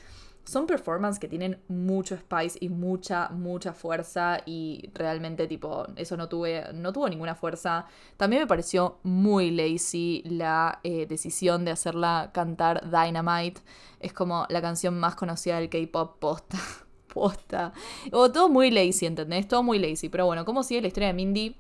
son 0.49 0.67
performances 0.67 1.21
que 1.21 1.29
tienen 1.29 1.61
mucho 1.69 2.17
spice 2.17 2.57
y 2.61 2.71
mucha, 2.71 3.29
mucha 3.29 3.75
fuerza 3.75 4.41
y 4.47 4.91
realmente 4.95 5.47
tipo, 5.47 5.87
eso 5.97 6.17
no, 6.17 6.27
tuve, 6.27 6.73
no 6.73 6.91
tuvo 6.91 7.07
ninguna 7.07 7.35
fuerza. 7.35 7.85
También 8.17 8.43
me 8.43 8.47
pareció 8.47 8.99
muy 9.03 9.51
lazy 9.51 10.23
la 10.25 10.81
eh, 10.85 11.07
decisión 11.07 11.67
de 11.67 11.73
hacerla 11.73 12.31
cantar 12.33 12.91
Dynamite. 12.91 13.61
Es 14.01 14.15
como 14.15 14.47
la 14.49 14.63
canción 14.63 14.99
más 14.99 15.17
conocida 15.17 15.61
del 15.61 15.69
K-Pop 15.69 16.19
posta. 16.19 16.57
posta. 17.13 17.75
O 18.11 18.33
todo 18.33 18.49
muy 18.49 18.71
lazy, 18.71 19.05
¿entendés? 19.05 19.47
Todo 19.49 19.63
muy 19.63 19.79
lazy. 19.79 20.09
Pero 20.09 20.25
bueno, 20.25 20.47
¿cómo 20.47 20.63
sigue 20.63 20.81
la 20.81 20.89
historia 20.89 21.09
de 21.09 21.15
Mindy? 21.15 21.57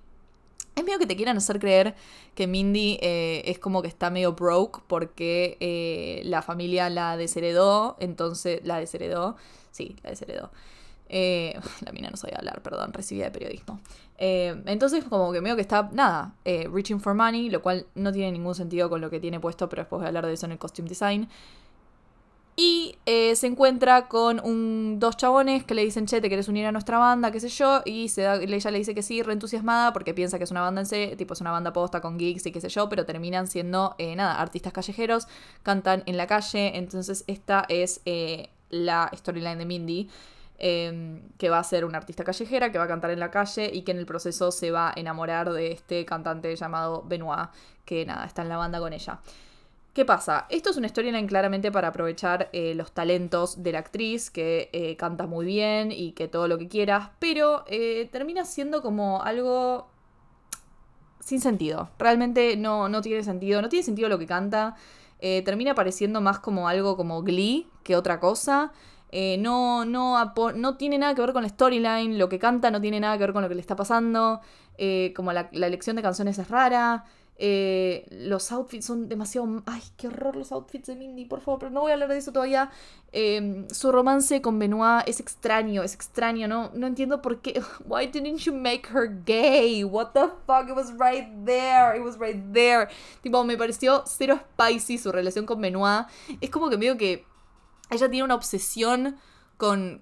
Es 0.78 0.84
medio 0.84 1.00
que 1.00 1.06
te 1.08 1.16
quieran 1.16 1.36
hacer 1.36 1.58
creer 1.58 1.96
que 2.36 2.46
Mindy 2.46 3.00
eh, 3.02 3.42
es 3.46 3.58
como 3.58 3.82
que 3.82 3.88
está 3.88 4.10
medio 4.10 4.34
broke 4.34 4.80
porque 4.86 5.56
eh, 5.58 6.22
la 6.24 6.40
familia 6.40 6.88
la 6.88 7.16
desheredó, 7.16 7.96
entonces 7.98 8.60
la 8.62 8.78
desheredó, 8.78 9.34
sí, 9.72 9.96
la 10.04 10.10
desheredó. 10.10 10.52
Eh, 11.08 11.58
la 11.84 11.90
mina 11.90 12.10
no 12.10 12.16
sabía 12.16 12.36
hablar, 12.38 12.62
perdón, 12.62 12.92
recibía 12.92 13.24
de 13.24 13.30
periodismo. 13.32 13.80
entonces 14.18 15.02
como 15.02 15.32
que 15.32 15.40
medio 15.40 15.56
que 15.56 15.62
está, 15.62 15.90
nada, 15.92 16.36
reaching 16.44 17.00
for 17.00 17.14
money, 17.14 17.50
lo 17.50 17.60
cual 17.60 17.86
no 17.96 18.12
tiene 18.12 18.30
ningún 18.30 18.54
sentido 18.54 18.88
con 18.88 19.00
lo 19.00 19.10
que 19.10 19.18
tiene 19.18 19.40
puesto, 19.40 19.68
pero 19.68 19.82
después 19.82 19.98
voy 19.98 20.04
a 20.04 20.08
hablar 20.08 20.26
de 20.26 20.34
eso 20.34 20.46
en 20.46 20.52
el 20.52 20.58
costume 20.58 20.88
design. 20.88 21.28
Y 22.60 22.96
eh, 23.06 23.36
se 23.36 23.46
encuentra 23.46 24.08
con 24.08 24.40
un, 24.44 24.98
dos 24.98 25.16
chabones 25.16 25.62
que 25.62 25.76
le 25.76 25.84
dicen, 25.84 26.06
che, 26.06 26.20
te 26.20 26.26
quieres 26.26 26.48
unir 26.48 26.66
a 26.66 26.72
nuestra 26.72 26.98
banda, 26.98 27.30
qué 27.30 27.38
sé 27.38 27.48
yo. 27.50 27.82
Y 27.84 28.10
ella 28.16 28.70
le 28.72 28.78
dice 28.78 28.96
que 28.96 29.02
sí, 29.02 29.22
reentusiasmada, 29.22 29.92
porque 29.92 30.12
piensa 30.12 30.38
que 30.38 30.44
es 30.44 30.50
una 30.50 30.62
banda 30.62 30.80
en 30.80 30.86
C, 30.88 31.14
tipo 31.16 31.34
es 31.34 31.40
una 31.40 31.52
banda 31.52 31.72
posta 31.72 32.00
con 32.00 32.18
gigs 32.18 32.46
y 32.46 32.50
qué 32.50 32.60
sé 32.60 32.68
yo, 32.68 32.88
pero 32.88 33.06
terminan 33.06 33.46
siendo, 33.46 33.94
eh, 33.98 34.16
nada, 34.16 34.40
artistas 34.40 34.72
callejeros, 34.72 35.28
cantan 35.62 36.02
en 36.06 36.16
la 36.16 36.26
calle. 36.26 36.76
Entonces 36.76 37.22
esta 37.28 37.64
es 37.68 38.00
eh, 38.06 38.50
la 38.70 39.08
storyline 39.14 39.58
de 39.58 39.64
Mindy. 39.64 40.10
Em, 40.60 41.22
que 41.38 41.50
va 41.50 41.60
a 41.60 41.62
ser 41.62 41.84
una 41.84 41.98
artista 41.98 42.24
callejera, 42.24 42.72
que 42.72 42.78
va 42.78 42.84
a 42.84 42.88
cantar 42.88 43.12
en 43.12 43.20
la 43.20 43.30
calle 43.30 43.70
y 43.72 43.82
que 43.82 43.92
en 43.92 43.98
el 43.98 44.06
proceso 44.06 44.50
se 44.50 44.72
va 44.72 44.88
a 44.88 44.92
enamorar 44.96 45.52
de 45.52 45.70
este 45.70 46.04
cantante 46.04 46.56
llamado 46.56 47.04
Benoit, 47.06 47.50
que 47.84 48.04
nada, 48.04 48.26
está 48.26 48.42
en 48.42 48.48
la 48.48 48.56
banda 48.56 48.80
con 48.80 48.92
ella. 48.92 49.20
¿Qué 49.98 50.04
pasa? 50.04 50.46
Esto 50.48 50.70
es 50.70 50.76
una 50.76 50.86
storyline 50.86 51.26
claramente 51.26 51.72
para 51.72 51.88
aprovechar 51.88 52.50
eh, 52.52 52.72
los 52.76 52.92
talentos 52.92 53.64
de 53.64 53.72
la 53.72 53.80
actriz, 53.80 54.30
que 54.30 54.70
eh, 54.72 54.96
canta 54.96 55.26
muy 55.26 55.44
bien 55.44 55.90
y 55.90 56.12
que 56.12 56.28
todo 56.28 56.46
lo 56.46 56.56
que 56.56 56.68
quieras, 56.68 57.10
pero 57.18 57.64
eh, 57.66 58.08
termina 58.12 58.44
siendo 58.44 58.80
como 58.80 59.24
algo 59.24 59.88
sin 61.18 61.40
sentido. 61.40 61.90
Realmente 61.98 62.56
no, 62.56 62.88
no 62.88 63.02
tiene 63.02 63.24
sentido, 63.24 63.60
no 63.60 63.68
tiene 63.68 63.82
sentido 63.82 64.08
lo 64.08 64.20
que 64.20 64.26
canta. 64.26 64.76
termina 65.18 65.74
pareciendo 65.74 66.20
más 66.20 66.38
como 66.38 66.68
algo 66.68 66.96
como 66.96 67.24
Glee 67.24 67.66
que 67.82 67.96
otra 67.96 68.20
cosa. 68.20 68.70
no, 69.40 69.84
no, 69.84 70.32
no 70.54 70.76
tiene 70.76 70.98
nada 70.98 71.16
que 71.16 71.22
ver 71.22 71.32
con 71.32 71.42
la 71.42 71.48
storyline, 71.48 72.18
lo 72.18 72.28
que 72.28 72.38
canta 72.38 72.70
no 72.70 72.80
tiene 72.80 73.00
nada 73.00 73.18
que 73.18 73.24
ver 73.24 73.32
con 73.32 73.42
lo 73.42 73.48
que 73.48 73.56
le 73.56 73.60
está 73.62 73.74
pasando, 73.74 74.42
como 75.16 75.32
la, 75.32 75.48
la 75.50 75.66
elección 75.66 75.96
de 75.96 76.02
canciones 76.02 76.38
es 76.38 76.48
rara. 76.48 77.04
Eh, 77.40 78.04
los 78.10 78.50
outfits 78.50 78.84
son 78.84 79.08
demasiado. 79.08 79.62
Ay, 79.66 79.80
qué 79.96 80.08
horror 80.08 80.34
los 80.34 80.50
outfits 80.50 80.88
de 80.88 80.96
Mindy, 80.96 81.24
por 81.24 81.40
favor, 81.40 81.60
pero 81.60 81.70
no 81.70 81.82
voy 81.82 81.92
a 81.92 81.94
hablar 81.94 82.08
de 82.08 82.18
eso 82.18 82.32
todavía. 82.32 82.70
Em, 83.12 83.68
su 83.70 83.92
romance 83.92 84.42
con 84.42 84.58
Benoit 84.58 85.06
es 85.06 85.20
extraño, 85.20 85.84
es 85.84 85.94
extraño, 85.94 86.48
¿no? 86.48 86.70
No 86.74 86.88
entiendo 86.88 87.22
por 87.22 87.40
qué. 87.40 87.62
Why 87.86 88.08
didn't 88.08 88.38
you 88.38 88.52
make 88.52 88.88
her 88.92 89.08
gay? 89.24 89.84
What 89.84 90.10
the 90.14 90.28
fuck? 90.46 90.68
It 90.68 90.74
was 90.74 90.92
right 90.98 91.28
there. 91.44 91.96
It 91.96 92.02
was 92.02 92.18
right 92.18 92.42
there. 92.52 92.88
Tipo, 93.22 93.44
me 93.44 93.56
pareció 93.56 94.02
cero 94.06 94.40
spicy 94.52 94.98
su 94.98 95.12
relación 95.12 95.46
con 95.46 95.60
Benoit. 95.60 96.06
Es 96.40 96.50
como 96.50 96.68
que 96.68 96.76
medio 96.76 96.96
que 96.96 97.24
ella 97.90 98.10
tiene 98.10 98.24
una 98.24 98.34
obsesión 98.34 99.16
con, 99.58 100.00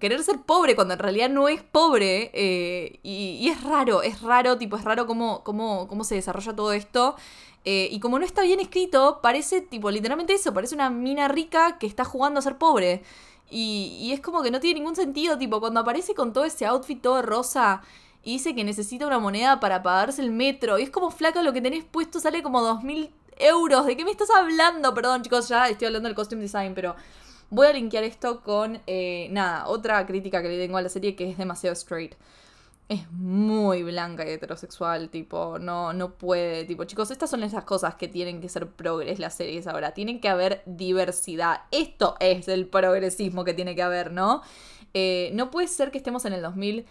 querer 0.00 0.22
ser 0.22 0.40
pobre 0.40 0.74
cuando 0.74 0.94
en 0.94 1.00
realidad 1.00 1.28
no 1.28 1.48
es 1.48 1.62
pobre. 1.62 2.30
Eh, 2.34 2.98
y, 3.02 3.48
es 3.48 3.62
raro, 3.62 4.02
es 4.02 4.22
raro, 4.22 4.58
tipo, 4.58 4.76
es 4.76 4.84
raro 4.84 5.06
cómo, 5.06 5.44
cómo, 5.44 5.86
cómo 5.88 6.04
se 6.04 6.16
desarrolla 6.16 6.56
todo 6.56 6.72
esto. 6.72 7.14
Eh, 7.64 7.88
y 7.92 8.00
como 8.00 8.18
no 8.18 8.24
está 8.24 8.42
bien 8.42 8.60
escrito, 8.60 9.20
parece, 9.22 9.60
tipo, 9.60 9.90
literalmente 9.90 10.32
eso, 10.32 10.54
parece 10.54 10.74
una 10.74 10.90
mina 10.90 11.28
rica 11.28 11.78
que 11.78 11.86
está 11.86 12.04
jugando 12.04 12.38
a 12.40 12.42
ser 12.42 12.56
pobre. 12.56 13.02
Y, 13.50 13.98
y 14.00 14.12
es 14.12 14.20
como 14.20 14.42
que 14.42 14.50
no 14.50 14.58
tiene 14.58 14.80
ningún 14.80 14.96
sentido, 14.96 15.38
tipo, 15.38 15.60
cuando 15.60 15.80
aparece 15.80 16.14
con 16.14 16.32
todo 16.32 16.44
ese 16.44 16.66
outfit 16.66 17.00
todo 17.00 17.22
rosa 17.22 17.82
y 18.24 18.32
dice 18.32 18.54
que 18.54 18.64
necesita 18.64 19.06
una 19.06 19.18
moneda 19.18 19.60
para 19.60 19.82
pagarse 19.82 20.22
el 20.22 20.30
metro. 20.30 20.78
Y 20.78 20.82
es 20.82 20.90
como 20.90 21.10
flaca 21.10 21.42
lo 21.42 21.52
que 21.52 21.60
tenés 21.60 21.84
puesto 21.84 22.20
sale 22.20 22.42
como 22.42 22.62
2.000 22.62 23.10
euros. 23.38 23.86
¿De 23.86 23.96
qué 23.96 24.04
me 24.04 24.10
estás 24.10 24.30
hablando? 24.30 24.94
Perdón, 24.94 25.22
chicos, 25.22 25.48
ya 25.48 25.68
estoy 25.68 25.86
hablando 25.86 26.08
del 26.08 26.16
costume 26.16 26.42
design, 26.42 26.74
pero 26.74 26.96
Voy 27.50 27.66
a 27.66 27.72
linkear 27.72 28.04
esto 28.04 28.42
con, 28.42 28.80
eh, 28.86 29.28
nada, 29.30 29.68
otra 29.68 30.04
crítica 30.06 30.42
que 30.42 30.48
le 30.48 30.58
tengo 30.58 30.76
a 30.76 30.82
la 30.82 30.88
serie 30.90 31.16
que 31.16 31.30
es 31.30 31.38
demasiado 31.38 31.72
straight. 31.74 32.14
Es 32.88 33.10
muy 33.10 33.82
blanca 33.82 34.26
y 34.26 34.30
heterosexual, 34.30 35.10
tipo, 35.10 35.58
no, 35.58 35.92
no 35.92 36.14
puede, 36.14 36.64
tipo, 36.64 36.84
chicos, 36.84 37.10
estas 37.10 37.30
son 37.30 37.42
esas 37.42 37.64
cosas 37.64 37.94
que 37.96 38.08
tienen 38.08 38.40
que 38.40 38.48
ser 38.48 38.66
progres 38.70 39.18
las 39.18 39.34
series 39.34 39.66
ahora, 39.66 39.92
tienen 39.92 40.20
que 40.20 40.28
haber 40.28 40.62
diversidad, 40.66 41.62
esto 41.70 42.16
es 42.20 42.48
el 42.48 42.66
progresismo 42.66 43.44
que 43.44 43.52
tiene 43.54 43.74
que 43.74 43.82
haber, 43.82 44.10
¿no? 44.12 44.42
Eh, 44.94 45.30
no 45.34 45.50
puede 45.50 45.68
ser 45.68 45.90
que 45.90 45.98
estemos 45.98 46.24
en 46.24 46.32
el 46.32 46.42
2000 46.42 46.86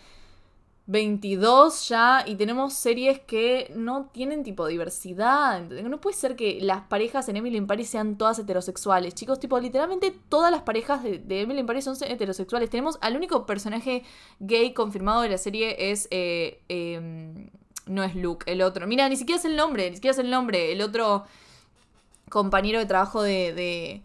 22 0.88 1.89
ya 1.89 2.23
y 2.26 2.36
tenemos 2.36 2.73
series 2.73 3.19
que 3.19 3.71
no 3.76 4.10
tienen 4.13 4.43
tipo 4.43 4.65
diversidad. 4.67 5.62
No 5.62 6.00
puede 6.00 6.15
ser 6.15 6.38
que 6.38 6.60
las 6.62 6.84
parejas 6.84 7.28
en 7.28 7.36
Emily 7.36 7.58
in 7.58 7.67
Paris 7.67 7.89
sean 7.89 8.17
todas 8.17 8.39
heterosexuales. 8.39 9.13
Chicos, 9.13 9.39
tipo, 9.39 9.60
literalmente 9.60 10.13
todas 10.30 10.50
las 10.50 10.62
parejas 10.62 11.04
de, 11.04 11.41
Emily 11.41 11.60
in 11.60 11.65
Paris 11.65 11.84
son 11.84 11.97
heterosexuales. 12.02 12.69
Tenemos 12.69 12.97
al 13.02 13.17
único 13.17 13.45
personaje 13.45 14.04
gay 14.39 14.73
confirmado 14.73 15.21
de 15.21 15.30
la 15.30 15.38
serie 15.38 15.91
es... 15.91 16.08
Eh, 16.10 16.62
em, 16.69 17.50
no 17.86 18.04
es 18.04 18.15
Luke, 18.15 18.52
el 18.52 18.62
otro. 18.62 18.86
Mira, 18.86 19.08
ni 19.08 19.15
siquiera 19.15 19.39
es 19.39 19.45
el 19.45 19.56
nombre, 19.56 19.89
ni 19.89 19.95
siquiera 19.95 20.12
es 20.12 20.19
el 20.19 20.30
nombre. 20.30 20.73
El 20.73 20.82
otro 20.82 21.26
compañero 22.30 22.80
de 22.80 22.86
trabajo 22.86 23.21
de 23.23 23.54
de 23.54 24.02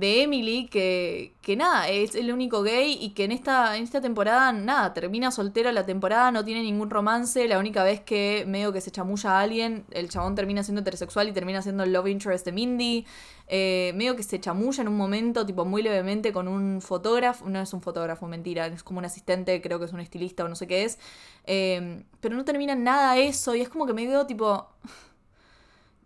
Emily, 0.00 0.68
que, 0.68 1.32
que 1.42 1.56
nada, 1.56 1.88
es 1.88 2.14
el 2.14 2.32
único 2.32 2.62
gay 2.62 2.96
y 3.00 3.10
que 3.10 3.24
en 3.24 3.32
esta, 3.32 3.76
en 3.76 3.82
esta 3.82 4.00
temporada, 4.00 4.52
nada, 4.52 4.94
termina 4.94 5.30
soltera 5.30 5.72
la 5.72 5.86
temporada, 5.86 6.30
no 6.30 6.44
tiene 6.44 6.62
ningún 6.62 6.90
romance, 6.90 7.48
la 7.48 7.58
única 7.58 7.82
vez 7.82 8.00
que 8.00 8.44
medio 8.46 8.72
que 8.72 8.80
se 8.80 8.90
chamulla 8.90 9.32
a 9.32 9.40
alguien, 9.40 9.84
el 9.90 10.08
chabón 10.08 10.34
termina 10.34 10.62
siendo 10.62 10.82
heterosexual 10.82 11.28
y 11.28 11.32
termina 11.32 11.62
siendo 11.62 11.82
el 11.82 11.92
love 11.92 12.08
interest 12.08 12.44
de 12.44 12.52
Mindy, 12.52 13.06
eh, 13.48 13.92
medio 13.96 14.14
que 14.14 14.22
se 14.22 14.38
chamulla 14.40 14.82
en 14.82 14.88
un 14.88 14.96
momento, 14.96 15.44
tipo 15.46 15.64
muy 15.64 15.82
levemente 15.82 16.32
con 16.32 16.48
un 16.48 16.80
fotógrafo, 16.80 17.48
no 17.48 17.60
es 17.60 17.72
un 17.72 17.80
fotógrafo, 17.80 18.28
mentira, 18.28 18.66
es 18.66 18.82
como 18.82 18.98
un 18.98 19.04
asistente, 19.04 19.60
creo 19.60 19.78
que 19.78 19.86
es 19.86 19.92
un 19.92 20.00
estilista 20.00 20.44
o 20.44 20.48
no 20.48 20.54
sé 20.54 20.66
qué 20.66 20.84
es, 20.84 20.98
eh, 21.44 22.04
pero 22.20 22.36
no 22.36 22.44
termina 22.44 22.74
nada 22.74 23.16
eso 23.18 23.54
y 23.54 23.62
es 23.62 23.68
como 23.68 23.86
que 23.86 23.94
me 23.94 24.06
veo 24.06 24.26
tipo 24.26 24.68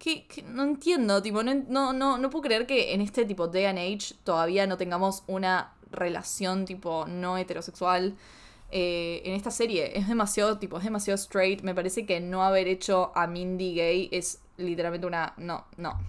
que, 0.02 0.26
no 0.48 0.64
entiendo, 0.64 1.22
tipo, 1.22 1.44
no, 1.44 1.54
no, 1.92 2.18
no, 2.18 2.30
puedo 2.30 2.42
creer 2.42 2.66
que 2.66 2.92
en 2.92 3.00
este 3.00 3.24
tipo 3.24 3.46
day 3.46 3.66
and 3.66 3.78
age 3.78 4.14
todavía 4.24 4.66
no 4.66 4.76
tengamos 4.76 5.22
una 5.28 5.74
relación 5.92 6.64
tipo 6.64 7.06
no 7.06 7.38
heterosexual. 7.38 8.16
Eh, 8.72 9.22
en 9.24 9.34
esta 9.34 9.50
serie 9.50 9.96
es 9.98 10.08
demasiado 10.08 10.58
tipo 10.58 10.78
es 10.78 10.84
demasiado 10.84 11.16
straight 11.16 11.60
me 11.60 11.74
parece 11.74 12.06
que 12.06 12.20
no 12.20 12.42
haber 12.42 12.68
hecho 12.68 13.12
a 13.14 13.26
Mindy 13.26 13.74
gay 13.74 14.08
es 14.10 14.40
literalmente 14.56 15.06
una 15.06 15.34
no 15.36 15.66
no 15.76 16.00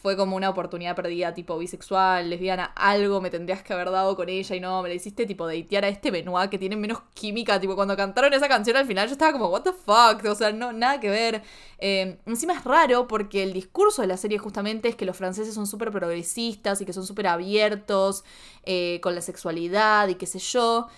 fue 0.00 0.16
como 0.16 0.36
una 0.36 0.48
oportunidad 0.50 0.94
perdida, 0.94 1.34
tipo 1.34 1.58
bisexual, 1.58 2.30
lesbiana, 2.30 2.66
algo 2.76 3.20
me 3.20 3.30
tendrías 3.30 3.62
que 3.62 3.72
haber 3.72 3.90
dado 3.90 4.14
con 4.14 4.28
ella 4.28 4.54
y 4.54 4.60
no, 4.60 4.80
me 4.82 4.88
le 4.88 4.94
hiciste 4.94 5.26
tipo 5.26 5.46
datear 5.46 5.84
a 5.84 5.88
este 5.88 6.10
Benoit 6.10 6.50
que 6.50 6.58
tiene 6.58 6.76
menos 6.76 7.00
química, 7.14 7.58
tipo 7.58 7.74
cuando 7.74 7.96
cantaron 7.96 8.32
esa 8.32 8.48
canción 8.48 8.76
al 8.76 8.86
final 8.86 9.08
yo 9.08 9.12
estaba 9.12 9.32
como, 9.32 9.48
what 9.48 9.62
the 9.62 9.72
fuck, 9.72 10.24
o 10.24 10.34
sea, 10.34 10.52
no, 10.52 10.72
nada 10.72 11.00
que 11.00 11.10
ver. 11.10 11.42
Eh, 11.78 12.18
encima 12.26 12.54
es 12.54 12.64
raro 12.64 13.08
porque 13.08 13.42
el 13.42 13.52
discurso 13.52 14.02
de 14.02 14.08
la 14.08 14.16
serie 14.16 14.38
justamente 14.38 14.88
es 14.88 14.94
que 14.94 15.04
los 15.04 15.16
franceses 15.16 15.54
son 15.54 15.66
súper 15.66 15.90
progresistas 15.90 16.80
y 16.80 16.84
que 16.84 16.92
son 16.92 17.04
súper 17.04 17.26
abiertos 17.26 18.24
eh, 18.64 19.00
con 19.02 19.14
la 19.14 19.20
sexualidad 19.20 20.08
y 20.08 20.14
qué 20.14 20.26
sé 20.26 20.38
yo. 20.38 20.88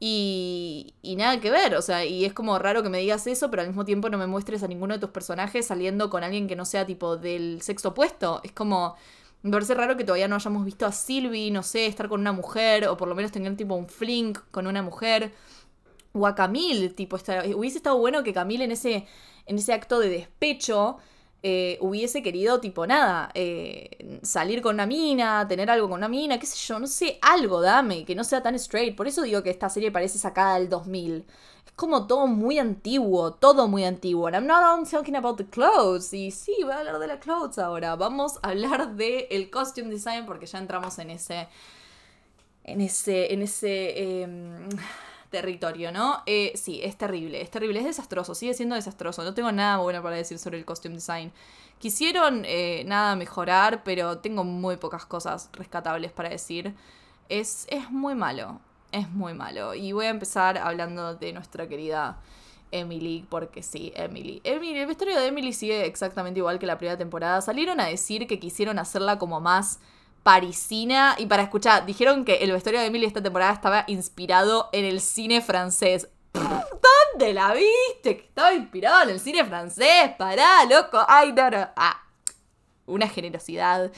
Y, 0.00 0.94
y, 1.02 1.16
nada 1.16 1.40
que 1.40 1.50
ver, 1.50 1.74
o 1.74 1.82
sea, 1.82 2.04
y 2.04 2.24
es 2.24 2.32
como 2.32 2.56
raro 2.60 2.82
que 2.84 2.88
me 2.88 2.98
digas 2.98 3.26
eso, 3.26 3.50
pero 3.50 3.62
al 3.62 3.68
mismo 3.68 3.84
tiempo 3.84 4.08
no 4.08 4.16
me 4.18 4.28
muestres 4.28 4.62
a 4.62 4.68
ninguno 4.68 4.94
de 4.94 5.00
tus 5.00 5.10
personajes 5.10 5.66
saliendo 5.66 6.08
con 6.08 6.22
alguien 6.22 6.46
que 6.46 6.54
no 6.54 6.64
sea 6.64 6.86
tipo 6.86 7.16
del 7.16 7.60
sexo 7.62 7.88
opuesto. 7.88 8.40
Es 8.44 8.52
como, 8.52 8.94
me 9.42 9.50
parece 9.50 9.74
raro 9.74 9.96
que 9.96 10.04
todavía 10.04 10.28
no 10.28 10.36
hayamos 10.36 10.64
visto 10.64 10.86
a 10.86 10.92
Sylvie, 10.92 11.50
no 11.50 11.62
sé, 11.64 11.86
estar 11.86 12.08
con 12.08 12.20
una 12.20 12.32
mujer, 12.32 12.86
o 12.88 12.96
por 12.96 13.08
lo 13.08 13.14
menos 13.16 13.32
tener 13.32 13.56
tipo 13.56 13.74
un 13.74 13.88
fling 13.88 14.34
con 14.52 14.66
una 14.68 14.82
mujer. 14.82 15.32
O 16.12 16.26
a 16.26 16.34
Camille, 16.34 16.90
tipo, 16.90 17.16
esta- 17.16 17.44
hubiese 17.54 17.78
estado 17.78 17.98
bueno 17.98 18.22
que 18.22 18.32
Camille 18.32 18.64
en 18.64 18.72
ese, 18.72 19.06
en 19.46 19.58
ese 19.58 19.72
acto 19.72 19.98
de 20.00 20.08
despecho 20.08 20.98
eh, 21.42 21.78
hubiese 21.80 22.22
querido, 22.22 22.60
tipo, 22.60 22.86
nada, 22.86 23.30
eh, 23.34 24.18
salir 24.22 24.60
con 24.62 24.74
una 24.74 24.86
mina, 24.86 25.46
tener 25.48 25.70
algo 25.70 25.88
con 25.88 25.98
una 25.98 26.08
mina, 26.08 26.38
qué 26.38 26.46
sé 26.46 26.56
yo, 26.66 26.78
no 26.78 26.86
sé, 26.86 27.18
algo 27.22 27.60
dame, 27.60 28.04
que 28.04 28.14
no 28.14 28.24
sea 28.24 28.42
tan 28.42 28.54
straight. 28.56 28.96
Por 28.96 29.06
eso 29.06 29.22
digo 29.22 29.42
que 29.42 29.50
esta 29.50 29.68
serie 29.68 29.90
parece 29.92 30.18
sacada 30.18 30.58
del 30.58 30.68
2000. 30.68 31.24
Es 31.66 31.72
como 31.72 32.06
todo 32.06 32.26
muy 32.26 32.58
antiguo, 32.58 33.34
todo 33.34 33.68
muy 33.68 33.84
antiguo. 33.84 34.26
And 34.26 34.36
I'm 34.36 34.46
not 34.46 34.62
only 34.64 34.90
talking 34.90 35.16
about 35.16 35.36
the 35.38 35.46
clothes. 35.46 36.12
Y 36.12 36.30
sí, 36.30 36.54
voy 36.62 36.72
a 36.72 36.78
hablar 36.78 36.98
de 36.98 37.06
las 37.06 37.20
clothes 37.20 37.58
ahora. 37.58 37.94
Vamos 37.96 38.38
a 38.42 38.48
hablar 38.48 38.94
el 38.98 39.50
costume 39.50 39.90
design 39.90 40.26
porque 40.26 40.46
ya 40.46 40.58
entramos 40.58 40.98
en 40.98 41.10
ese 41.10 41.48
en 42.68 42.80
ese, 42.80 43.32
en 43.32 43.42
ese 43.42 44.22
em, 44.22 44.68
territorio, 45.30 45.92
¿no? 45.92 46.22
Eh, 46.26 46.52
sí, 46.56 46.80
es 46.82 46.96
terrible, 46.96 47.40
es 47.40 47.50
terrible, 47.50 47.80
es 47.80 47.84
desastroso, 47.84 48.34
sigue 48.34 48.54
siendo 48.54 48.74
desastroso. 48.74 49.22
No 49.24 49.34
tengo 49.34 49.52
nada 49.52 49.78
bueno 49.78 50.02
para 50.02 50.16
decir 50.16 50.38
sobre 50.38 50.58
el 50.58 50.64
costume 50.64 50.96
design. 50.96 51.32
Quisieron 51.78 52.44
eh, 52.44 52.84
nada 52.86 53.14
mejorar, 53.16 53.82
pero 53.84 54.18
tengo 54.18 54.44
muy 54.44 54.76
pocas 54.76 55.06
cosas 55.06 55.50
rescatables 55.52 56.12
para 56.12 56.28
decir. 56.28 56.74
Es, 57.28 57.66
es 57.70 57.90
muy 57.90 58.14
malo, 58.14 58.60
es 58.90 59.08
muy 59.10 59.34
malo. 59.34 59.74
Y 59.74 59.92
voy 59.92 60.06
a 60.06 60.10
empezar 60.10 60.58
hablando 60.58 61.14
de 61.14 61.32
nuestra 61.32 61.68
querida 61.68 62.18
Emily, 62.70 63.26
porque 63.28 63.62
sí, 63.62 63.92
Emily. 63.94 64.40
Emily, 64.44 64.78
el 64.78 64.86
vestuario 64.86 65.18
de 65.18 65.26
Emily 65.26 65.52
sigue 65.52 65.86
exactamente 65.86 66.40
igual 66.40 66.58
que 66.58 66.66
la 66.66 66.78
primera 66.78 66.98
temporada. 66.98 67.40
Salieron 67.40 67.80
a 67.80 67.86
decir 67.86 68.26
que 68.26 68.38
quisieron 68.38 68.78
hacerla 68.78 69.18
como 69.18 69.40
más 69.40 69.80
parisina. 70.28 71.16
Y 71.16 71.24
para 71.24 71.44
escuchar, 71.44 71.86
dijeron 71.86 72.22
que 72.22 72.34
el 72.34 72.52
vestuario 72.52 72.82
de 72.82 72.88
Emily 72.88 73.06
esta 73.06 73.22
temporada 73.22 73.50
estaba 73.50 73.84
inspirado 73.86 74.68
en 74.74 74.84
el 74.84 75.00
cine 75.00 75.40
francés. 75.40 76.10
¿Dónde 76.34 77.32
la 77.32 77.54
viste? 77.54 78.18
Que 78.18 78.26
estaba 78.26 78.52
inspirado 78.52 79.04
en 79.04 79.08
el 79.08 79.20
cine 79.20 79.42
francés. 79.46 80.10
Pará, 80.18 80.66
loco. 80.66 80.98
Ay, 81.08 81.32
no, 81.32 81.48
no. 81.48 81.66
Ah, 81.76 82.02
una 82.84 83.08
generosidad. 83.08 83.90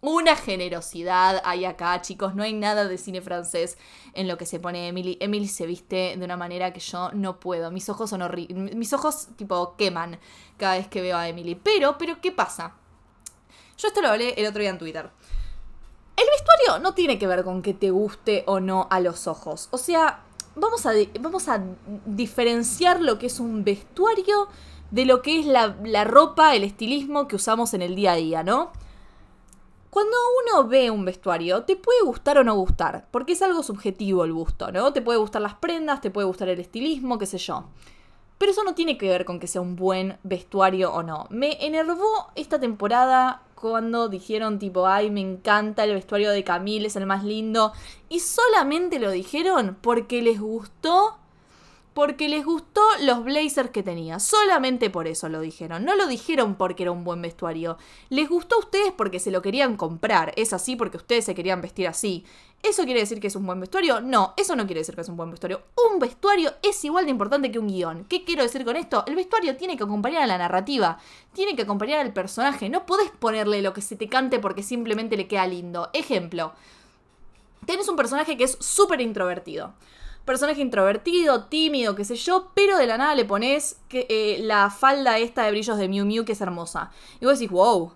Una 0.00 0.34
generosidad 0.34 1.40
hay 1.44 1.64
acá, 1.64 2.02
chicos. 2.02 2.34
No 2.34 2.42
hay 2.42 2.54
nada 2.54 2.88
de 2.88 2.98
cine 2.98 3.22
francés 3.22 3.78
en 4.14 4.26
lo 4.26 4.36
que 4.36 4.46
se 4.46 4.58
pone 4.58 4.88
Emily. 4.88 5.16
Emily 5.20 5.46
se 5.46 5.64
viste 5.64 6.16
de 6.18 6.24
una 6.24 6.36
manera 6.36 6.72
que 6.72 6.80
yo 6.80 7.12
no 7.12 7.38
puedo. 7.38 7.70
Mis 7.70 7.88
ojos 7.88 8.10
son 8.10 8.22
horribles. 8.22 8.74
Mis 8.74 8.92
ojos, 8.92 9.28
tipo, 9.36 9.76
queman 9.76 10.18
cada 10.56 10.74
vez 10.74 10.88
que 10.88 11.02
veo 11.02 11.16
a 11.16 11.28
Emily. 11.28 11.54
Pero, 11.54 11.96
pero, 11.98 12.20
¿qué 12.20 12.32
pasa? 12.32 12.74
Yo 13.78 13.86
esto 13.86 14.02
lo 14.02 14.08
hablé 14.08 14.34
el 14.36 14.44
otro 14.46 14.60
día 14.60 14.70
en 14.70 14.78
Twitter. 14.78 15.08
El 16.18 16.26
vestuario 16.32 16.82
no 16.82 16.94
tiene 16.94 17.16
que 17.16 17.28
ver 17.28 17.44
con 17.44 17.62
que 17.62 17.74
te 17.74 17.90
guste 17.90 18.42
o 18.46 18.58
no 18.58 18.88
a 18.90 18.98
los 18.98 19.28
ojos. 19.28 19.68
O 19.70 19.78
sea, 19.78 20.24
vamos 20.56 20.84
a, 20.84 20.90
vamos 21.20 21.48
a 21.48 21.62
diferenciar 22.06 23.00
lo 23.00 23.20
que 23.20 23.26
es 23.26 23.38
un 23.38 23.62
vestuario 23.62 24.48
de 24.90 25.04
lo 25.04 25.22
que 25.22 25.38
es 25.38 25.46
la, 25.46 25.76
la 25.84 26.02
ropa, 26.02 26.56
el 26.56 26.64
estilismo 26.64 27.28
que 27.28 27.36
usamos 27.36 27.72
en 27.72 27.82
el 27.82 27.94
día 27.94 28.12
a 28.12 28.16
día, 28.16 28.42
¿no? 28.42 28.72
Cuando 29.90 30.16
uno 30.42 30.66
ve 30.66 30.90
un 30.90 31.04
vestuario, 31.04 31.62
te 31.62 31.76
puede 31.76 32.02
gustar 32.02 32.36
o 32.38 32.42
no 32.42 32.56
gustar, 32.56 33.06
porque 33.12 33.34
es 33.34 33.42
algo 33.42 33.62
subjetivo 33.62 34.24
el 34.24 34.32
gusto, 34.32 34.72
¿no? 34.72 34.92
Te 34.92 35.02
puede 35.02 35.20
gustar 35.20 35.40
las 35.40 35.54
prendas, 35.54 36.00
te 36.00 36.10
puede 36.10 36.26
gustar 36.26 36.48
el 36.48 36.58
estilismo, 36.58 37.18
qué 37.18 37.26
sé 37.26 37.38
yo. 37.38 37.64
Pero 38.38 38.50
eso 38.50 38.64
no 38.64 38.74
tiene 38.74 38.98
que 38.98 39.08
ver 39.08 39.24
con 39.24 39.38
que 39.38 39.46
sea 39.46 39.60
un 39.60 39.76
buen 39.76 40.18
vestuario 40.24 40.92
o 40.92 41.04
no. 41.04 41.28
Me 41.30 41.64
enervó 41.64 42.28
esta 42.34 42.58
temporada 42.58 43.42
cuando 43.60 44.08
dijeron 44.08 44.58
tipo, 44.58 44.86
ay, 44.86 45.10
me 45.10 45.20
encanta 45.20 45.84
el 45.84 45.94
vestuario 45.94 46.30
de 46.30 46.44
Camille, 46.44 46.86
es 46.86 46.96
el 46.96 47.06
más 47.06 47.24
lindo. 47.24 47.72
Y 48.08 48.20
solamente 48.20 48.98
lo 48.98 49.10
dijeron 49.10 49.76
porque 49.80 50.22
les 50.22 50.40
gustó 50.40 51.18
porque 51.98 52.28
les 52.28 52.44
gustó 52.44 52.80
los 53.00 53.24
blazers 53.24 53.70
que 53.70 53.82
tenía. 53.82 54.20
Solamente 54.20 54.88
por 54.88 55.08
eso 55.08 55.28
lo 55.28 55.40
dijeron. 55.40 55.84
No 55.84 55.96
lo 55.96 56.06
dijeron 56.06 56.54
porque 56.54 56.84
era 56.84 56.92
un 56.92 57.02
buen 57.02 57.20
vestuario. 57.20 57.76
Les 58.08 58.28
gustó 58.28 58.54
a 58.54 58.60
ustedes 58.60 58.92
porque 58.96 59.18
se 59.18 59.32
lo 59.32 59.42
querían 59.42 59.76
comprar. 59.76 60.32
Es 60.36 60.52
así 60.52 60.76
porque 60.76 60.98
ustedes 60.98 61.24
se 61.24 61.34
querían 61.34 61.60
vestir 61.60 61.88
así. 61.88 62.24
¿Eso 62.62 62.84
quiere 62.84 63.00
decir 63.00 63.20
que 63.20 63.28
es 63.28 63.36
un 63.36 63.46
buen 63.46 63.60
vestuario? 63.60 64.00
No, 64.00 64.34
eso 64.36 64.56
no 64.56 64.66
quiere 64.66 64.80
decir 64.80 64.94
que 64.94 65.00
es 65.02 65.08
un 65.08 65.16
buen 65.16 65.30
vestuario. 65.30 65.62
Un 65.90 65.98
vestuario 66.00 66.54
es 66.62 66.84
igual 66.84 67.04
de 67.04 67.12
importante 67.12 67.52
que 67.52 67.58
un 67.58 67.68
guion. 67.68 68.04
¿Qué 68.04 68.24
quiero 68.24 68.42
decir 68.42 68.64
con 68.64 68.76
esto? 68.76 69.04
El 69.06 69.14
vestuario 69.14 69.56
tiene 69.56 69.76
que 69.76 69.84
acompañar 69.84 70.22
a 70.22 70.26
la 70.26 70.38
narrativa. 70.38 70.98
Tiene 71.32 71.54
que 71.54 71.62
acompañar 71.62 72.00
al 72.00 72.12
personaje. 72.12 72.68
No 72.68 72.84
podés 72.84 73.10
ponerle 73.10 73.62
lo 73.62 73.72
que 73.72 73.80
se 73.80 73.96
te 73.96 74.08
cante 74.08 74.40
porque 74.40 74.62
simplemente 74.64 75.16
le 75.16 75.28
queda 75.28 75.46
lindo. 75.46 75.88
Ejemplo. 75.92 76.52
Tenés 77.64 77.88
un 77.88 77.96
personaje 77.96 78.36
que 78.36 78.44
es 78.44 78.56
súper 78.60 79.00
introvertido 79.00 79.74
personaje 80.28 80.60
introvertido, 80.60 81.44
tímido, 81.44 81.94
qué 81.94 82.04
sé 82.04 82.14
yo, 82.14 82.50
pero 82.52 82.76
de 82.76 82.86
la 82.86 82.98
nada 82.98 83.14
le 83.14 83.24
pones 83.24 83.80
eh, 83.88 84.36
la 84.42 84.68
falda 84.68 85.16
esta 85.16 85.44
de 85.44 85.52
brillos 85.52 85.78
de 85.78 85.88
Miu 85.88 86.04
Miu 86.04 86.26
que 86.26 86.32
es 86.32 86.40
hermosa. 86.42 86.90
Y 87.18 87.24
vos 87.24 87.38
decís, 87.38 87.50
wow, 87.50 87.92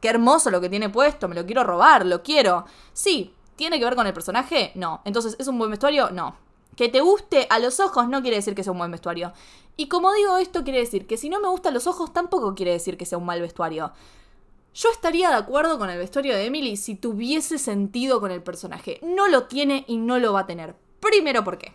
qué 0.00 0.08
hermoso 0.08 0.50
lo 0.50 0.62
que 0.62 0.70
tiene 0.70 0.88
puesto, 0.88 1.28
me 1.28 1.34
lo 1.34 1.44
quiero 1.44 1.64
robar, 1.64 2.06
lo 2.06 2.22
quiero. 2.22 2.64
Sí, 2.94 3.34
¿tiene 3.58 3.78
que 3.78 3.84
ver 3.84 3.96
con 3.96 4.06
el 4.06 4.14
personaje? 4.14 4.70
No. 4.76 5.02
Entonces, 5.04 5.36
¿es 5.38 5.48
un 5.48 5.58
buen 5.58 5.70
vestuario? 5.70 6.10
No. 6.10 6.36
Que 6.76 6.88
te 6.88 7.00
guste 7.00 7.48
a 7.50 7.58
los 7.58 7.80
ojos 7.80 8.08
no 8.08 8.22
quiere 8.22 8.36
decir 8.36 8.54
que 8.54 8.62
sea 8.62 8.72
un 8.72 8.78
buen 8.78 8.92
vestuario. 8.92 9.32
Y 9.76 9.88
como 9.88 10.12
digo 10.14 10.38
esto, 10.38 10.62
quiere 10.62 10.78
decir 10.78 11.06
que 11.08 11.16
si 11.16 11.28
no 11.28 11.40
me 11.40 11.48
gustan 11.48 11.74
los 11.74 11.88
ojos 11.88 12.12
tampoco 12.12 12.54
quiere 12.54 12.72
decir 12.72 12.96
que 12.96 13.04
sea 13.04 13.18
un 13.18 13.26
mal 13.26 13.40
vestuario. 13.40 13.92
Yo 14.74 14.90
estaría 14.90 15.28
de 15.30 15.34
acuerdo 15.34 15.76
con 15.76 15.90
el 15.90 15.98
vestuario 15.98 16.36
de 16.36 16.46
Emily 16.46 16.76
si 16.76 16.94
tuviese 16.94 17.58
sentido 17.58 18.20
con 18.20 18.30
el 18.30 18.42
personaje. 18.42 19.00
No 19.02 19.26
lo 19.26 19.44
tiene 19.48 19.84
y 19.88 19.96
no 19.96 20.20
lo 20.20 20.32
va 20.32 20.40
a 20.40 20.46
tener. 20.46 20.76
Primero, 21.00 21.42
¿por 21.42 21.58
qué? 21.58 21.74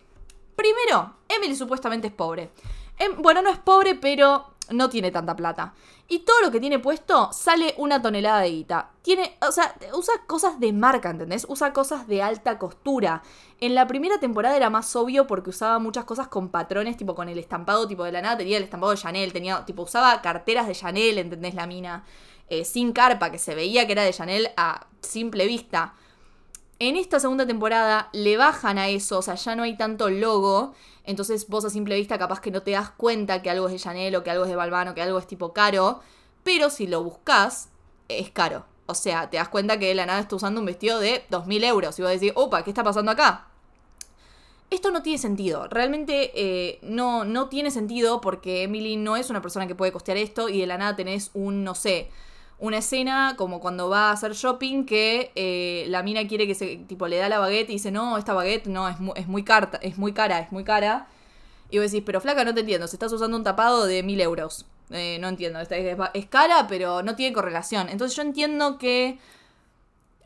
Primero, 0.56 1.14
Emily 1.28 1.56
supuestamente 1.56 2.08
es 2.08 2.14
pobre. 2.14 2.50
Em, 2.98 3.22
bueno, 3.22 3.42
no 3.42 3.50
es 3.50 3.60
pobre, 3.60 3.96
pero 3.96 4.53
no 4.70 4.90
tiene 4.90 5.12
tanta 5.12 5.36
plata. 5.36 5.74
Y 6.08 6.20
todo 6.20 6.42
lo 6.42 6.52
que 6.52 6.60
tiene 6.60 6.80
puesto 6.80 7.32
sale 7.34 7.74
una 7.78 8.02
tonelada 8.02 8.42
de 8.42 8.52
guita. 8.52 8.92
Tiene, 9.02 9.38
o 9.48 9.52
sea, 9.52 9.76
usa 9.94 10.14
cosas 10.28 10.60
de 10.60 10.72
marca, 10.74 11.10
¿entendés? 11.10 11.46
Usa 11.50 11.74
cosas 11.74 12.08
de 12.08 12.22
alta 12.22 12.58
costura. 12.58 13.22
En 13.60 13.76
la 13.76 13.88
primera 13.88 14.20
temporada 14.20 14.56
era 14.56 14.70
más 14.70 14.96
obvio 14.96 15.28
porque 15.28 15.50
usaba 15.50 15.80
muchas 15.80 16.06
cosas 16.06 16.28
con 16.28 16.50
patrones, 16.50 16.98
tipo 16.98 17.16
con 17.16 17.30
el 17.30 17.38
estampado, 17.38 17.88
tipo 17.88 18.04
de 18.04 18.12
la 18.12 18.22
nada 18.22 18.38
tenía 18.38 18.58
el 18.58 18.64
estampado 18.64 18.92
de 18.92 18.98
Chanel, 18.98 19.34
tenía, 19.34 19.66
tipo, 19.66 19.84
usaba 19.84 20.22
carteras 20.22 20.68
de 20.68 20.76
Chanel, 20.76 21.18
¿entendés? 21.18 21.56
La 21.56 21.68
mina. 21.68 22.04
Eh, 22.50 22.66
sin 22.66 22.92
carpa, 22.92 23.32
que 23.32 23.40
se 23.40 23.56
veía 23.56 23.86
que 23.86 23.94
era 23.94 24.04
de 24.04 24.14
Chanel 24.14 24.50
a 24.58 24.88
simple 25.02 25.48
vista. 25.48 25.94
En 26.86 26.98
esta 26.98 27.18
segunda 27.18 27.48
temporada 27.48 28.10
le 28.12 28.36
bajan 28.36 28.78
a 28.78 28.90
eso, 28.90 29.20
o 29.20 29.22
sea, 29.22 29.36
ya 29.36 29.56
no 29.56 29.64
hay 29.64 29.78
tanto 29.78 30.10
logo. 30.10 30.74
Entonces 31.06 31.48
vos 31.48 31.64
a 31.64 31.70
simple 31.70 31.96
vista 31.96 32.20
capaz 32.20 32.42
que 32.42 32.52
no 32.52 32.62
te 32.62 32.72
das 32.72 32.90
cuenta 32.90 33.42
que 33.42 33.50
algo 33.50 33.68
es 33.68 33.72
de 33.72 33.80
Chanel 33.80 34.14
o 34.18 34.24
que 34.26 34.32
algo 34.32 34.44
es 34.44 34.50
de 34.50 34.58
Balmain 34.58 34.90
o 34.90 34.94
que 34.94 35.02
algo 35.02 35.18
es 35.18 35.26
tipo 35.26 35.54
caro. 35.54 36.02
Pero 36.44 36.70
si 36.70 36.88
lo 36.88 37.02
buscas, 37.02 37.70
es 38.10 38.32
caro. 38.32 38.66
O 38.86 38.96
sea, 38.96 39.30
te 39.30 39.38
das 39.38 39.48
cuenta 39.48 39.80
que 39.80 39.88
de 39.88 39.96
la 39.96 40.06
nada 40.06 40.20
está 40.20 40.36
usando 40.36 40.60
un 40.60 40.66
vestido 40.66 41.00
de 41.00 41.24
2.000 41.30 41.64
euros. 41.64 41.98
Y 42.00 42.02
vos 42.02 42.12
decís, 42.12 42.34
opa, 42.36 42.66
¿qué 42.66 42.72
está 42.72 42.84
pasando 42.84 43.14
acá? 43.14 43.48
Esto 44.70 44.92
no 44.92 45.02
tiene 45.02 45.20
sentido. 45.20 45.70
Realmente 45.70 46.34
eh, 46.36 46.80
no, 46.82 47.24
no 47.24 47.48
tiene 47.48 47.72
sentido 47.72 48.20
porque 48.20 48.64
Emily 48.64 48.98
no 48.98 49.16
es 49.16 49.30
una 49.30 49.42
persona 49.42 49.68
que 49.68 49.76
puede 49.76 49.94
costear 49.94 50.18
esto 50.18 50.50
y 50.50 50.60
de 50.60 50.68
la 50.68 50.78
nada 50.78 50.98
tenés 50.98 51.32
un, 51.34 51.64
no 51.64 51.76
sé, 51.76 52.10
una 52.60 52.78
escena 52.78 53.36
como 53.38 53.60
cuando 53.60 53.90
va 53.90 54.10
a 54.10 54.12
hacer 54.12 54.34
shopping 54.34 54.86
que 54.86 55.32
eh, 55.36 55.86
la 55.90 56.04
mina 56.04 56.28
quiere 56.28 56.48
que 56.48 56.56
se, 56.56 56.78
tipo, 56.78 57.08
le 57.08 57.18
da 57.18 57.30
la 57.30 57.40
baguette 57.40 57.70
y 57.70 57.74
dice, 57.74 57.92
no, 57.92 58.18
esta 58.18 58.34
baguette 58.34 58.68
no, 58.68 58.88
es, 58.88 58.96
es 59.16 59.28
muy, 59.28 59.44
carta, 59.44 59.80
es 59.82 59.98
muy 59.98 60.14
cara, 60.14 60.40
es 60.40 60.52
muy 60.52 60.64
cara. 60.64 61.08
Y 61.70 61.80
vos 61.80 61.92
decís, 61.92 62.04
pero 62.06 62.22
flaca, 62.22 62.46
no 62.46 62.54
te 62.54 62.62
entiendo, 62.62 62.88
si 62.88 62.96
estás 62.96 63.12
usando 63.12 63.36
un 63.36 63.44
tapado 63.44 63.86
de 63.86 64.04
mil 64.04 64.22
euros. 64.22 64.66
Eh, 64.92 65.18
no 65.20 65.28
entiendo, 65.28 65.60
es, 65.60 65.70
es 65.72 66.26
cara, 66.28 66.68
pero 66.68 67.02
no 67.02 67.16
tiene 67.16 67.34
correlación. 67.34 67.90
Entonces 67.90 68.16
yo 68.16 68.22
entiendo 68.22 68.78
que 68.78 69.18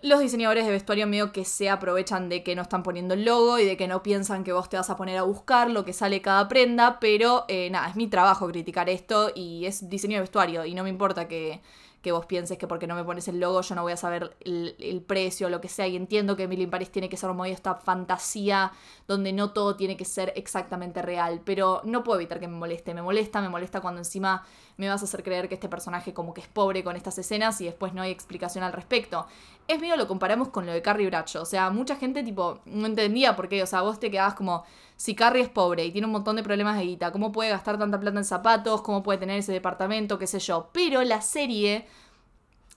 los 0.01 0.19
diseñadores 0.19 0.65
de 0.65 0.71
vestuario 0.71 1.07
medio 1.07 1.31
que 1.31 1.45
se 1.45 1.69
aprovechan 1.69 2.29
de 2.29 2.43
que 2.43 2.55
no 2.55 2.61
están 2.61 2.83
poniendo 2.83 3.13
el 3.13 3.25
logo 3.25 3.57
y 3.59 3.65
de 3.65 3.77
que 3.77 3.87
no 3.87 4.03
piensan 4.03 4.43
que 4.43 4.53
vos 4.53 4.69
te 4.69 4.77
vas 4.77 4.89
a 4.89 4.97
poner 4.97 5.17
a 5.17 5.23
buscar 5.23 5.71
lo 5.71 5.85
que 5.85 5.93
sale 5.93 6.21
cada 6.21 6.47
prenda, 6.47 6.99
pero 6.99 7.45
eh, 7.47 7.69
nada, 7.71 7.89
es 7.89 7.95
mi 7.95 8.07
trabajo 8.07 8.47
criticar 8.47 8.89
esto 8.89 9.31
y 9.33 9.65
es 9.65 9.89
diseño 9.89 10.15
de 10.15 10.21
vestuario 10.21 10.65
y 10.65 10.75
no 10.75 10.83
me 10.83 10.89
importa 10.89 11.27
que, 11.27 11.61
que 12.01 12.11
vos 12.11 12.25
pienses 12.25 12.57
que 12.57 12.67
porque 12.67 12.87
no 12.87 12.95
me 12.95 13.03
pones 13.03 13.27
el 13.27 13.39
logo 13.39 13.61
yo 13.61 13.75
no 13.75 13.81
voy 13.81 13.93
a 13.93 13.97
saber 13.97 14.35
el, 14.41 14.75
el 14.79 15.01
precio 15.01 15.47
o 15.47 15.49
lo 15.49 15.61
que 15.61 15.69
sea. 15.69 15.87
Y 15.87 15.95
entiendo 15.95 16.35
que 16.35 16.43
Emily 16.43 16.67
Paris 16.67 16.91
tiene 16.91 17.09
que 17.09 17.17
ser 17.17 17.29
como 17.29 17.45
esta 17.45 17.75
fantasía 17.75 18.71
donde 19.07 19.33
no 19.33 19.51
todo 19.51 19.75
tiene 19.75 19.97
que 19.97 20.05
ser 20.05 20.33
exactamente 20.35 21.01
real, 21.01 21.41
pero 21.43 21.81
no 21.85 22.03
puedo 22.03 22.19
evitar 22.19 22.39
que 22.39 22.47
me 22.47 22.57
moleste, 22.57 22.93
me 22.93 23.01
molesta, 23.01 23.41
me 23.41 23.49
molesta 23.49 23.81
cuando 23.81 23.99
encima 23.99 24.45
me 24.77 24.89
vas 24.89 25.01
a 25.01 25.05
hacer 25.05 25.23
creer 25.23 25.49
que 25.49 25.55
este 25.55 25.69
personaje 25.69 26.13
como 26.13 26.33
que 26.33 26.41
es 26.41 26.47
pobre 26.47 26.83
con 26.83 26.95
estas 26.95 27.17
escenas 27.17 27.59
y 27.61 27.65
después 27.65 27.93
no 27.93 28.01
hay 28.01 28.11
explicación 28.11 28.63
al 28.63 28.73
respecto. 28.73 29.25
Es 29.67 29.79
medio 29.79 29.97
lo 29.97 30.07
comparamos 30.07 30.49
con 30.49 30.65
lo 30.65 30.71
de 30.71 30.81
Carrie 30.81 31.07
Bradshaw. 31.07 31.41
O 31.41 31.45
sea, 31.45 31.69
mucha 31.69 31.95
gente, 31.97 32.23
tipo, 32.23 32.59
no 32.65 32.85
entendía 32.85 33.35
por 33.35 33.49
qué. 33.49 33.61
O 33.63 33.67
sea, 33.67 33.81
vos 33.81 33.99
te 33.99 34.09
quedabas 34.09 34.35
como, 34.35 34.63
si 34.95 35.15
Carrie 35.15 35.43
es 35.43 35.49
pobre 35.49 35.85
y 35.85 35.91
tiene 35.91 36.07
un 36.07 36.13
montón 36.13 36.35
de 36.37 36.43
problemas 36.43 36.77
de 36.77 36.83
guita, 36.85 37.11
¿cómo 37.11 37.31
puede 37.31 37.49
gastar 37.49 37.77
tanta 37.77 37.99
plata 37.99 38.17
en 38.17 38.25
zapatos? 38.25 38.81
¿Cómo 38.81 39.03
puede 39.03 39.19
tener 39.19 39.39
ese 39.39 39.51
departamento? 39.51 40.17
¿Qué 40.17 40.27
sé 40.27 40.39
yo? 40.39 40.69
Pero 40.73 41.03
la 41.03 41.21
serie 41.21 41.85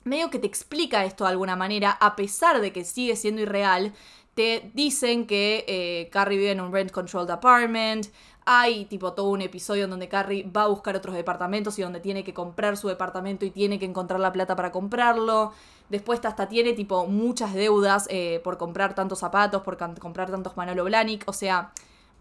medio 0.04 0.30
que 0.30 0.38
te 0.38 0.46
explica 0.46 1.04
esto 1.04 1.24
de 1.24 1.30
alguna 1.30 1.56
manera, 1.56 1.90
a 1.92 2.16
pesar 2.16 2.60
de 2.60 2.72
que 2.72 2.84
sigue 2.84 3.16
siendo 3.16 3.42
irreal. 3.42 3.92
Te 4.34 4.70
dicen 4.74 5.26
que 5.26 5.64
eh, 5.68 6.08
Carrie 6.10 6.38
vive 6.38 6.52
en 6.52 6.60
un 6.60 6.72
rent 6.72 6.90
controlled 6.90 7.30
apartment. 7.30 8.06
Hay 8.46 8.86
tipo 8.86 9.12
todo 9.12 9.28
un 9.28 9.42
episodio 9.42 9.84
en 9.84 9.90
donde 9.90 10.08
Carrie 10.08 10.44
va 10.44 10.62
a 10.62 10.68
buscar 10.68 10.96
otros 10.96 11.14
departamentos 11.14 11.78
y 11.78 11.82
donde 11.82 12.00
tiene 12.00 12.24
que 12.24 12.32
comprar 12.32 12.76
su 12.76 12.88
departamento 12.88 13.44
y 13.44 13.50
tiene 13.50 13.78
que 13.78 13.84
encontrar 13.84 14.20
la 14.20 14.32
plata 14.32 14.56
para 14.56 14.72
comprarlo. 14.72 15.52
Después 15.90 16.24
hasta 16.24 16.48
tiene 16.48 16.72
tipo 16.72 17.06
muchas 17.06 17.52
deudas 17.52 18.06
eh, 18.10 18.40
por 18.44 18.56
comprar 18.58 18.94
tantos 18.94 19.18
zapatos, 19.18 19.62
por 19.62 19.76
comprar 19.98 20.30
tantos 20.30 20.56
Manolo 20.56 20.84
Blahnik. 20.84 21.24
O 21.26 21.32
sea, 21.32 21.72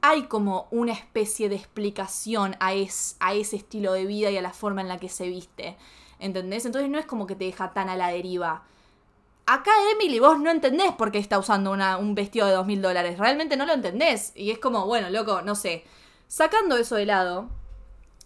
hay 0.01 0.23
como 0.23 0.67
una 0.71 0.91
especie 0.91 1.49
de 1.49 1.55
explicación 1.55 2.55
a, 2.59 2.69
a 2.69 3.33
ese 3.33 3.55
estilo 3.55 3.93
de 3.93 4.05
vida 4.05 4.31
y 4.31 4.37
a 4.37 4.41
la 4.41 4.53
forma 4.53 4.81
en 4.81 4.87
la 4.87 4.97
que 4.97 5.07
se 5.07 5.29
viste. 5.29 5.77
¿Entendés? 6.17 6.65
Entonces 6.65 6.89
no 6.89 6.97
es 6.97 7.05
como 7.05 7.27
que 7.27 7.35
te 7.35 7.45
deja 7.45 7.71
tan 7.71 7.89
a 7.89 7.95
la 7.95 8.07
deriva. 8.07 8.63
Acá 9.45 9.71
Emily, 9.93 10.19
vos 10.19 10.39
no 10.39 10.49
entendés 10.49 10.91
por 10.93 11.11
qué 11.11 11.19
está 11.19 11.39
usando 11.39 11.71
un 11.71 12.15
vestido 12.15 12.47
de 12.47 12.53
dos 12.53 12.65
mil 12.65 12.81
dólares. 12.81 13.19
Realmente 13.19 13.55
no 13.55 13.65
lo 13.65 13.73
entendés. 13.73 14.31
Y 14.35 14.51
es 14.51 14.59
como, 14.59 14.85
bueno, 14.87 15.09
loco, 15.11 15.43
no 15.43 15.55
sé. 15.55 15.85
Sacando 16.27 16.75
eso 16.77 16.95
de 16.95 17.05
lado, 17.05 17.49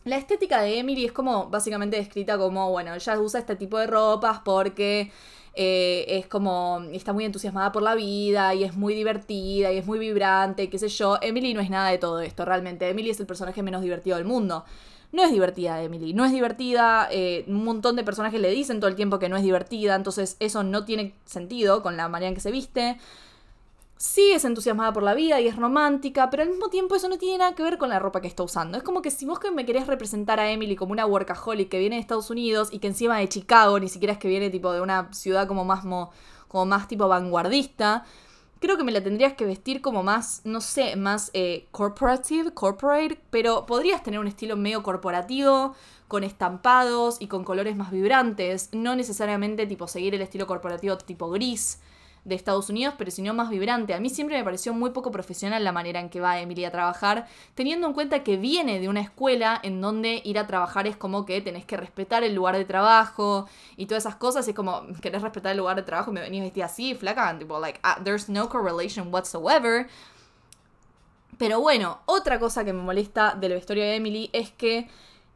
la 0.05 0.17
estética 0.17 0.61
de 0.61 0.79
Emily 0.79 1.05
es 1.05 1.11
como 1.11 1.49
básicamente 1.49 1.97
descrita 1.97 2.37
como, 2.37 2.69
bueno, 2.71 2.93
ella 2.93 3.19
usa 3.19 3.39
este 3.39 3.55
tipo 3.55 3.77
de 3.77 3.87
ropas 3.87 4.39
porque 4.43 5.11
eh, 5.55 6.05
es 6.07 6.27
como, 6.27 6.81
está 6.91 7.13
muy 7.13 7.25
entusiasmada 7.25 7.71
por 7.71 7.83
la 7.83 7.95
vida 7.95 8.53
y 8.53 8.63
es 8.63 8.75
muy 8.75 8.95
divertida 8.95 9.71
y 9.71 9.77
es 9.77 9.85
muy 9.85 9.99
vibrante, 9.99 10.69
qué 10.69 10.79
sé 10.79 10.89
yo. 10.89 11.17
Emily 11.21 11.53
no 11.53 11.61
es 11.61 11.69
nada 11.69 11.89
de 11.89 11.97
todo 11.99 12.19
esto, 12.21 12.43
realmente. 12.45 12.89
Emily 12.89 13.11
es 13.11 13.19
el 13.19 13.27
personaje 13.27 13.61
menos 13.63 13.81
divertido 13.81 14.17
del 14.17 14.25
mundo. 14.25 14.65
No 15.11 15.23
es 15.23 15.31
divertida 15.31 15.81
Emily, 15.83 16.13
no 16.13 16.25
es 16.25 16.31
divertida, 16.31 17.07
eh, 17.11 17.45
un 17.47 17.63
montón 17.63 17.95
de 17.95 18.03
personajes 18.03 18.41
le 18.41 18.49
dicen 18.49 18.79
todo 18.79 18.89
el 18.89 18.95
tiempo 18.95 19.19
que 19.19 19.29
no 19.29 19.37
es 19.37 19.43
divertida, 19.43 19.93
entonces 19.93 20.37
eso 20.39 20.63
no 20.63 20.85
tiene 20.85 21.13
sentido 21.25 21.83
con 21.83 21.97
la 21.97 22.09
manera 22.09 22.29
en 22.29 22.35
que 22.35 22.41
se 22.41 22.49
viste. 22.49 22.97
Sí 23.97 24.31
es 24.31 24.43
entusiasmada 24.43 24.91
por 24.91 25.03
la 25.03 25.13
vida 25.13 25.39
y 25.39 25.47
es 25.47 25.55
romántica, 25.55 26.29
pero 26.29 26.43
al 26.43 26.49
mismo 26.49 26.69
tiempo 26.69 26.95
eso 26.95 27.07
no 27.07 27.17
tiene 27.17 27.37
nada 27.37 27.55
que 27.55 27.63
ver 27.63 27.77
con 27.77 27.89
la 27.89 27.99
ropa 27.99 28.21
que 28.21 28.27
está 28.27 28.43
usando. 28.43 28.77
Es 28.77 28.83
como 28.83 29.01
que 29.01 29.11
si 29.11 29.25
vos 29.25 29.39
que 29.39 29.51
me 29.51 29.65
querés 29.65 29.87
representar 29.87 30.39
a 30.39 30.51
Emily 30.51 30.75
como 30.75 30.91
una 30.91 31.05
workaholic 31.05 31.69
que 31.69 31.79
viene 31.79 31.95
de 31.95 32.01
Estados 32.01 32.29
Unidos 32.29 32.69
y 32.71 32.79
que 32.79 32.87
encima 32.87 33.17
de 33.17 33.29
Chicago, 33.29 33.79
ni 33.79 33.87
siquiera 33.87 34.13
es 34.13 34.19
que 34.19 34.27
viene 34.27 34.49
tipo 34.49 34.71
de 34.73 34.81
una 34.81 35.13
ciudad 35.13 35.47
como 35.47 35.63
más, 35.63 35.83
como 36.47 36.65
más 36.65 36.87
tipo 36.87 37.07
vanguardista, 37.07 38.03
creo 38.59 38.77
que 38.77 38.83
me 38.83 38.91
la 38.91 39.03
tendrías 39.03 39.33
que 39.33 39.45
vestir 39.45 39.81
como 39.81 40.03
más, 40.03 40.41
no 40.45 40.61
sé, 40.61 40.95
más 40.95 41.29
eh, 41.33 41.67
corporative, 41.71 42.53
corporate, 42.53 43.21
pero 43.29 43.65
podrías 43.65 44.03
tener 44.03 44.19
un 44.19 44.27
estilo 44.27 44.55
medio 44.55 44.83
corporativo, 44.83 45.75
con 46.07 46.23
estampados 46.23 47.17
y 47.19 47.27
con 47.27 47.43
colores 47.43 47.75
más 47.75 47.91
vibrantes, 47.91 48.69
no 48.71 48.95
necesariamente 48.95 49.65
tipo 49.65 49.87
seguir 49.87 50.15
el 50.15 50.21
estilo 50.21 50.47
corporativo 50.47 50.97
tipo 50.97 51.29
gris 51.29 51.79
de 52.25 52.35
Estados 52.35 52.69
Unidos, 52.69 52.95
pero 52.97 53.11
sino 53.11 53.33
más 53.33 53.49
vibrante. 53.49 53.93
A 53.93 53.99
mí 53.99 54.09
siempre 54.09 54.37
me 54.37 54.43
pareció 54.43 54.73
muy 54.73 54.91
poco 54.91 55.11
profesional 55.11 55.63
la 55.63 55.71
manera 55.71 55.99
en 55.99 56.09
que 56.09 56.21
va 56.21 56.39
Emily 56.39 56.65
a 56.65 56.71
trabajar, 56.71 57.27
teniendo 57.53 57.87
en 57.87 57.93
cuenta 57.93 58.23
que 58.23 58.37
viene 58.37 58.79
de 58.79 58.89
una 58.89 59.01
escuela 59.01 59.59
en 59.63 59.81
donde 59.81 60.21
ir 60.23 60.39
a 60.39 60.47
trabajar 60.47 60.87
es 60.87 60.95
como 60.95 61.25
que 61.25 61.41
tenés 61.41 61.65
que 61.65 61.77
respetar 61.77 62.23
el 62.23 62.33
lugar 62.33 62.57
de 62.57 62.65
trabajo 62.65 63.47
y 63.75 63.85
todas 63.87 64.03
esas 64.05 64.15
cosas. 64.15 64.47
Es 64.47 64.55
como, 64.55 64.83
querés 65.01 65.21
respetar 65.21 65.51
el 65.51 65.57
lugar 65.57 65.75
de 65.75 65.83
trabajo 65.83 66.11
me 66.11 66.21
venís 66.21 66.41
vestida 66.41 66.65
así, 66.65 66.95
flaca, 66.95 67.37
tipo, 67.37 67.59
like, 67.59 67.79
ah, 67.83 67.99
there's 68.03 68.29
no 68.29 68.47
correlation 68.49 69.13
whatsoever. 69.13 69.87
Pero 71.37 71.59
bueno, 71.59 71.99
otra 72.05 72.39
cosa 72.39 72.63
que 72.63 72.73
me 72.73 72.81
molesta 72.81 73.35
de 73.35 73.49
la 73.49 73.57
historia 73.57 73.85
de 73.85 73.95
Emily 73.95 74.29
es 74.33 74.51
que 74.51 74.87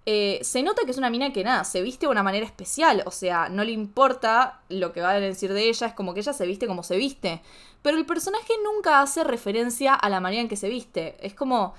eh, 0.10 0.40
se 0.42 0.64
nota 0.64 0.84
que 0.86 0.92
es 0.92 0.98
una 0.98 1.10
mina 1.10 1.34
que 1.34 1.44
nada, 1.44 1.66
se 1.66 1.82
viste 1.82 2.06
de 2.06 2.12
una 2.14 2.24
manera 2.24 2.46
especial, 2.46 3.04
o 3.06 3.12
sea, 3.12 3.50
no 3.50 3.66
le 3.66 3.74
importa 3.74 4.62
lo 4.70 4.94
que 4.94 5.02
va 5.02 5.10
a 5.10 5.20
decir 5.20 5.52
de 5.52 5.68
ella, 5.68 5.88
es 5.88 5.94
como 5.94 6.14
que 6.14 6.22
ella 6.22 6.32
se 6.32 6.46
viste 6.46 6.66
como 6.66 6.82
se 6.82 6.96
viste. 6.96 7.42
Pero 7.82 7.98
el 7.98 8.06
personaje 8.06 8.54
nunca 8.64 9.02
hace 9.02 9.26
referencia 9.26 9.94
a 9.94 10.08
la 10.08 10.22
manera 10.22 10.42
en 10.42 10.48
que 10.48 10.56
se 10.56 10.70
viste. 10.70 11.18
Es 11.20 11.34
como, 11.34 11.74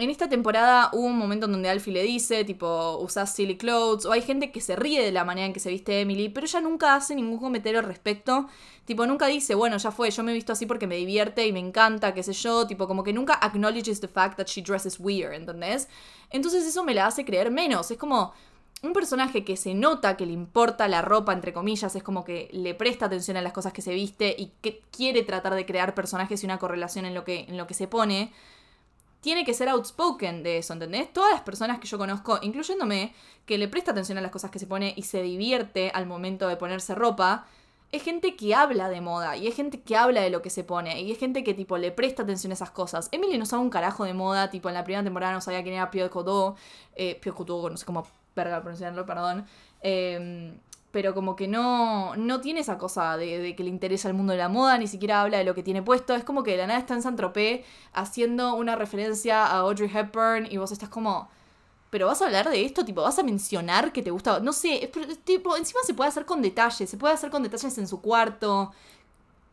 en 0.00 0.08
esta 0.08 0.28
temporada 0.28 0.88
hubo 0.92 1.06
un 1.06 1.18
momento 1.18 1.44
en 1.46 1.52
donde 1.52 1.68
Alfie 1.68 1.92
le 1.92 2.02
dice, 2.02 2.44
tipo, 2.44 2.98
usas 2.98 3.34
silly 3.34 3.58
clothes, 3.58 4.06
o 4.06 4.12
hay 4.12 4.22
gente 4.22 4.50
que 4.50 4.60
se 4.62 4.74
ríe 4.74 5.02
de 5.04 5.12
la 5.12 5.24
manera 5.24 5.46
en 5.46 5.52
que 5.52 5.60
se 5.60 5.68
viste 5.68 6.00
Emily, 6.00 6.30
pero 6.30 6.46
ella 6.46 6.60
nunca 6.62 6.94
hace 6.94 7.14
ningún 7.14 7.38
comentario 7.38 7.78
al 7.78 7.84
respecto. 7.84 8.48
Tipo, 8.86 9.06
nunca 9.06 9.26
dice, 9.26 9.54
bueno, 9.54 9.76
ya 9.76 9.90
fue, 9.90 10.10
yo 10.10 10.22
me 10.22 10.32
he 10.32 10.34
visto 10.34 10.52
así 10.52 10.64
porque 10.64 10.86
me 10.86 10.96
divierte 10.96 11.46
y 11.46 11.52
me 11.52 11.58
encanta, 11.58 12.14
qué 12.14 12.22
sé 12.22 12.32
yo, 12.32 12.66
tipo, 12.66 12.88
como 12.88 13.04
que 13.04 13.12
nunca 13.12 13.34
acknowledges 13.34 14.00
the 14.00 14.08
fact 14.08 14.38
that 14.38 14.46
she 14.46 14.62
dresses 14.62 14.98
weird, 14.98 15.34
¿entendés? 15.34 15.88
Entonces 16.30 16.66
eso 16.66 16.82
me 16.82 16.94
la 16.94 17.06
hace 17.06 17.26
creer 17.26 17.50
menos. 17.50 17.90
Es 17.90 17.98
como 17.98 18.32
un 18.82 18.94
personaje 18.94 19.44
que 19.44 19.58
se 19.58 19.74
nota 19.74 20.16
que 20.16 20.24
le 20.24 20.32
importa 20.32 20.88
la 20.88 21.02
ropa, 21.02 21.34
entre 21.34 21.52
comillas, 21.52 21.94
es 21.94 22.02
como 22.02 22.24
que 22.24 22.48
le 22.52 22.74
presta 22.74 23.06
atención 23.06 23.36
a 23.36 23.42
las 23.42 23.52
cosas 23.52 23.74
que 23.74 23.82
se 23.82 23.92
viste 23.92 24.34
y 24.38 24.52
que 24.62 24.80
quiere 24.90 25.22
tratar 25.24 25.54
de 25.54 25.66
crear 25.66 25.94
personajes 25.94 26.42
y 26.42 26.46
una 26.46 26.58
correlación 26.58 27.04
en 27.04 27.14
lo 27.14 27.24
que, 27.24 27.40
en 27.40 27.58
lo 27.58 27.66
que 27.66 27.74
se 27.74 27.86
pone 27.86 28.32
tiene 29.20 29.44
que 29.44 29.54
ser 29.54 29.68
outspoken 29.68 30.42
de 30.42 30.58
eso, 30.58 30.72
¿entendés? 30.72 31.12
Todas 31.12 31.32
las 31.32 31.42
personas 31.42 31.78
que 31.78 31.86
yo 31.86 31.98
conozco, 31.98 32.38
incluyéndome, 32.42 33.14
que 33.46 33.58
le 33.58 33.68
presta 33.68 33.92
atención 33.92 34.18
a 34.18 34.20
las 34.20 34.30
cosas 34.30 34.50
que 34.50 34.58
se 34.58 34.66
pone 34.66 34.94
y 34.96 35.02
se 35.02 35.22
divierte 35.22 35.90
al 35.94 36.06
momento 36.06 36.48
de 36.48 36.56
ponerse 36.56 36.94
ropa, 36.94 37.46
es 37.92 38.02
gente 38.02 38.36
que 38.36 38.54
habla 38.54 38.88
de 38.88 39.00
moda 39.00 39.36
y 39.36 39.48
es 39.48 39.54
gente 39.56 39.80
que 39.82 39.96
habla 39.96 40.22
de 40.22 40.30
lo 40.30 40.42
que 40.42 40.50
se 40.50 40.62
pone 40.62 41.00
y 41.00 41.10
es 41.10 41.18
gente 41.18 41.42
que 41.42 41.54
tipo 41.54 41.76
le 41.76 41.90
presta 41.90 42.22
atención 42.22 42.52
a 42.52 42.54
esas 42.54 42.70
cosas. 42.70 43.08
Emily 43.12 43.36
no 43.36 43.46
sabe 43.46 43.62
un 43.62 43.70
carajo 43.70 44.04
de 44.04 44.14
moda, 44.14 44.48
tipo 44.48 44.68
en 44.68 44.74
la 44.74 44.84
primera 44.84 45.02
temporada 45.02 45.32
no 45.32 45.40
sabía 45.40 45.62
quién 45.62 45.74
era 45.74 45.90
Pio 45.90 46.08
Codó, 46.10 46.56
eh, 46.94 47.18
Pio 47.20 47.34
Codó, 47.34 47.68
no 47.68 47.76
sé 47.76 47.84
cómo 47.84 48.06
pronunciarlo, 48.34 49.04
perdón. 49.04 49.44
Eh, 49.82 50.54
pero 50.92 51.14
como 51.14 51.36
que 51.36 51.46
no, 51.46 52.16
no 52.16 52.40
tiene 52.40 52.60
esa 52.60 52.76
cosa 52.76 53.16
de, 53.16 53.54
que 53.54 53.62
le 53.62 53.70
interesa 53.70 54.08
el 54.08 54.14
mundo 54.14 54.32
de 54.32 54.38
la 54.38 54.48
moda, 54.48 54.76
ni 54.76 54.88
siquiera 54.88 55.20
habla 55.20 55.38
de 55.38 55.44
lo 55.44 55.54
que 55.54 55.62
tiene 55.62 55.82
puesto. 55.82 56.14
Es 56.14 56.24
como 56.24 56.42
que 56.42 56.52
de 56.52 56.56
la 56.58 56.66
nada 56.66 56.80
está 56.80 56.94
en 56.94 57.02
Saint-Tropez 57.02 57.64
haciendo 57.92 58.54
una 58.54 58.76
referencia 58.76 59.46
a 59.46 59.58
Audrey 59.60 59.90
Hepburn 59.92 60.46
y 60.50 60.56
vos 60.56 60.72
estás 60.72 60.88
como. 60.88 61.28
Pero 61.90 62.06
vas 62.06 62.22
a 62.22 62.26
hablar 62.26 62.48
de 62.50 62.64
esto, 62.64 62.84
tipo, 62.84 63.02
vas 63.02 63.18
a 63.18 63.22
mencionar 63.22 63.92
que 63.92 64.02
te 64.02 64.10
gusta. 64.10 64.40
No 64.40 64.52
sé, 64.52 64.90
tipo, 65.24 65.56
encima 65.56 65.80
se 65.84 65.94
puede 65.94 66.08
hacer 66.08 66.24
con 66.24 66.42
detalles, 66.42 66.88
se 66.88 66.96
puede 66.96 67.14
hacer 67.14 67.30
con 67.30 67.42
detalles 67.42 67.78
en 67.78 67.88
su 67.88 68.00
cuarto. 68.00 68.72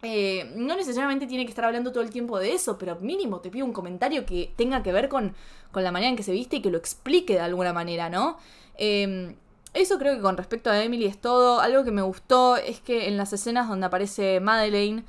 Eh, 0.04 0.52
no 0.56 0.76
necesariamente 0.76 1.26
tiene 1.26 1.46
que 1.46 1.50
estar 1.50 1.66
hablando 1.66 1.92
todo 1.92 2.04
el 2.04 2.12
tiempo 2.12 2.38
de 2.38 2.54
eso, 2.54 2.78
pero 2.78 2.96
mínimo 2.98 3.40
te 3.40 3.50
pido 3.50 3.66
un 3.66 3.74
comentario 3.74 4.26
que 4.26 4.54
tenga 4.56 4.84
que 4.84 4.92
ver 4.92 5.10
con, 5.10 5.36
con 5.72 5.84
la 5.84 5.92
manera 5.92 6.10
en 6.12 6.16
que 6.16 6.22
se 6.24 6.32
viste 6.32 6.58
y 6.58 6.62
que 6.62 6.70
lo 6.70 6.78
explique 6.78 7.34
de 7.34 7.40
alguna 7.40 7.74
manera, 7.74 8.08
¿no? 8.10 8.38
Eh, 8.76 9.36
eso 9.82 9.98
creo 9.98 10.16
que 10.16 10.22
con 10.22 10.38
respecto 10.38 10.70
a 10.70 10.84
Emily 10.84 11.06
es 11.06 11.20
todo. 11.20 11.60
Algo 11.62 11.84
que 11.84 11.92
me 11.92 12.02
gustó 12.02 12.58
es 12.58 12.80
que 12.80 13.08
en 13.08 13.18
las 13.18 13.34
escenas 13.34 13.70
donde 13.70 13.86
aparece 13.86 14.40
Madeleine, 14.40 15.04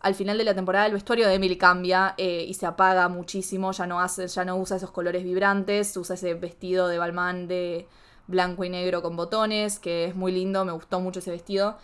al 0.00 0.14
final 0.14 0.38
de 0.38 0.44
la 0.44 0.54
temporada 0.54 0.86
el 0.86 0.92
vestuario 0.92 1.26
de 1.28 1.34
Emily 1.34 1.56
cambia 1.56 2.14
eh, 2.18 2.44
y 2.46 2.54
se 2.54 2.66
apaga 2.66 3.08
muchísimo. 3.08 3.72
Ya 3.72 3.86
no, 3.86 4.00
hace, 4.00 4.26
ya 4.28 4.44
no 4.44 4.56
usa 4.56 4.76
esos 4.76 4.90
colores 4.90 5.24
vibrantes, 5.24 5.96
usa 5.96 6.14
ese 6.14 6.34
vestido 6.34 6.88
de 6.88 6.98
Balmain 6.98 7.48
de 7.48 7.86
blanco 8.26 8.64
y 8.64 8.70
negro 8.70 9.02
con 9.02 9.16
botones, 9.16 9.78
que 9.78 10.04
es 10.06 10.14
muy 10.14 10.32
lindo, 10.32 10.64
me 10.64 10.72
gustó 10.72 11.00
mucho 11.00 11.20
ese 11.20 11.30
vestido. 11.30 11.78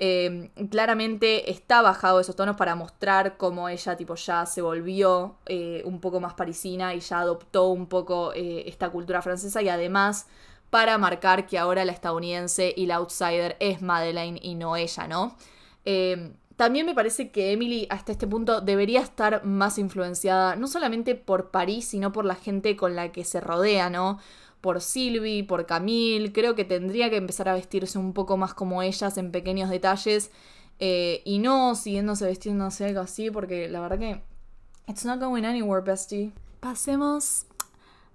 Em, 0.00 0.50
claramente 0.70 1.50
está 1.50 1.82
bajado 1.82 2.20
esos 2.20 2.36
tonos 2.36 2.56
para 2.56 2.76
mostrar 2.76 3.36
cómo 3.36 3.68
ella 3.68 3.96
tipo 3.96 4.14
ya 4.14 4.46
se 4.46 4.62
volvió 4.62 5.36
eh, 5.46 5.82
un 5.84 6.00
poco 6.00 6.20
más 6.20 6.34
parisina 6.34 6.94
y 6.94 7.00
ya 7.00 7.18
adoptó 7.20 7.66
un 7.68 7.86
poco 7.88 8.32
eh, 8.32 8.62
esta 8.68 8.90
cultura 8.90 9.22
francesa 9.22 9.60
y 9.60 9.68
además 9.68 10.28
para 10.70 10.98
marcar 10.98 11.46
que 11.46 11.58
ahora 11.58 11.84
la 11.84 11.92
estadounidense 11.92 12.72
y 12.76 12.86
la 12.86 12.96
outsider 12.96 13.56
es 13.60 13.80
Madeleine 13.82 14.38
y 14.42 14.54
no 14.54 14.76
ella, 14.76 15.08
¿no? 15.08 15.36
Em, 15.84 16.34
también 16.56 16.86
me 16.86 16.94
parece 16.94 17.30
que 17.30 17.52
Emily 17.52 17.86
hasta 17.88 18.12
este 18.12 18.26
punto 18.26 18.60
debería 18.60 19.00
estar 19.00 19.44
más 19.44 19.78
influenciada, 19.78 20.56
no 20.56 20.66
solamente 20.66 21.14
por 21.14 21.50
París, 21.50 21.86
sino 21.86 22.12
por 22.12 22.24
la 22.24 22.34
gente 22.34 22.76
con 22.76 22.96
la 22.96 23.12
que 23.12 23.24
se 23.24 23.40
rodea, 23.40 23.88
¿no? 23.90 24.18
Por 24.60 24.80
Sylvie, 24.80 25.44
por 25.44 25.66
Camille, 25.66 26.32
creo 26.32 26.54
que 26.56 26.64
tendría 26.64 27.10
que 27.10 27.16
empezar 27.16 27.48
a 27.48 27.54
vestirse 27.54 27.96
un 27.98 28.12
poco 28.12 28.36
más 28.36 28.54
como 28.54 28.82
ellas 28.82 29.16
en 29.18 29.30
pequeños 29.30 29.70
detalles 29.70 30.32
eh, 30.80 31.22
y 31.24 31.38
no 31.38 31.74
siguiéndose 31.74 32.24
vestiéndose 32.24 32.86
algo 32.86 33.00
así, 33.00 33.30
porque 33.30 33.68
la 33.68 33.80
verdad 33.80 33.98
que 33.98 34.22
it's 34.88 35.04
not 35.04 35.20
going 35.20 35.44
anywhere, 35.44 35.84
bestie. 35.84 36.32
Pasemos 36.60 37.46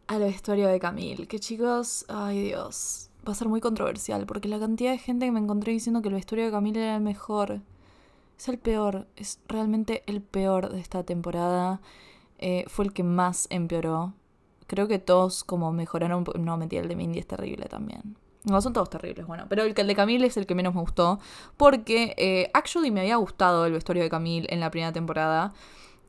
a 0.07 0.17
la 0.17 0.27
historia 0.27 0.67
de 0.67 0.79
Camille. 0.79 1.27
Que 1.27 1.39
chicos, 1.39 2.05
ay 2.07 2.43
Dios, 2.43 3.09
va 3.27 3.31
a 3.31 3.35
ser 3.35 3.47
muy 3.47 3.61
controversial 3.61 4.25
porque 4.25 4.47
la 4.47 4.59
cantidad 4.59 4.91
de 4.91 4.97
gente 4.97 5.25
que 5.25 5.31
me 5.31 5.39
encontré 5.39 5.71
diciendo 5.71 6.01
que 6.01 6.09
la 6.09 6.17
historia 6.17 6.45
de 6.45 6.51
Camille 6.51 6.81
era 6.81 6.95
el 6.95 7.01
mejor, 7.01 7.61
es 8.37 8.47
el 8.49 8.57
peor, 8.57 9.07
es 9.15 9.39
realmente 9.47 10.03
el 10.07 10.21
peor 10.21 10.69
de 10.69 10.79
esta 10.79 11.03
temporada. 11.03 11.81
Eh, 12.39 12.65
fue 12.67 12.85
el 12.85 12.93
que 12.93 13.03
más 13.03 13.47
empeoró. 13.49 14.13
Creo 14.67 14.87
que 14.87 14.99
todos 14.99 15.43
como 15.43 15.71
mejoraron, 15.71 16.25
no 16.39 16.57
mentira, 16.57 16.81
el 16.81 16.89
de 16.89 16.95
Mindy 16.95 17.19
es 17.19 17.27
terrible 17.27 17.67
también. 17.67 18.17
No, 18.43 18.59
son 18.61 18.73
todos 18.73 18.89
terribles, 18.89 19.25
bueno. 19.25 19.45
Pero 19.47 19.63
el, 19.63 19.73
el 19.77 19.87
de 19.87 19.95
Camille 19.95 20.25
es 20.25 20.35
el 20.35 20.45
que 20.45 20.55
menos 20.55 20.75
me 20.75 20.81
gustó. 20.81 21.19
Porque 21.55 22.13
eh, 22.17 22.49
actually 22.53 22.91
me 22.91 23.01
había 23.01 23.15
gustado 23.15 23.65
el 23.65 23.71
vestuario 23.71 24.03
de 24.03 24.09
Camille 24.09 24.47
en 24.49 24.59
la 24.59 24.69
primera 24.69 24.91
temporada. 24.91 25.53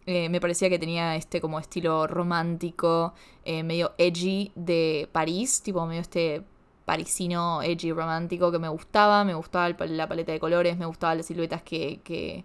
Eh, 0.06 0.28
me 0.28 0.40
parecía 0.40 0.68
que 0.68 0.78
tenía 0.78 1.16
este 1.16 1.40
como 1.40 1.58
estilo 1.58 2.06
romántico, 2.06 3.14
eh, 3.44 3.62
medio 3.62 3.92
edgy 3.98 4.52
de 4.54 5.08
París, 5.12 5.62
tipo 5.62 5.86
medio 5.86 6.02
este 6.02 6.42
parisino 6.84 7.62
edgy 7.62 7.92
romántico 7.92 8.52
que 8.52 8.58
me 8.58 8.68
gustaba, 8.68 9.24
me 9.24 9.34
gustaba 9.34 9.70
la 9.86 10.08
paleta 10.08 10.32
de 10.32 10.40
colores, 10.40 10.76
me 10.76 10.84
gustaban 10.84 11.16
las 11.18 11.26
siluetas 11.26 11.62
que, 11.62 12.00
que, 12.04 12.44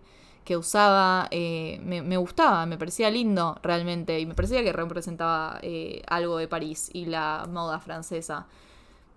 usaba, 0.57 1.27
eh, 1.29 1.79
me, 1.83 2.01
me, 2.01 2.17
gustaba, 2.17 2.65
me 2.65 2.77
parecía 2.77 3.11
lindo 3.11 3.59
realmente 3.61 4.19
y 4.19 4.25
me 4.25 4.33
parecía 4.33 4.63
que 4.63 4.73
representaba 4.73 5.61
algo 6.07 6.37
de 6.37 6.47
París 6.47 6.89
y 6.91 7.05
la 7.05 7.45
moda 7.47 7.79
francesa. 7.79 8.47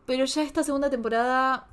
Pero 0.04 0.26
ya 0.26 0.42
esta 0.42 0.62
segunda 0.62 0.90
temporada 0.90 1.68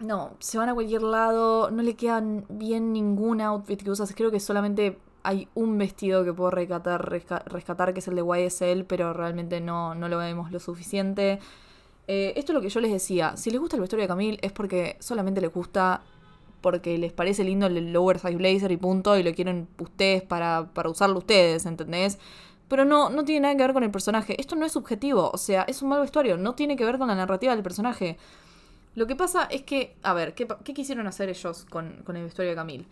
no, 0.00 0.36
se 0.40 0.58
van 0.58 0.68
a 0.68 0.74
cualquier 0.74 1.02
lado, 1.02 1.70
no 1.70 1.82
le 1.82 1.96
quedan 1.96 2.44
bien 2.48 2.92
ningún 2.92 3.40
outfit 3.40 3.82
que 3.82 3.90
usas. 3.90 4.12
Creo 4.14 4.30
que 4.30 4.40
solamente 4.40 4.98
hay 5.26 5.48
un 5.54 5.76
vestido 5.76 6.24
que 6.24 6.32
puedo 6.32 6.52
rescatar, 6.52 7.92
que 7.92 7.98
es 7.98 8.06
el 8.06 8.14
de 8.14 8.22
YSL, 8.22 8.84
pero 8.84 9.12
realmente 9.12 9.60
no, 9.60 9.92
no 9.96 10.08
lo 10.08 10.18
vemos 10.18 10.52
lo 10.52 10.60
suficiente. 10.60 11.40
Eh, 12.06 12.32
esto 12.36 12.52
es 12.52 12.54
lo 12.54 12.60
que 12.60 12.68
yo 12.68 12.80
les 12.80 12.92
decía. 12.92 13.36
Si 13.36 13.50
les 13.50 13.58
gusta 13.58 13.74
el 13.74 13.80
vestuario 13.80 14.04
de 14.04 14.08
Camille 14.08 14.38
es 14.40 14.52
porque 14.52 14.96
solamente 15.00 15.40
les 15.40 15.52
gusta 15.52 16.04
porque 16.60 16.96
les 16.96 17.12
parece 17.12 17.42
lindo 17.42 17.66
el 17.66 17.92
lower 17.92 18.20
size 18.20 18.36
blazer 18.36 18.70
y 18.70 18.76
punto, 18.76 19.18
y 19.18 19.24
lo 19.24 19.34
quieren 19.34 19.66
ustedes 19.78 20.22
para, 20.22 20.70
para 20.72 20.90
usarlo 20.90 21.18
ustedes, 21.18 21.66
¿entendés? 21.66 22.20
Pero 22.68 22.84
no, 22.84 23.10
no 23.10 23.24
tiene 23.24 23.40
nada 23.40 23.56
que 23.56 23.62
ver 23.62 23.72
con 23.72 23.82
el 23.82 23.90
personaje. 23.90 24.40
Esto 24.40 24.54
no 24.54 24.64
es 24.64 24.72
subjetivo, 24.72 25.28
o 25.32 25.38
sea, 25.38 25.62
es 25.62 25.82
un 25.82 25.88
mal 25.88 26.00
vestuario, 26.00 26.36
no 26.36 26.54
tiene 26.54 26.76
que 26.76 26.84
ver 26.84 26.98
con 26.98 27.08
la 27.08 27.16
narrativa 27.16 27.52
del 27.52 27.64
personaje. 27.64 28.16
Lo 28.94 29.08
que 29.08 29.16
pasa 29.16 29.44
es 29.50 29.62
que, 29.62 29.96
a 30.04 30.14
ver, 30.14 30.34
¿qué, 30.34 30.46
qué 30.62 30.72
quisieron 30.72 31.08
hacer 31.08 31.28
ellos 31.28 31.66
con, 31.68 32.02
con 32.04 32.16
el 32.16 32.22
vestuario 32.22 32.50
de 32.50 32.56
Camille? 32.56 32.86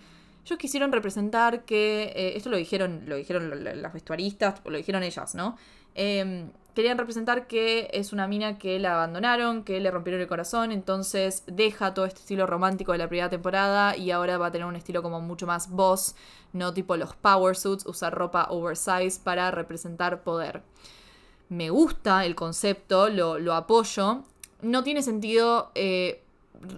Ellos 0.44 0.58
quisieron 0.58 0.92
representar 0.92 1.64
que, 1.64 2.12
eh, 2.14 2.36
esto 2.36 2.50
lo 2.50 2.56
dijeron, 2.56 3.04
lo 3.06 3.16
dijeron 3.16 3.64
las 3.80 3.92
vestuaristas, 3.92 4.60
lo 4.64 4.76
dijeron 4.76 5.02
ellas, 5.02 5.34
¿no? 5.34 5.56
Em, 5.94 6.50
querían 6.74 6.98
representar 6.98 7.46
que 7.46 7.88
es 7.92 8.12
una 8.12 8.26
mina 8.26 8.58
que 8.58 8.78
la 8.78 8.94
abandonaron, 8.94 9.64
que 9.64 9.80
le 9.80 9.90
rompieron 9.90 10.20
el 10.20 10.26
corazón, 10.26 10.72
entonces 10.72 11.44
deja 11.46 11.94
todo 11.94 12.04
este 12.04 12.20
estilo 12.20 12.46
romántico 12.46 12.92
de 12.92 12.98
la 12.98 13.08
primera 13.08 13.30
temporada 13.30 13.96
y 13.96 14.10
ahora 14.10 14.36
va 14.36 14.48
a 14.48 14.52
tener 14.52 14.66
un 14.66 14.76
estilo 14.76 15.02
como 15.02 15.20
mucho 15.20 15.46
más 15.46 15.70
boss, 15.70 16.14
no 16.52 16.74
tipo 16.74 16.96
los 16.96 17.14
power 17.14 17.56
suits, 17.56 17.86
usar 17.86 18.12
ropa 18.12 18.48
oversize 18.50 19.20
para 19.22 19.50
representar 19.50 20.24
poder. 20.24 20.62
Me 21.48 21.70
gusta 21.70 22.26
el 22.26 22.34
concepto, 22.34 23.08
lo, 23.08 23.38
lo 23.38 23.54
apoyo. 23.54 24.24
No 24.60 24.82
tiene 24.82 25.02
sentido 25.02 25.70
eh, 25.74 26.23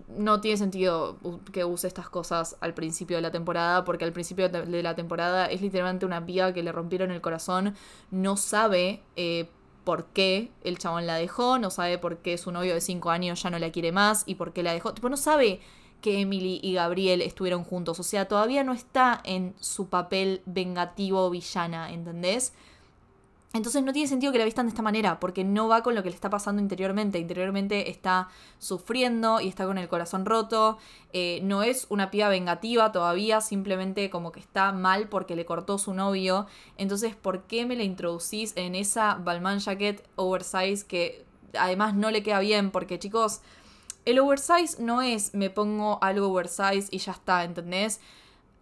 no 0.08 0.40
tiene 0.40 0.56
sentido 0.56 1.18
que 1.52 1.64
use 1.64 1.86
estas 1.86 2.08
cosas 2.08 2.56
al 2.60 2.74
principio 2.74 3.16
de 3.16 3.22
la 3.22 3.30
temporada, 3.30 3.84
porque 3.84 4.04
al 4.04 4.12
principio 4.12 4.48
de 4.48 4.82
la 4.82 4.94
temporada 4.94 5.46
es 5.46 5.60
literalmente 5.60 6.06
una 6.06 6.24
piba 6.24 6.52
que 6.52 6.62
le 6.62 6.72
rompieron 6.72 7.10
el 7.10 7.20
corazón, 7.20 7.74
no 8.10 8.36
sabe 8.36 9.02
eh, 9.16 9.48
por 9.84 10.06
qué 10.06 10.50
el 10.64 10.78
chabón 10.78 11.06
la 11.06 11.16
dejó, 11.16 11.58
no 11.58 11.70
sabe 11.70 11.98
por 11.98 12.18
qué 12.18 12.38
su 12.38 12.50
novio 12.50 12.74
de 12.74 12.80
5 12.80 13.10
años 13.10 13.42
ya 13.42 13.50
no 13.50 13.58
la 13.58 13.70
quiere 13.70 13.92
más 13.92 14.24
y 14.26 14.34
por 14.34 14.52
qué 14.52 14.62
la 14.62 14.72
dejó. 14.72 14.94
Tipo, 14.94 15.08
no 15.08 15.16
sabe 15.16 15.60
que 16.00 16.20
Emily 16.20 16.60
y 16.62 16.74
Gabriel 16.74 17.22
estuvieron 17.22 17.64
juntos, 17.64 18.00
o 18.00 18.02
sea, 18.02 18.28
todavía 18.28 18.64
no 18.64 18.72
está 18.72 19.20
en 19.24 19.54
su 19.60 19.88
papel 19.88 20.42
vengativo 20.44 21.30
villana, 21.30 21.92
¿entendés? 21.92 22.52
Entonces 23.56 23.82
no 23.82 23.92
tiene 23.94 24.06
sentido 24.06 24.32
que 24.32 24.38
la 24.38 24.44
vistan 24.44 24.66
de 24.66 24.70
esta 24.70 24.82
manera, 24.82 25.18
porque 25.18 25.42
no 25.42 25.66
va 25.66 25.82
con 25.82 25.94
lo 25.94 26.02
que 26.02 26.10
le 26.10 26.14
está 26.14 26.28
pasando 26.28 26.60
interiormente. 26.60 27.18
Interiormente 27.18 27.90
está 27.90 28.28
sufriendo 28.58 29.40
y 29.40 29.48
está 29.48 29.64
con 29.64 29.78
el 29.78 29.88
corazón 29.88 30.26
roto. 30.26 30.76
Eh, 31.14 31.40
no 31.42 31.62
es 31.62 31.86
una 31.88 32.10
piba 32.10 32.28
vengativa 32.28 32.92
todavía, 32.92 33.40
simplemente 33.40 34.10
como 34.10 34.30
que 34.30 34.40
está 34.40 34.72
mal 34.72 35.08
porque 35.08 35.36
le 35.36 35.46
cortó 35.46 35.78
su 35.78 35.94
novio. 35.94 36.46
Entonces, 36.76 37.16
¿por 37.16 37.44
qué 37.44 37.64
me 37.64 37.76
la 37.76 37.84
introducís 37.84 38.52
en 38.56 38.74
esa 38.74 39.14
Balmain 39.14 39.58
jacket 39.58 40.06
oversize 40.16 40.86
que 40.86 41.24
además 41.58 41.94
no 41.94 42.10
le 42.10 42.22
queda 42.22 42.40
bien? 42.40 42.70
Porque 42.70 42.98
chicos, 42.98 43.40
el 44.04 44.18
oversize 44.18 44.82
no 44.82 45.00
es 45.00 45.34
me 45.34 45.48
pongo 45.48 45.98
algo 46.02 46.28
oversize 46.28 46.88
y 46.90 46.98
ya 46.98 47.12
está, 47.12 47.42
¿entendés? 47.42 48.00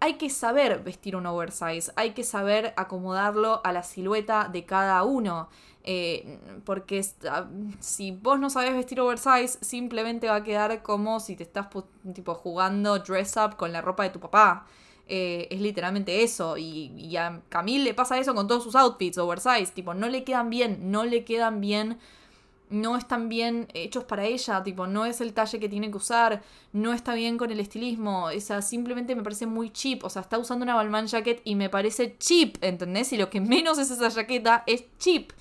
Hay 0.04 0.14
que 0.14 0.28
saber 0.28 0.82
vestir 0.82 1.16
un 1.16 1.24
oversize, 1.24 1.90
hay 1.96 2.10
que 2.10 2.24
saber 2.24 2.74
acomodarlo 2.76 3.62
a 3.64 3.72
la 3.72 3.82
silueta 3.82 4.50
de 4.52 4.66
cada 4.66 5.02
uno. 5.02 5.48
Eh, 5.82 6.38
porque 6.66 7.02
ah, 7.30 7.46
si 7.80 8.10
vos 8.10 8.38
no 8.38 8.50
sabes 8.50 8.74
vestir 8.74 9.00
oversize, 9.00 9.58
simplemente 9.62 10.28
va 10.28 10.36
a 10.36 10.44
quedar 10.44 10.82
como 10.82 11.20
si 11.20 11.36
te 11.36 11.42
estás 11.42 11.68
tipo 12.14 12.34
jugando 12.34 12.98
dress 12.98 13.34
up 13.38 13.56
con 13.56 13.72
la 13.72 13.80
ropa 13.80 14.02
de 14.02 14.10
tu 14.10 14.20
papá. 14.20 14.66
Eh, 15.08 15.48
es 15.50 15.62
literalmente 15.62 16.22
eso. 16.22 16.58
Y, 16.58 16.92
y, 16.98 17.16
a 17.16 17.40
Camille 17.48 17.82
le 17.82 17.94
pasa 17.94 18.18
eso 18.18 18.34
con 18.34 18.46
todos 18.46 18.62
sus 18.62 18.74
outfits 18.74 19.16
oversize. 19.16 19.72
Tipo, 19.72 19.94
no 19.94 20.10
le 20.10 20.22
quedan 20.22 20.50
bien, 20.50 20.90
no 20.90 21.04
le 21.04 21.24
quedan 21.24 21.62
bien 21.62 21.98
no 22.70 22.96
están 22.96 23.28
bien 23.28 23.68
hechos 23.74 24.04
para 24.04 24.24
ella, 24.24 24.62
tipo, 24.62 24.86
no 24.86 25.04
es 25.04 25.20
el 25.20 25.32
talle 25.32 25.60
que 25.60 25.68
tiene 25.68 25.90
que 25.90 25.96
usar, 25.96 26.42
no 26.72 26.92
está 26.92 27.14
bien 27.14 27.38
con 27.38 27.50
el 27.50 27.60
estilismo, 27.60 28.26
o 28.26 28.40
sea, 28.40 28.62
simplemente 28.62 29.14
me 29.14 29.22
parece 29.22 29.46
muy 29.46 29.70
cheap, 29.70 30.04
o 30.04 30.10
sea, 30.10 30.22
está 30.22 30.38
usando 30.38 30.64
una 30.64 30.74
Balmain 30.74 31.06
jacket 31.06 31.40
y 31.44 31.54
me 31.54 31.68
parece 31.68 32.16
cheap, 32.18 32.56
¿entendés? 32.62 33.12
Y 33.12 33.16
lo 33.16 33.30
que 33.30 33.40
menos 33.40 33.78
es 33.78 33.90
esa 33.90 34.10
jaqueta 34.10 34.64
es 34.66 34.84
cheap, 34.98 35.32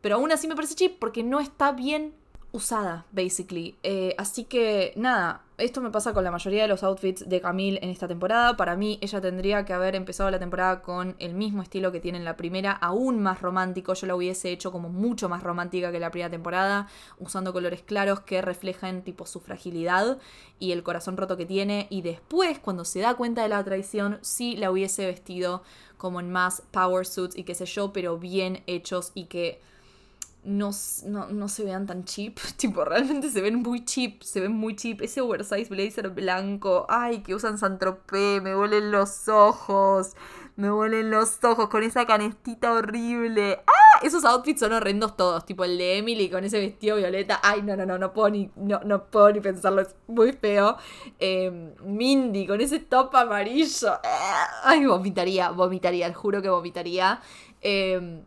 pero 0.00 0.16
aún 0.16 0.32
así 0.32 0.48
me 0.48 0.56
parece 0.56 0.74
cheap 0.74 0.98
porque 0.98 1.22
no 1.22 1.40
está 1.40 1.72
bien 1.72 2.12
usada, 2.52 3.06
basically. 3.12 3.76
Eh, 3.82 4.14
así 4.18 4.44
que 4.44 4.92
nada, 4.96 5.42
esto 5.58 5.80
me 5.80 5.90
pasa 5.90 6.12
con 6.12 6.22
la 6.22 6.30
mayoría 6.30 6.62
de 6.62 6.68
los 6.68 6.82
outfits 6.82 7.26
de 7.26 7.40
Camille 7.40 7.78
en 7.82 7.88
esta 7.88 8.06
temporada. 8.06 8.58
Para 8.58 8.76
mí, 8.76 8.98
ella 9.00 9.22
tendría 9.22 9.64
que 9.64 9.72
haber 9.72 9.94
empezado 9.94 10.30
la 10.30 10.38
temporada 10.38 10.82
con 10.82 11.16
el 11.18 11.32
mismo 11.32 11.62
estilo 11.62 11.92
que 11.92 12.00
tiene 12.00 12.18
en 12.18 12.24
la 12.24 12.36
primera, 12.36 12.72
aún 12.72 13.22
más 13.22 13.40
romántico. 13.40 13.94
Yo 13.94 14.06
la 14.06 14.14
hubiese 14.14 14.50
hecho 14.50 14.70
como 14.70 14.90
mucho 14.90 15.30
más 15.30 15.42
romántica 15.42 15.90
que 15.90 15.98
la 15.98 16.10
primera 16.10 16.30
temporada, 16.30 16.88
usando 17.18 17.54
colores 17.54 17.82
claros 17.82 18.20
que 18.20 18.42
reflejan 18.42 19.02
tipo 19.02 19.24
su 19.24 19.40
fragilidad 19.40 20.18
y 20.58 20.72
el 20.72 20.82
corazón 20.82 21.16
roto 21.16 21.38
que 21.38 21.46
tiene. 21.46 21.86
Y 21.88 22.02
después, 22.02 22.58
cuando 22.58 22.84
se 22.84 23.00
da 23.00 23.14
cuenta 23.14 23.42
de 23.42 23.48
la 23.48 23.64
traición, 23.64 24.18
sí 24.20 24.56
la 24.56 24.70
hubiese 24.70 25.06
vestido 25.06 25.62
como 25.96 26.20
en 26.20 26.30
más 26.30 26.62
power 26.70 27.06
suits 27.06 27.34
y 27.34 27.44
qué 27.44 27.54
sé 27.54 27.64
yo, 27.64 27.94
pero 27.94 28.18
bien 28.18 28.62
hechos 28.66 29.10
y 29.14 29.24
que 29.24 29.60
no, 30.46 30.70
no, 31.04 31.48
se 31.48 31.64
vean 31.64 31.86
tan 31.86 32.04
cheap. 32.04 32.38
Tipo, 32.56 32.84
realmente 32.84 33.30
se 33.30 33.40
ven 33.40 33.56
muy 33.62 33.84
cheap. 33.84 34.22
Se 34.22 34.40
ven 34.40 34.52
muy 34.52 34.76
cheap. 34.76 35.02
Ese 35.02 35.20
oversize 35.20 35.68
blazer 35.68 36.10
blanco. 36.10 36.86
Ay, 36.88 37.22
que 37.22 37.34
usan 37.34 37.58
Santropé. 37.58 38.40
Me 38.40 38.54
vuelen 38.54 38.92
los 38.92 39.28
ojos. 39.28 40.14
Me 40.54 40.70
vuelen 40.70 41.10
los 41.10 41.42
ojos 41.44 41.68
con 41.68 41.82
esa 41.82 42.06
canestita 42.06 42.72
horrible. 42.72 43.60
¡Ah! 43.66 44.00
Esos 44.02 44.24
outfits 44.24 44.60
son 44.60 44.72
horrendos 44.72 45.16
todos. 45.16 45.44
Tipo 45.44 45.64
el 45.64 45.76
de 45.78 45.98
Emily 45.98 46.30
con 46.30 46.44
ese 46.44 46.60
vestido 46.60 46.96
violeta. 46.96 47.40
Ay, 47.42 47.62
no, 47.62 47.76
no, 47.76 47.84
no. 47.84 47.98
No 47.98 48.12
puedo 48.12 48.30
ni, 48.30 48.50
no, 48.54 48.80
no 48.84 49.04
puedo 49.04 49.32
ni 49.32 49.40
pensarlo. 49.40 49.82
Es 49.82 49.96
muy 50.06 50.32
feo. 50.32 50.76
Em, 51.18 51.74
Mindy 51.84 52.46
con 52.46 52.60
ese 52.60 52.78
top 52.78 53.14
amarillo. 53.16 53.98
¡Ah! 54.04 54.46
Ay, 54.64 54.86
vomitaría. 54.86 55.50
Vomitaría. 55.50 56.14
Juro 56.14 56.40
que 56.40 56.48
vomitaría. 56.48 57.20
Eh, 57.60 58.22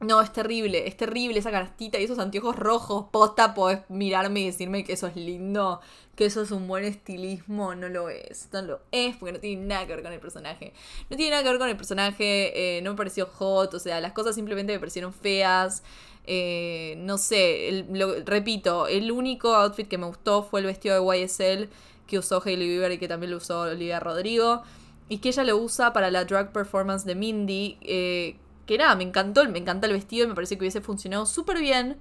no, 0.00 0.20
es 0.20 0.30
terrible, 0.30 0.86
es 0.86 0.96
terrible 0.96 1.38
esa 1.38 1.50
canastita 1.50 1.98
y 1.98 2.04
esos 2.04 2.18
anteojos 2.18 2.56
rojos. 2.56 3.06
Posta, 3.10 3.54
podés 3.54 3.80
mirarme 3.88 4.40
y 4.40 4.46
decirme 4.46 4.84
que 4.84 4.92
eso 4.92 5.06
es 5.06 5.16
lindo, 5.16 5.80
que 6.14 6.26
eso 6.26 6.42
es 6.42 6.50
un 6.50 6.68
buen 6.68 6.84
estilismo. 6.84 7.74
No 7.74 7.88
lo 7.88 8.10
es, 8.10 8.48
no 8.52 8.60
lo 8.60 8.80
es, 8.92 9.16
porque 9.16 9.32
no 9.32 9.40
tiene 9.40 9.64
nada 9.64 9.86
que 9.86 9.94
ver 9.94 10.02
con 10.02 10.12
el 10.12 10.20
personaje. 10.20 10.74
No 11.08 11.16
tiene 11.16 11.30
nada 11.30 11.42
que 11.42 11.48
ver 11.48 11.58
con 11.58 11.68
el 11.70 11.76
personaje, 11.76 12.78
eh, 12.78 12.82
no 12.82 12.90
me 12.90 12.96
pareció 12.96 13.26
hot, 13.26 13.72
o 13.72 13.78
sea, 13.78 14.00
las 14.02 14.12
cosas 14.12 14.34
simplemente 14.34 14.72
me 14.74 14.78
parecieron 14.78 15.14
feas. 15.14 15.82
Eh, 16.26 16.96
no 16.98 17.16
sé, 17.18 17.86
lo, 17.90 18.22
repito, 18.24 18.88
el 18.88 19.10
único 19.12 19.54
outfit 19.54 19.88
que 19.88 19.96
me 19.96 20.06
gustó 20.06 20.42
fue 20.42 20.60
el 20.60 20.66
vestido 20.66 21.00
de 21.00 21.22
YSL 21.22 21.68
que 22.06 22.18
usó 22.18 22.42
Hailey 22.44 22.68
Bieber 22.68 22.92
y 22.92 22.98
que 22.98 23.08
también 23.08 23.30
lo 23.30 23.38
usó 23.38 23.62
Olivia 23.62 24.00
Rodrigo. 24.00 24.62
Y 25.08 25.18
que 25.18 25.28
ella 25.28 25.44
lo 25.44 25.56
usa 25.56 25.92
para 25.92 26.10
la 26.10 26.24
drag 26.24 26.52
performance 26.52 27.04
de 27.04 27.14
Mindy. 27.14 27.78
Eh, 27.80 28.36
que 28.66 28.78
nada, 28.78 28.94
me 28.96 29.04
encantó, 29.04 29.48
me 29.48 29.58
encanta 29.58 29.86
el 29.86 29.92
vestido 29.92 30.24
y 30.24 30.28
me 30.28 30.34
parece 30.34 30.56
que 30.56 30.62
hubiese 30.62 30.80
funcionado 30.80 31.24
súper 31.24 31.60
bien 31.60 31.98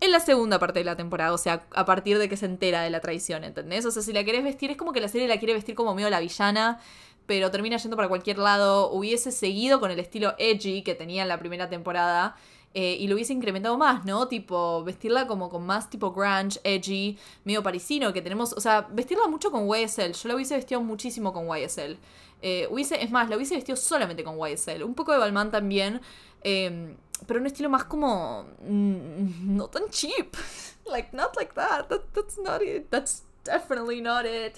en 0.00 0.10
la 0.10 0.18
segunda 0.18 0.58
parte 0.58 0.80
de 0.80 0.84
la 0.84 0.96
temporada, 0.96 1.32
o 1.32 1.38
sea, 1.38 1.64
a 1.72 1.84
partir 1.84 2.18
de 2.18 2.28
que 2.28 2.36
se 2.36 2.46
entera 2.46 2.82
de 2.82 2.90
la 2.90 3.00
traición, 3.00 3.44
¿entendés? 3.44 3.86
O 3.86 3.90
sea, 3.92 4.02
si 4.02 4.12
la 4.12 4.24
querés 4.24 4.42
vestir, 4.42 4.72
es 4.72 4.76
como 4.76 4.92
que 4.92 5.00
la 5.00 5.06
serie 5.06 5.28
la 5.28 5.38
quiere 5.38 5.54
vestir 5.54 5.76
como 5.76 5.94
medio 5.94 6.10
la 6.10 6.18
villana, 6.18 6.80
pero 7.26 7.52
termina 7.52 7.76
yendo 7.76 7.96
para 7.96 8.08
cualquier 8.08 8.38
lado, 8.38 8.90
hubiese 8.90 9.30
seguido 9.30 9.78
con 9.78 9.92
el 9.92 10.00
estilo 10.00 10.34
edgy 10.38 10.82
que 10.82 10.96
tenía 10.96 11.22
en 11.22 11.28
la 11.28 11.38
primera 11.38 11.68
temporada. 11.68 12.36
Eh, 12.74 12.96
y 12.98 13.06
lo 13.06 13.14
hubiese 13.14 13.34
incrementado 13.34 13.76
más, 13.76 14.06
¿no? 14.06 14.28
Tipo, 14.28 14.82
vestirla 14.82 15.26
como 15.26 15.50
con 15.50 15.64
más 15.66 15.90
tipo 15.90 16.12
grunge, 16.12 16.58
edgy, 16.64 17.18
medio 17.44 17.62
parisino 17.62 18.12
que 18.14 18.22
tenemos. 18.22 18.54
O 18.54 18.60
sea, 18.60 18.88
vestirla 18.90 19.28
mucho 19.28 19.50
con 19.50 19.68
YSL. 19.68 20.12
Yo 20.12 20.28
la 20.28 20.34
hubiese 20.34 20.56
vestido 20.56 20.80
muchísimo 20.80 21.32
con 21.34 21.46
YSL. 21.46 21.98
Eh, 22.42 22.66
hubiese, 22.70 23.02
es 23.02 23.10
más, 23.10 23.30
la 23.30 23.36
hubiese 23.36 23.54
vestido 23.54 23.76
solamente 23.76 24.24
con 24.24 24.36
YSL. 24.36 24.82
Un 24.82 24.94
poco 24.94 25.12
de 25.12 25.18
Balmain 25.18 25.50
también. 25.50 26.00
Em, 26.42 26.96
pero 27.26 27.40
un 27.40 27.46
estilo 27.46 27.70
más 27.70 27.84
como 27.84 28.44
mm, 28.60 29.56
no 29.56 29.68
tan 29.68 29.88
cheap. 29.90 30.34
like 30.86 31.10
not 31.12 31.36
like 31.36 31.54
that. 31.54 31.88
that. 31.88 32.02
That's 32.12 32.38
not 32.38 32.62
it. 32.62 32.90
That's 32.90 33.24
definitely 33.44 34.00
not 34.00 34.26
it. 34.26 34.56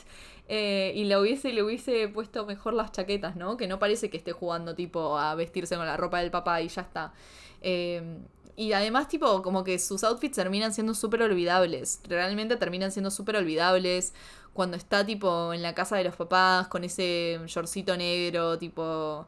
Eh, 0.48 0.92
y 0.94 1.04
le 1.04 1.18
hubiese, 1.18 1.52
le 1.52 1.62
hubiese 1.62 2.08
puesto 2.08 2.44
mejor 2.46 2.74
las 2.74 2.92
chaquetas, 2.92 3.36
¿no? 3.36 3.56
Que 3.56 3.66
no 3.66 3.78
parece 3.78 4.10
que 4.10 4.16
esté 4.16 4.32
jugando 4.32 4.74
tipo 4.74 5.18
a 5.18 5.34
vestirse 5.34 5.76
con 5.76 5.86
la 5.86 5.96
ropa 5.96 6.20
del 6.20 6.30
papá 6.30 6.60
y 6.62 6.68
ya 6.68 6.82
está. 6.82 7.12
Eh, 7.60 8.18
y 8.56 8.72
además, 8.72 9.08
tipo, 9.08 9.42
como 9.42 9.64
que 9.64 9.78
sus 9.78 10.04
outfits 10.04 10.36
terminan 10.36 10.72
siendo 10.72 10.94
súper 10.94 11.22
olvidables. 11.22 12.00
Realmente 12.04 12.56
terminan 12.56 12.92
siendo 12.92 13.10
súper 13.10 13.36
olvidables. 13.36 14.14
Cuando 14.52 14.76
está, 14.76 15.04
tipo, 15.04 15.52
en 15.52 15.62
la 15.62 15.74
casa 15.74 15.96
de 15.96 16.04
los 16.04 16.14
papás, 16.14 16.68
con 16.68 16.84
ese 16.84 17.40
shortcito 17.46 17.96
negro, 17.96 18.56
tipo. 18.58 19.26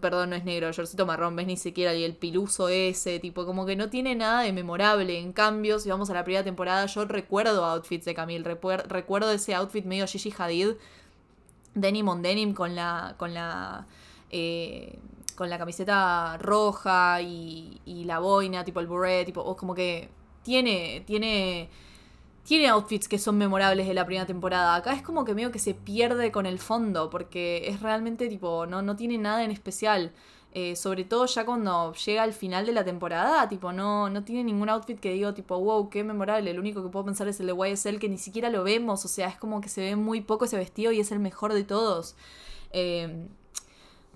perdón, 0.00 0.30
no 0.30 0.36
es 0.36 0.44
negro, 0.44 0.70
shortcito 0.70 1.06
marrón, 1.06 1.34
ves 1.36 1.46
ni 1.46 1.56
siquiera, 1.56 1.94
y 1.94 2.04
el 2.04 2.14
piluso 2.14 2.68
ese, 2.68 3.18
tipo, 3.20 3.46
como 3.46 3.64
que 3.66 3.74
no 3.76 3.88
tiene 3.88 4.14
nada 4.14 4.42
de 4.42 4.52
memorable. 4.52 5.18
En 5.18 5.32
cambio, 5.32 5.78
si 5.78 5.88
vamos 5.88 6.10
a 6.10 6.14
la 6.14 6.24
primera 6.24 6.44
temporada, 6.44 6.84
yo 6.86 7.06
recuerdo 7.06 7.64
outfits 7.64 8.04
de 8.04 8.14
Camille. 8.14 8.44
recuerdo 8.44 9.30
ese 9.30 9.54
outfit 9.54 9.84
medio 9.86 10.06
Gigi 10.06 10.32
Hadid, 10.36 10.74
denim 11.74 12.08
on 12.08 12.22
denim, 12.22 12.54
con 12.54 12.74
la. 12.76 13.14
con 13.18 13.32
la. 13.34 13.86
Eh, 14.30 14.98
con 15.36 15.50
la 15.50 15.58
camiseta 15.58 16.38
roja 16.38 17.20
y, 17.22 17.80
y 17.84 18.04
la 18.04 18.18
boina, 18.18 18.64
tipo 18.64 18.80
el 18.80 18.88
beret, 18.88 19.26
tipo, 19.26 19.56
como 19.56 19.74
que 19.74 20.08
tiene, 20.42 21.02
tiene, 21.06 21.68
tiene 22.44 22.68
outfits 22.68 23.08
que 23.08 23.18
son 23.18 23.36
memorables 23.38 23.86
de 23.86 23.94
la 23.94 24.06
primera 24.06 24.26
temporada. 24.26 24.74
Acá 24.76 24.94
es 24.94 25.02
como 25.02 25.24
que 25.24 25.34
medio 25.34 25.52
que 25.52 25.58
se 25.58 25.74
pierde 25.74 26.32
con 26.32 26.46
el 26.46 26.58
fondo, 26.58 27.10
porque 27.10 27.68
es 27.68 27.80
realmente 27.80 28.28
tipo, 28.28 28.66
no, 28.66 28.82
no 28.82 28.96
tiene 28.96 29.18
nada 29.18 29.44
en 29.44 29.50
especial. 29.50 30.12
Eh, 30.52 30.74
sobre 30.74 31.04
todo 31.04 31.26
ya 31.26 31.44
cuando 31.44 31.92
llega 31.92 32.22
al 32.22 32.32
final 32.32 32.64
de 32.64 32.72
la 32.72 32.82
temporada, 32.84 33.46
tipo, 33.48 33.72
no, 33.72 34.08
no 34.08 34.24
tiene 34.24 34.42
ningún 34.44 34.70
outfit 34.70 34.98
que 34.98 35.12
digo, 35.12 35.34
tipo, 35.34 35.58
wow, 35.58 35.90
qué 35.90 36.02
memorable. 36.02 36.50
El 36.50 36.58
único 36.58 36.82
que 36.82 36.88
puedo 36.88 37.04
pensar 37.04 37.28
es 37.28 37.38
el 37.40 37.48
de 37.48 37.52
YSL, 37.54 37.98
que 37.98 38.08
ni 38.08 38.16
siquiera 38.16 38.48
lo 38.48 38.64
vemos. 38.64 39.04
O 39.04 39.08
sea, 39.08 39.28
es 39.28 39.36
como 39.36 39.60
que 39.60 39.68
se 39.68 39.82
ve 39.82 39.96
muy 39.96 40.22
poco 40.22 40.46
ese 40.46 40.56
vestido 40.56 40.92
y 40.92 41.00
es 41.00 41.12
el 41.12 41.18
mejor 41.18 41.52
de 41.52 41.64
todos. 41.64 42.16
Eh, 42.72 43.28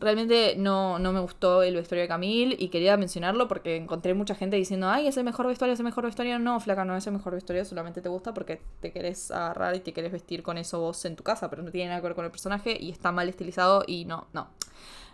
Realmente 0.01 0.55
no, 0.57 0.99
no 0.99 1.13
me 1.13 1.21
gustó 1.21 1.63
el 1.63 1.77
vestuario 1.77 2.03
de 2.03 2.09
Camille 2.09 2.57
y 2.59 2.69
quería 2.69 2.97
mencionarlo 2.97 3.49
porque 3.49 3.77
encontré 3.77 4.15
mucha 4.15 4.35
gente 4.35 4.57
diciendo, 4.57 4.89
ay, 4.89 5.07
es 5.07 5.17
el 5.19 5.25
mejor 5.25 5.47
vestuario, 5.47 5.75
es 5.75 5.81
el 5.81 5.85
mejor 5.85 6.05
vestuario. 6.05 6.39
No, 6.39 6.59
flaca, 6.59 6.87
no 6.87 6.97
es 6.97 7.07
el 7.07 7.13
mejor 7.13 7.35
vestuario, 7.35 7.67
solamente 7.67 8.01
te 8.01 8.09
gusta 8.09 8.33
porque 8.33 8.63
te 8.81 8.93
querés 8.93 9.31
agarrar 9.31 9.77
y 9.77 9.81
te 9.81 9.93
querés 9.93 10.11
vestir 10.11 10.43
con 10.43 10.57
eso 10.57 10.81
vos 10.81 11.05
en 11.05 11.17
tu 11.17 11.23
casa, 11.23 11.51
pero 11.51 11.63
no 11.63 11.71
tiene 11.71 11.89
nada 11.89 12.01
que 12.01 12.07
ver 12.07 12.17
con 12.17 12.25
el 12.25 12.31
personaje 12.31 12.79
y 12.81 12.91
está 12.91 13.13
mal 13.13 13.29
estilizado 13.29 13.85
y 13.87 14.07
no, 14.07 14.27
no, 14.33 14.49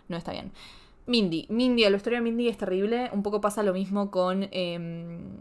no 0.07 0.15
está 0.15 0.31
bien. 0.31 0.53
Mindy, 1.05 1.47
Mindy, 1.49 1.83
el 1.83 1.93
vestuario 1.93 2.19
de 2.19 2.23
Mindy 2.23 2.47
es 2.47 2.57
terrible. 2.57 3.09
Un 3.13 3.23
poco 3.23 3.41
pasa 3.41 3.63
lo 3.63 3.73
mismo 3.73 4.09
con, 4.09 4.47
em, 4.51 5.37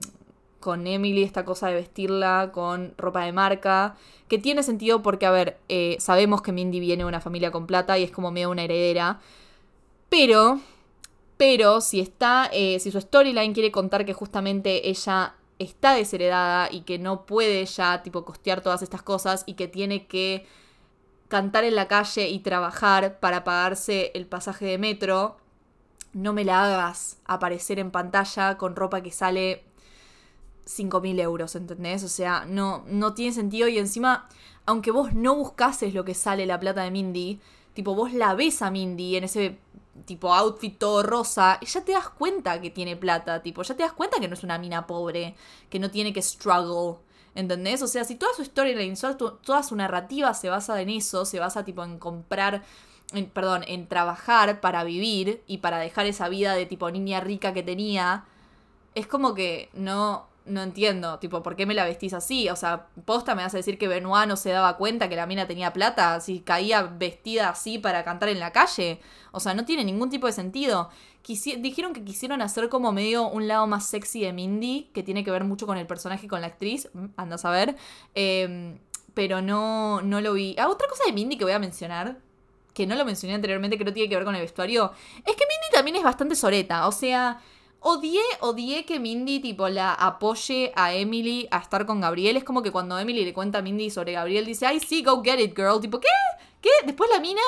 con 0.60 0.86
Emily, 0.86 1.22
esta 1.22 1.44
cosa 1.44 1.68
de 1.68 1.74
vestirla 1.74 2.50
con 2.52 2.94
ropa 2.96 3.24
de 3.24 3.32
marca, 3.32 3.96
que 4.28 4.38
tiene 4.38 4.62
sentido 4.62 5.02
porque, 5.02 5.26
a 5.26 5.30
ver, 5.30 5.58
eh, 5.68 5.96
sabemos 6.00 6.42
que 6.42 6.52
Mindy 6.52 6.80
viene 6.80 7.04
de 7.04 7.08
una 7.08 7.20
familia 7.20 7.50
con 7.50 7.66
plata 7.66 7.98
y 7.98 8.04
es 8.04 8.10
como 8.10 8.30
medio 8.30 8.50
una 8.50 8.62
heredera, 8.62 9.20
pero, 10.08 10.60
pero 11.36 11.80
si 11.80 12.00
está, 12.00 12.48
eh, 12.52 12.78
si 12.80 12.90
su 12.90 13.00
storyline 13.00 13.54
quiere 13.54 13.70
contar 13.70 14.04
que 14.04 14.12
justamente 14.12 14.88
ella 14.88 15.34
está 15.58 15.94
desheredada 15.94 16.68
y 16.70 16.82
que 16.82 16.98
no 16.98 17.26
puede 17.26 17.64
ya, 17.66 18.02
tipo, 18.02 18.24
costear 18.24 18.60
todas 18.60 18.82
estas 18.82 19.02
cosas 19.02 19.44
y 19.46 19.54
que 19.54 19.68
tiene 19.68 20.06
que 20.06 20.46
cantar 21.28 21.64
en 21.64 21.74
la 21.74 21.88
calle 21.88 22.28
y 22.28 22.40
trabajar 22.40 23.18
para 23.20 23.44
pagarse 23.44 24.12
el 24.14 24.26
pasaje 24.26 24.66
de 24.66 24.78
metro, 24.78 25.36
no 26.12 26.32
me 26.32 26.44
la 26.44 26.64
hagas 26.64 27.18
aparecer 27.26 27.78
en 27.78 27.90
pantalla 27.90 28.56
con 28.56 28.76
ropa 28.76 29.02
que 29.02 29.10
sale 29.10 29.64
5.000 30.66 31.20
euros, 31.20 31.54
¿entendés? 31.54 32.02
O 32.02 32.08
sea, 32.08 32.44
no, 32.46 32.84
no 32.88 33.14
tiene 33.14 33.32
sentido 33.32 33.68
y 33.68 33.78
encima, 33.78 34.28
aunque 34.66 34.90
vos 34.90 35.14
no 35.14 35.34
buscases 35.34 35.94
lo 35.94 36.04
que 36.04 36.14
sale 36.14 36.44
la 36.46 36.60
plata 36.60 36.82
de 36.82 36.90
Mindy, 36.90 37.40
tipo, 37.72 37.94
vos 37.94 38.12
la 38.12 38.34
ves 38.34 38.62
a 38.62 38.70
Mindy 38.70 39.16
en 39.16 39.24
ese 39.24 39.58
tipo 40.04 40.34
outfit 40.34 40.78
todo 40.78 41.02
rosa, 41.02 41.58
y 41.60 41.66
ya 41.66 41.82
te 41.84 41.92
das 41.92 42.08
cuenta 42.10 42.60
que 42.60 42.70
tiene 42.70 42.96
plata, 42.96 43.42
tipo, 43.42 43.62
ya 43.62 43.76
te 43.76 43.82
das 43.82 43.92
cuenta 43.92 44.20
que 44.20 44.28
no 44.28 44.34
es 44.34 44.42
una 44.42 44.58
mina 44.58 44.86
pobre, 44.86 45.34
que 45.70 45.78
no 45.78 45.90
tiene 45.90 46.12
que 46.12 46.20
struggle, 46.20 46.98
¿entendés? 47.34 47.82
O 47.82 47.86
sea, 47.86 48.04
si 48.04 48.16
toda 48.16 48.34
su 48.34 48.44
storyline, 48.44 48.96
toda 49.42 49.62
su 49.62 49.76
narrativa 49.76 50.34
se 50.34 50.50
basa 50.50 50.80
en 50.80 50.90
eso, 50.90 51.24
se 51.24 51.38
basa 51.38 51.64
tipo 51.64 51.82
en 51.84 51.98
comprar, 51.98 52.62
en, 53.12 53.26
perdón, 53.30 53.64
en 53.68 53.86
trabajar 53.86 54.60
para 54.60 54.84
vivir 54.84 55.42
y 55.46 55.58
para 55.58 55.78
dejar 55.78 56.06
esa 56.06 56.28
vida 56.28 56.54
de 56.54 56.66
tipo 56.66 56.90
niña 56.90 57.20
rica 57.20 57.54
que 57.54 57.62
tenía, 57.62 58.24
es 58.94 59.06
como 59.06 59.34
que 59.34 59.70
no, 59.74 60.26
no 60.46 60.62
entiendo, 60.62 61.18
tipo, 61.18 61.42
¿por 61.42 61.56
qué 61.56 61.66
me 61.66 61.74
la 61.74 61.84
vestís 61.84 62.14
así? 62.14 62.48
O 62.48 62.56
sea, 62.56 62.86
posta 63.04 63.34
me 63.34 63.42
vas 63.42 63.54
a 63.54 63.56
decir 63.56 63.78
que 63.78 63.88
Benoit 63.88 64.28
no 64.28 64.36
se 64.36 64.50
daba 64.50 64.76
cuenta 64.76 65.08
que 65.08 65.16
la 65.16 65.26
mina 65.26 65.46
tenía 65.46 65.72
plata, 65.72 66.20
si 66.20 66.40
caía 66.40 66.82
vestida 66.82 67.50
así 67.50 67.78
para 67.78 68.04
cantar 68.04 68.28
en 68.28 68.40
la 68.40 68.52
calle. 68.52 69.00
O 69.32 69.40
sea, 69.40 69.54
no 69.54 69.64
tiene 69.64 69.84
ningún 69.84 70.10
tipo 70.10 70.26
de 70.26 70.32
sentido. 70.32 70.90
dijeron 71.58 71.92
que 71.92 72.04
quisieron 72.04 72.40
hacer 72.42 72.68
como 72.68 72.92
medio 72.92 73.28
un 73.28 73.48
lado 73.48 73.66
más 73.66 73.86
sexy 73.86 74.22
de 74.22 74.32
Mindy, 74.32 74.90
que 74.94 75.02
tiene 75.02 75.24
que 75.24 75.30
ver 75.30 75.44
mucho 75.44 75.66
con 75.66 75.76
el 75.76 75.86
personaje 75.86 76.26
y 76.26 76.28
con 76.28 76.40
la 76.40 76.46
actriz, 76.48 76.88
mm, 76.94 77.06
andas 77.16 77.44
a 77.44 77.50
ver. 77.50 77.76
Em, 78.14 78.78
pero 79.14 79.42
no, 79.42 80.02
no 80.02 80.20
lo 80.20 80.34
vi. 80.34 80.54
Ah, 80.58 80.68
otra 80.68 80.88
cosa 80.88 81.04
de 81.06 81.12
Mindy 81.12 81.36
que 81.36 81.44
voy 81.44 81.54
a 81.54 81.58
mencionar, 81.58 82.18
que 82.74 82.86
no 82.86 82.94
lo 82.94 83.04
mencioné 83.04 83.34
anteriormente, 83.34 83.78
que 83.78 83.84
no 83.84 83.92
tiene 83.92 84.08
que 84.08 84.16
ver 84.16 84.24
con 84.24 84.34
el 84.34 84.42
vestuario, 84.42 84.92
es 85.18 85.34
que 85.34 85.44
Mindy 85.46 85.68
también 85.72 85.96
es 85.96 86.02
bastante 86.04 86.36
soreta. 86.36 86.86
O 86.86 86.92
sea, 86.92 87.40
Odié, 87.80 88.22
odié 88.40 88.84
que 88.84 88.98
Mindy, 88.98 89.40
tipo, 89.40 89.68
la 89.68 89.94
apoye 89.94 90.72
a 90.74 90.94
Emily 90.94 91.46
a 91.50 91.58
estar 91.58 91.86
con 91.86 92.00
Gabriel. 92.00 92.36
Es 92.36 92.44
como 92.44 92.62
que 92.62 92.72
cuando 92.72 92.98
Emily 92.98 93.24
le 93.24 93.32
cuenta 93.32 93.58
a 93.58 93.62
Mindy 93.62 93.90
sobre 93.90 94.12
Gabriel, 94.12 94.44
dice, 94.44 94.66
ay, 94.66 94.80
sí, 94.80 95.02
go 95.02 95.22
get 95.22 95.38
it, 95.38 95.56
girl. 95.56 95.80
Tipo, 95.80 96.00
¿qué? 96.00 96.08
¿Qué? 96.60 96.70
Después 96.84 97.08
la 97.12 97.20
mina 97.20 97.42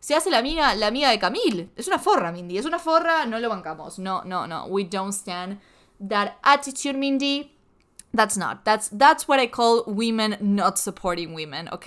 se 0.00 0.14
hace 0.14 0.30
la 0.30 0.42
mina, 0.42 0.74
la 0.74 0.88
amiga 0.88 1.10
de 1.10 1.18
Camille. 1.18 1.70
Es 1.76 1.86
una 1.86 1.98
forra, 1.98 2.30
Mindy. 2.30 2.58
Es 2.58 2.66
una 2.66 2.78
forra, 2.78 3.24
no 3.24 3.38
lo 3.38 3.48
bancamos. 3.48 3.98
No, 3.98 4.22
no, 4.24 4.46
no. 4.46 4.66
We 4.66 4.84
don't 4.84 5.14
stand 5.14 5.60
that 6.08 6.32
attitude, 6.42 6.98
Mindy. 6.98 7.56
That's 8.14 8.36
not. 8.36 8.64
That's, 8.64 8.90
that's 8.90 9.26
what 9.26 9.40
I 9.40 9.48
call 9.48 9.82
women 9.86 10.36
not 10.40 10.76
supporting 10.76 11.34
women, 11.34 11.68
¿ok? 11.72 11.86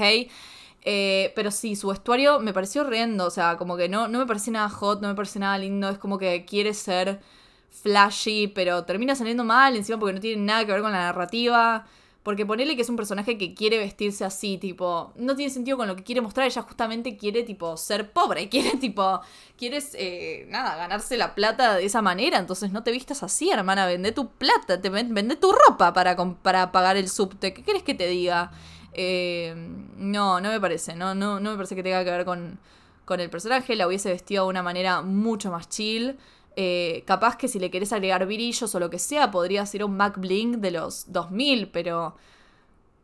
Eh, 0.81 1.31
pero 1.35 1.51
sí, 1.51 1.75
su 1.75 1.89
vestuario 1.89 2.39
me 2.39 2.53
pareció 2.53 2.81
horrendo. 2.81 3.25
O 3.25 3.29
sea, 3.29 3.57
como 3.57 3.77
que 3.77 3.87
no, 3.87 4.07
no 4.07 4.17
me 4.17 4.25
parece 4.25 4.49
nada 4.49 4.69
hot, 4.69 5.01
no 5.01 5.09
me 5.09 5.15
parece 5.15 5.37
nada 5.37 5.57
lindo. 5.57 5.87
Es 5.89 5.97
como 5.97 6.17
que 6.17 6.43
quiere 6.45 6.73
ser 6.73 7.21
flashy, 7.69 8.47
pero 8.47 8.83
termina 8.85 9.15
saliendo 9.15 9.43
mal 9.43 9.75
encima 9.75 9.99
porque 9.99 10.13
no 10.13 10.19
tiene 10.19 10.41
nada 10.43 10.65
que 10.65 10.71
ver 10.71 10.81
con 10.81 10.91
la 10.91 10.99
narrativa. 10.99 11.85
Porque 12.27 12.45
ponerle 12.45 12.75
que 12.75 12.81
es 12.81 12.89
un 12.89 12.97
personaje 12.97 13.37
que 13.37 13.53
quiere 13.53 13.77
vestirse 13.77 14.25
así, 14.25 14.57
tipo, 14.57 15.13
no 15.15 15.37
tiene 15.37 15.49
sentido 15.49 15.77
con 15.77 15.87
lo 15.87 15.95
que 15.95 16.03
quiere 16.03 16.19
mostrar. 16.19 16.45
Ella 16.45 16.61
justamente 16.61 17.15
quiere, 17.15 17.43
tipo, 17.43 17.77
ser 17.77 18.11
pobre. 18.11 18.49
Quiere, 18.49 18.71
tipo, 18.71 19.21
quieres, 19.57 19.91
eh, 19.93 20.45
nada, 20.49 20.75
ganarse 20.75 21.15
la 21.15 21.33
plata 21.35 21.75
de 21.75 21.85
esa 21.85 22.01
manera. 22.01 22.37
Entonces 22.37 22.73
no 22.73 22.83
te 22.83 22.91
vistas 22.91 23.23
así, 23.23 23.49
hermana. 23.49 23.85
Vende 23.85 24.11
tu 24.11 24.27
plata, 24.31 24.81
te 24.81 24.89
vende 24.89 25.37
tu 25.37 25.53
ropa 25.53 25.93
para, 25.93 26.17
para 26.41 26.73
pagar 26.73 26.97
el 26.97 27.07
subte. 27.07 27.53
¿Qué 27.53 27.63
quieres 27.63 27.83
que 27.83 27.93
te 27.93 28.07
diga? 28.07 28.51
Eh, 28.91 29.55
no, 29.95 30.41
no 30.41 30.49
me 30.49 30.59
parece. 30.59 30.95
No, 30.95 31.15
no, 31.15 31.39
no 31.39 31.51
me 31.51 31.55
parece 31.55 31.75
que 31.75 31.83
tenga 31.83 32.03
que 32.03 32.11
ver 32.11 32.25
con, 32.25 32.59
con 33.05 33.21
el 33.21 33.29
personaje. 33.29 33.77
La 33.77 33.87
hubiese 33.87 34.09
vestido 34.09 34.43
de 34.43 34.49
una 34.49 34.63
manera 34.63 35.01
mucho 35.01 35.49
más 35.49 35.69
chill. 35.69 36.17
Eh, 36.59 37.03
capaz 37.05 37.37
que 37.37 37.47
si 37.47 37.59
le 37.59 37.69
querés 37.69 37.93
agregar 37.93 38.25
brillos 38.25 38.73
o 38.73 38.79
lo 38.79 38.89
que 38.89 38.97
sea, 38.97 39.29
podría 39.29 39.63
ser 39.67 39.83
un 39.83 39.95
Mac 39.95 40.17
Blink 40.17 40.55
de 40.55 40.71
los 40.71 41.11
2000, 41.13 41.67
pero 41.69 42.15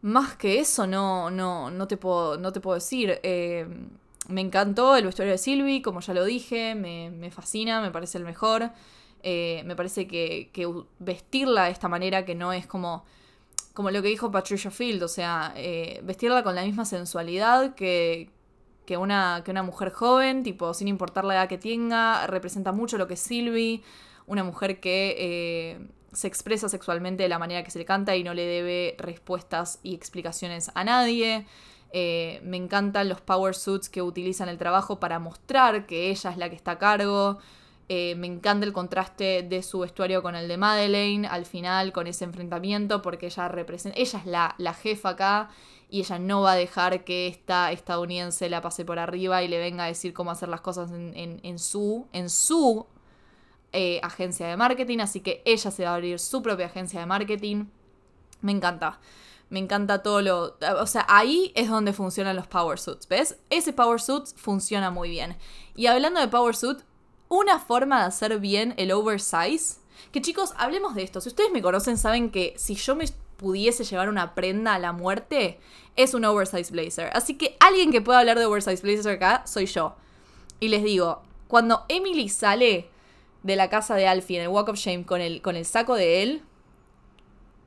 más 0.01 0.35
que 0.35 0.59
eso 0.59 0.87
no, 0.87 1.29
no, 1.29 1.69
no, 1.69 1.87
te, 1.87 1.95
puedo, 1.95 2.39
no 2.39 2.51
te 2.51 2.59
puedo 2.61 2.73
decir. 2.73 3.19
Eh, 3.21 3.67
me 4.27 4.41
encantó 4.41 4.95
el 4.95 5.05
vestuario 5.05 5.33
de 5.33 5.37
Sylvie, 5.37 5.83
como 5.83 5.99
ya 5.99 6.15
lo 6.15 6.25
dije, 6.25 6.73
me, 6.73 7.29
fascina, 7.29 7.79
me 7.79 7.91
parece 7.91 8.17
el 8.17 8.23
mejor. 8.23 8.71
Eh, 9.21 9.61
me 9.65 9.75
parece 9.75 10.07
que, 10.07 10.49
que, 10.51 10.67
vestirla 10.97 11.65
de 11.65 11.71
esta 11.73 11.87
manera, 11.87 12.25
que 12.25 12.33
no 12.33 12.53
es 12.53 12.65
como, 12.65 13.05
como 13.75 13.91
lo 13.91 14.01
que 14.01 14.07
dijo 14.07 14.31
Patricia 14.31 14.71
Field, 14.71 15.03
o 15.03 15.07
sea, 15.07 15.53
vestirla 16.01 16.41
con 16.41 16.55
la 16.55 16.63
misma 16.63 16.85
sensualidad 16.85 17.75
que, 17.75 18.31
que 18.85 18.97
una, 18.97 19.41
que 19.45 19.51
una 19.51 19.63
mujer 19.63 19.91
joven, 19.91 20.43
tipo, 20.43 20.73
sin 20.73 20.87
importar 20.87 21.25
la 21.25 21.35
edad 21.35 21.47
que 21.47 21.57
tenga, 21.57 22.27
representa 22.27 22.71
mucho 22.71 22.97
lo 22.97 23.07
que 23.07 23.13
es 23.15 23.19
Sylvie, 23.19 23.81
una 24.25 24.43
mujer 24.43 24.79
que 24.79 25.15
eh, 25.17 25.87
se 26.11 26.27
expresa 26.27 26.69
sexualmente 26.69 27.23
de 27.23 27.29
la 27.29 27.39
manera 27.39 27.63
que 27.63 27.71
se 27.71 27.79
le 27.79 27.85
canta 27.85 28.15
y 28.15 28.23
no 28.23 28.33
le 28.33 28.45
debe 28.45 28.95
respuestas 28.97 29.79
y 29.83 29.95
explicaciones 29.95 30.71
a 30.75 30.83
nadie. 30.83 31.45
Eh, 31.91 32.41
me 32.43 32.57
encantan 32.57 33.07
los 33.07 33.21
power 33.21 33.53
suits 33.53 33.87
que 33.87 34.01
utilizan 34.01 34.49
el 34.49 34.57
trabajo 34.57 34.99
para 34.99 35.19
mostrar 35.19 35.85
que 35.85 36.09
ella 36.09 36.31
es 36.31 36.37
la 36.37 36.49
que 36.49 36.55
está 36.55 36.71
a 36.71 36.79
cargo. 36.79 37.39
Eh, 37.89 38.15
me 38.15 38.27
encanta 38.27 38.65
el 38.65 38.73
contraste 38.73 39.43
de 39.43 39.61
su 39.61 39.79
vestuario 39.79 40.23
con 40.23 40.35
el 40.35 40.47
de 40.47 40.57
Madeleine 40.57 41.27
al 41.27 41.45
final, 41.45 41.91
con 41.91 42.07
ese 42.07 42.23
enfrentamiento, 42.23 43.01
porque 43.01 43.27
ella 43.27 43.47
representa. 43.47 43.99
Ella 43.99 44.19
es 44.19 44.25
la, 44.25 44.55
la 44.57 44.73
jefa 44.73 45.09
acá 45.09 45.49
y 45.93 45.99
ella 45.99 46.17
no 46.17 46.41
va 46.41 46.53
a 46.53 46.55
dejar 46.55 47.03
que 47.03 47.27
esta 47.27 47.71
estadounidense 47.71 48.49
la 48.49 48.61
pase 48.61 48.83
por 48.83 48.97
arriba 48.97 49.43
y 49.43 49.47
le 49.47 49.59
venga 49.59 49.83
a 49.83 49.87
decir 49.87 50.11
cómo 50.11 50.31
hacer 50.31 50.49
las 50.49 50.59
cosas 50.59 50.89
en, 50.91 51.59
su, 51.59 52.07
en 52.13 52.31
su 52.31 52.87
eh, 53.73 53.99
agencia 54.01 54.47
de 54.47 54.57
marketing, 54.57 55.01
así 55.01 55.19
que 55.19 55.43
ella 55.45 55.69
se 55.69 55.83
va 55.83 55.91
a 55.91 55.93
abrir 55.93 56.17
su 56.17 56.41
propia 56.41 56.65
agencia 56.65 56.99
de 56.99 57.05
marketing. 57.05 57.65
Me 58.41 58.51
encanta. 58.51 58.99
Me 59.51 59.59
encanta 59.59 60.01
todo 60.01 60.23
lo... 60.23 60.57
O 60.81 60.87
sea, 60.87 61.05
ahí 61.07 61.51
es 61.53 61.69
donde 61.69 61.93
funcionan 61.93 62.35
los 62.35 62.47
power 62.47 62.79
suits, 62.79 63.07
¿ves? 63.07 63.37
Ese 63.51 63.71
power 63.71 64.01
suit 64.01 64.25
funciona 64.35 64.89
muy 64.89 65.11
bien. 65.11 65.37
Y 65.75 65.85
hablando 65.85 66.19
de 66.19 66.27
power 66.27 66.55
suit, 66.55 66.79
una 67.29 67.59
forma 67.59 67.99
de 67.99 68.05
hacer 68.05 68.39
bien 68.39 68.73
el 68.77 68.91
oversize... 68.93 69.75
Que 70.11 70.23
chicos, 70.23 70.53
hablemos 70.57 70.95
de 70.95 71.03
esto. 71.03 71.21
Si 71.21 71.29
ustedes 71.29 71.51
me 71.51 71.61
conocen, 71.61 71.99
saben 71.99 72.31
que 72.31 72.55
si 72.57 72.73
yo 72.73 72.95
me 72.95 73.05
pudiese 73.37 73.83
llevar 73.83 74.09
una 74.09 74.35
prenda 74.35 74.73
a 74.75 74.79
la 74.79 74.93
muerte, 74.93 75.59
es 75.95 76.13
un 76.13 76.25
oversize 76.25 76.71
blazer. 76.71 77.09
Así 77.13 77.35
que 77.35 77.55
alguien 77.59 77.91
que 77.91 78.01
pueda 78.01 78.19
hablar 78.19 78.39
de 78.39 78.45
oversize 78.45 78.81
blazer 78.81 79.15
acá 79.15 79.43
soy 79.45 79.65
yo. 79.65 79.95
Y 80.59 80.69
les 80.69 80.83
digo, 80.83 81.21
cuando 81.47 81.85
Emily 81.89 82.29
sale 82.29 82.89
de 83.43 83.55
la 83.55 83.69
casa 83.69 83.95
de 83.95 84.07
Alfie 84.07 84.37
en 84.37 84.43
el 84.43 84.49
Walk 84.49 84.69
of 84.69 84.77
Shame 84.77 85.05
con 85.05 85.21
el, 85.21 85.41
con 85.41 85.55
el 85.55 85.65
saco 85.65 85.95
de 85.95 86.23
él, 86.23 86.41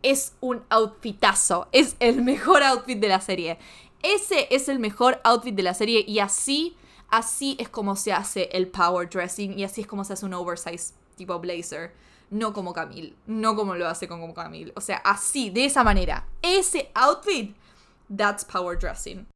es 0.02 0.34
un 0.40 0.62
outfitazo. 0.70 1.68
Es 1.72 1.96
el 2.00 2.22
mejor 2.22 2.62
outfit 2.62 2.98
de 2.98 3.08
la 3.08 3.20
serie. 3.20 3.58
Ese 4.02 4.48
es 4.50 4.68
el 4.68 4.78
mejor 4.78 5.20
outfit 5.24 5.54
de 5.54 5.62
la 5.62 5.74
serie 5.74 6.04
y 6.06 6.20
así, 6.20 6.76
así 7.08 7.56
es 7.58 7.68
como 7.68 7.96
se 7.96 8.12
hace 8.12 8.48
el 8.52 8.68
power 8.68 9.08
dressing 9.08 9.58
y 9.58 9.64
así 9.64 9.82
es 9.82 9.86
como 9.86 10.04
se 10.04 10.12
hace 10.12 10.24
un 10.24 10.34
oversize 10.34 10.94
tipo 11.16 11.38
blazer. 11.38 11.92
No 12.30 12.52
como 12.52 12.72
Camille, 12.72 13.14
no 13.26 13.54
como 13.54 13.74
lo 13.74 13.86
hace 13.86 14.08
con 14.08 14.32
Camille. 14.32 14.72
O 14.74 14.80
sea, 14.80 14.96
así, 14.98 15.50
de 15.50 15.64
esa 15.64 15.84
manera. 15.84 16.26
Ese 16.42 16.90
outfit, 16.94 17.54
that's 18.14 18.44
power 18.44 18.76
dressing. 18.78 19.26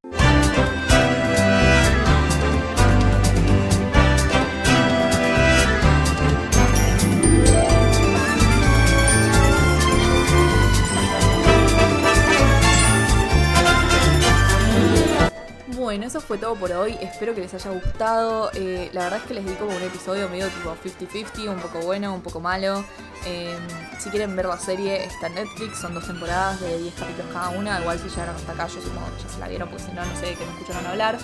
Bueno, 15.81 16.05
eso 16.05 16.21
fue 16.21 16.37
todo 16.37 16.57
por 16.57 16.71
hoy. 16.73 16.95
Espero 17.01 17.35
que 17.35 17.41
les 17.41 17.55
haya 17.55 17.71
gustado. 17.71 18.51
Eh, 18.53 18.91
la 18.93 19.05
verdad 19.05 19.21
es 19.21 19.25
que 19.25 19.33
les 19.33 19.47
di 19.47 19.55
como 19.55 19.75
un 19.75 19.83
episodio 19.83 20.29
medio 20.29 20.47
tipo 20.49 20.77
50-50, 20.77 21.49
un 21.49 21.59
poco 21.59 21.79
bueno, 21.81 22.15
un 22.15 22.21
poco 22.21 22.39
malo. 22.39 22.85
Em, 23.25 23.57
si 23.99 24.11
quieren 24.11 24.37
ver 24.37 24.45
la 24.45 24.59
serie, 24.59 25.03
está 25.03 25.29
en 25.29 25.37
Netflix. 25.37 25.79
Son 25.79 25.95
dos 25.95 26.07
temporadas 26.07 26.61
de 26.61 26.77
10 26.83 26.95
capítulos 26.95 27.33
cada 27.33 27.49
una. 27.49 27.81
Igual 27.81 27.99
si 27.99 28.11
llegaron 28.11 28.37
hasta 28.37 28.53
acá, 28.53 28.67
yo 28.67 28.83
supongo 28.83 29.07
que 29.17 29.23
ya 29.23 29.29
se 29.31 29.39
la 29.41 29.49
vieron, 29.49 29.71
porque 29.71 29.85
si 29.85 29.93
no, 29.93 30.05
no 30.05 30.17
sé 30.17 30.35
que 30.35 30.45
me 30.45 30.53
escucharon 30.53 30.87
hablar. 30.87 31.19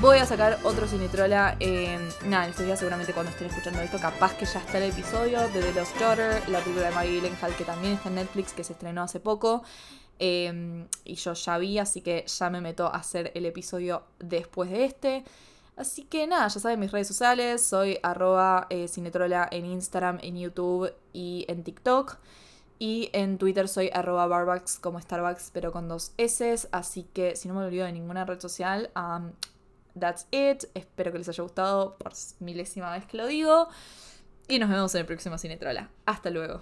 Voy 0.00 0.18
a 0.18 0.24
sacar 0.24 0.60
otro 0.62 0.86
Cinetrola. 0.86 1.56
Eh, 1.58 1.98
nada, 2.26 2.44
en 2.44 2.50
estos 2.50 2.66
días 2.66 2.78
seguramente 2.78 3.12
cuando 3.12 3.32
estén 3.32 3.48
escuchando 3.48 3.80
esto, 3.80 3.98
capaz 3.98 4.34
que 4.34 4.44
ya 4.44 4.60
está 4.60 4.78
el 4.78 4.84
episodio 4.84 5.40
de 5.48 5.62
The 5.62 5.72
Lost 5.72 5.98
Daughter, 5.98 6.48
la 6.48 6.60
película 6.60 6.90
de 6.90 6.94
Maggie 6.94 7.20
Gyllenhaal 7.20 7.56
que 7.56 7.64
también 7.64 7.94
está 7.94 8.08
en 8.08 8.14
Netflix, 8.14 8.52
que 8.52 8.62
se 8.62 8.74
estrenó 8.74 9.02
hace 9.02 9.18
poco. 9.18 9.64
Em, 10.22 10.86
y 11.04 11.14
yo 11.14 11.32
ya 11.32 11.56
vi, 11.56 11.78
así 11.78 12.02
que 12.02 12.26
ya 12.26 12.50
me 12.50 12.60
meto 12.60 12.86
a 12.86 12.96
hacer 12.96 13.32
el 13.34 13.46
episodio 13.46 14.02
después 14.18 14.70
de 14.70 14.84
este. 14.84 15.24
Así 15.76 16.04
que 16.04 16.26
nada, 16.26 16.46
ya 16.46 16.60
saben 16.60 16.78
mis 16.78 16.92
redes 16.92 17.08
sociales, 17.08 17.64
soy 17.64 17.98
arroba 18.02 18.66
eh, 18.68 18.86
cinetrola 18.86 19.48
en 19.50 19.64
Instagram, 19.64 20.18
en 20.20 20.36
YouTube 20.36 20.92
y 21.14 21.46
en 21.48 21.64
TikTok. 21.64 22.18
Y 22.78 23.08
en 23.14 23.38
Twitter 23.38 23.66
soy 23.66 23.90
arroba 23.92 24.26
barbucks 24.26 24.78
como 24.78 25.00
Starbucks, 25.00 25.50
pero 25.54 25.72
con 25.72 25.88
dos 25.88 26.12
S. 26.18 26.68
Así 26.70 27.04
que 27.14 27.34
si 27.34 27.48
no 27.48 27.54
me 27.54 27.64
olvido 27.64 27.86
de 27.86 27.92
ninguna 27.92 28.26
red 28.26 28.40
social, 28.40 28.90
um, 28.94 29.32
that's 29.98 30.26
it. 30.30 30.64
Espero 30.74 31.12
que 31.12 31.18
les 31.18 31.28
haya 31.30 31.42
gustado 31.42 31.96
por 31.96 32.12
milésima 32.40 32.92
vez 32.92 33.06
que 33.06 33.16
lo 33.16 33.26
digo. 33.26 33.68
Y 34.48 34.58
nos 34.58 34.68
vemos 34.68 34.94
en 34.94 35.00
el 35.00 35.06
próximo 35.06 35.38
Cinetrola. 35.38 35.88
Hasta 36.04 36.28
luego. 36.28 36.60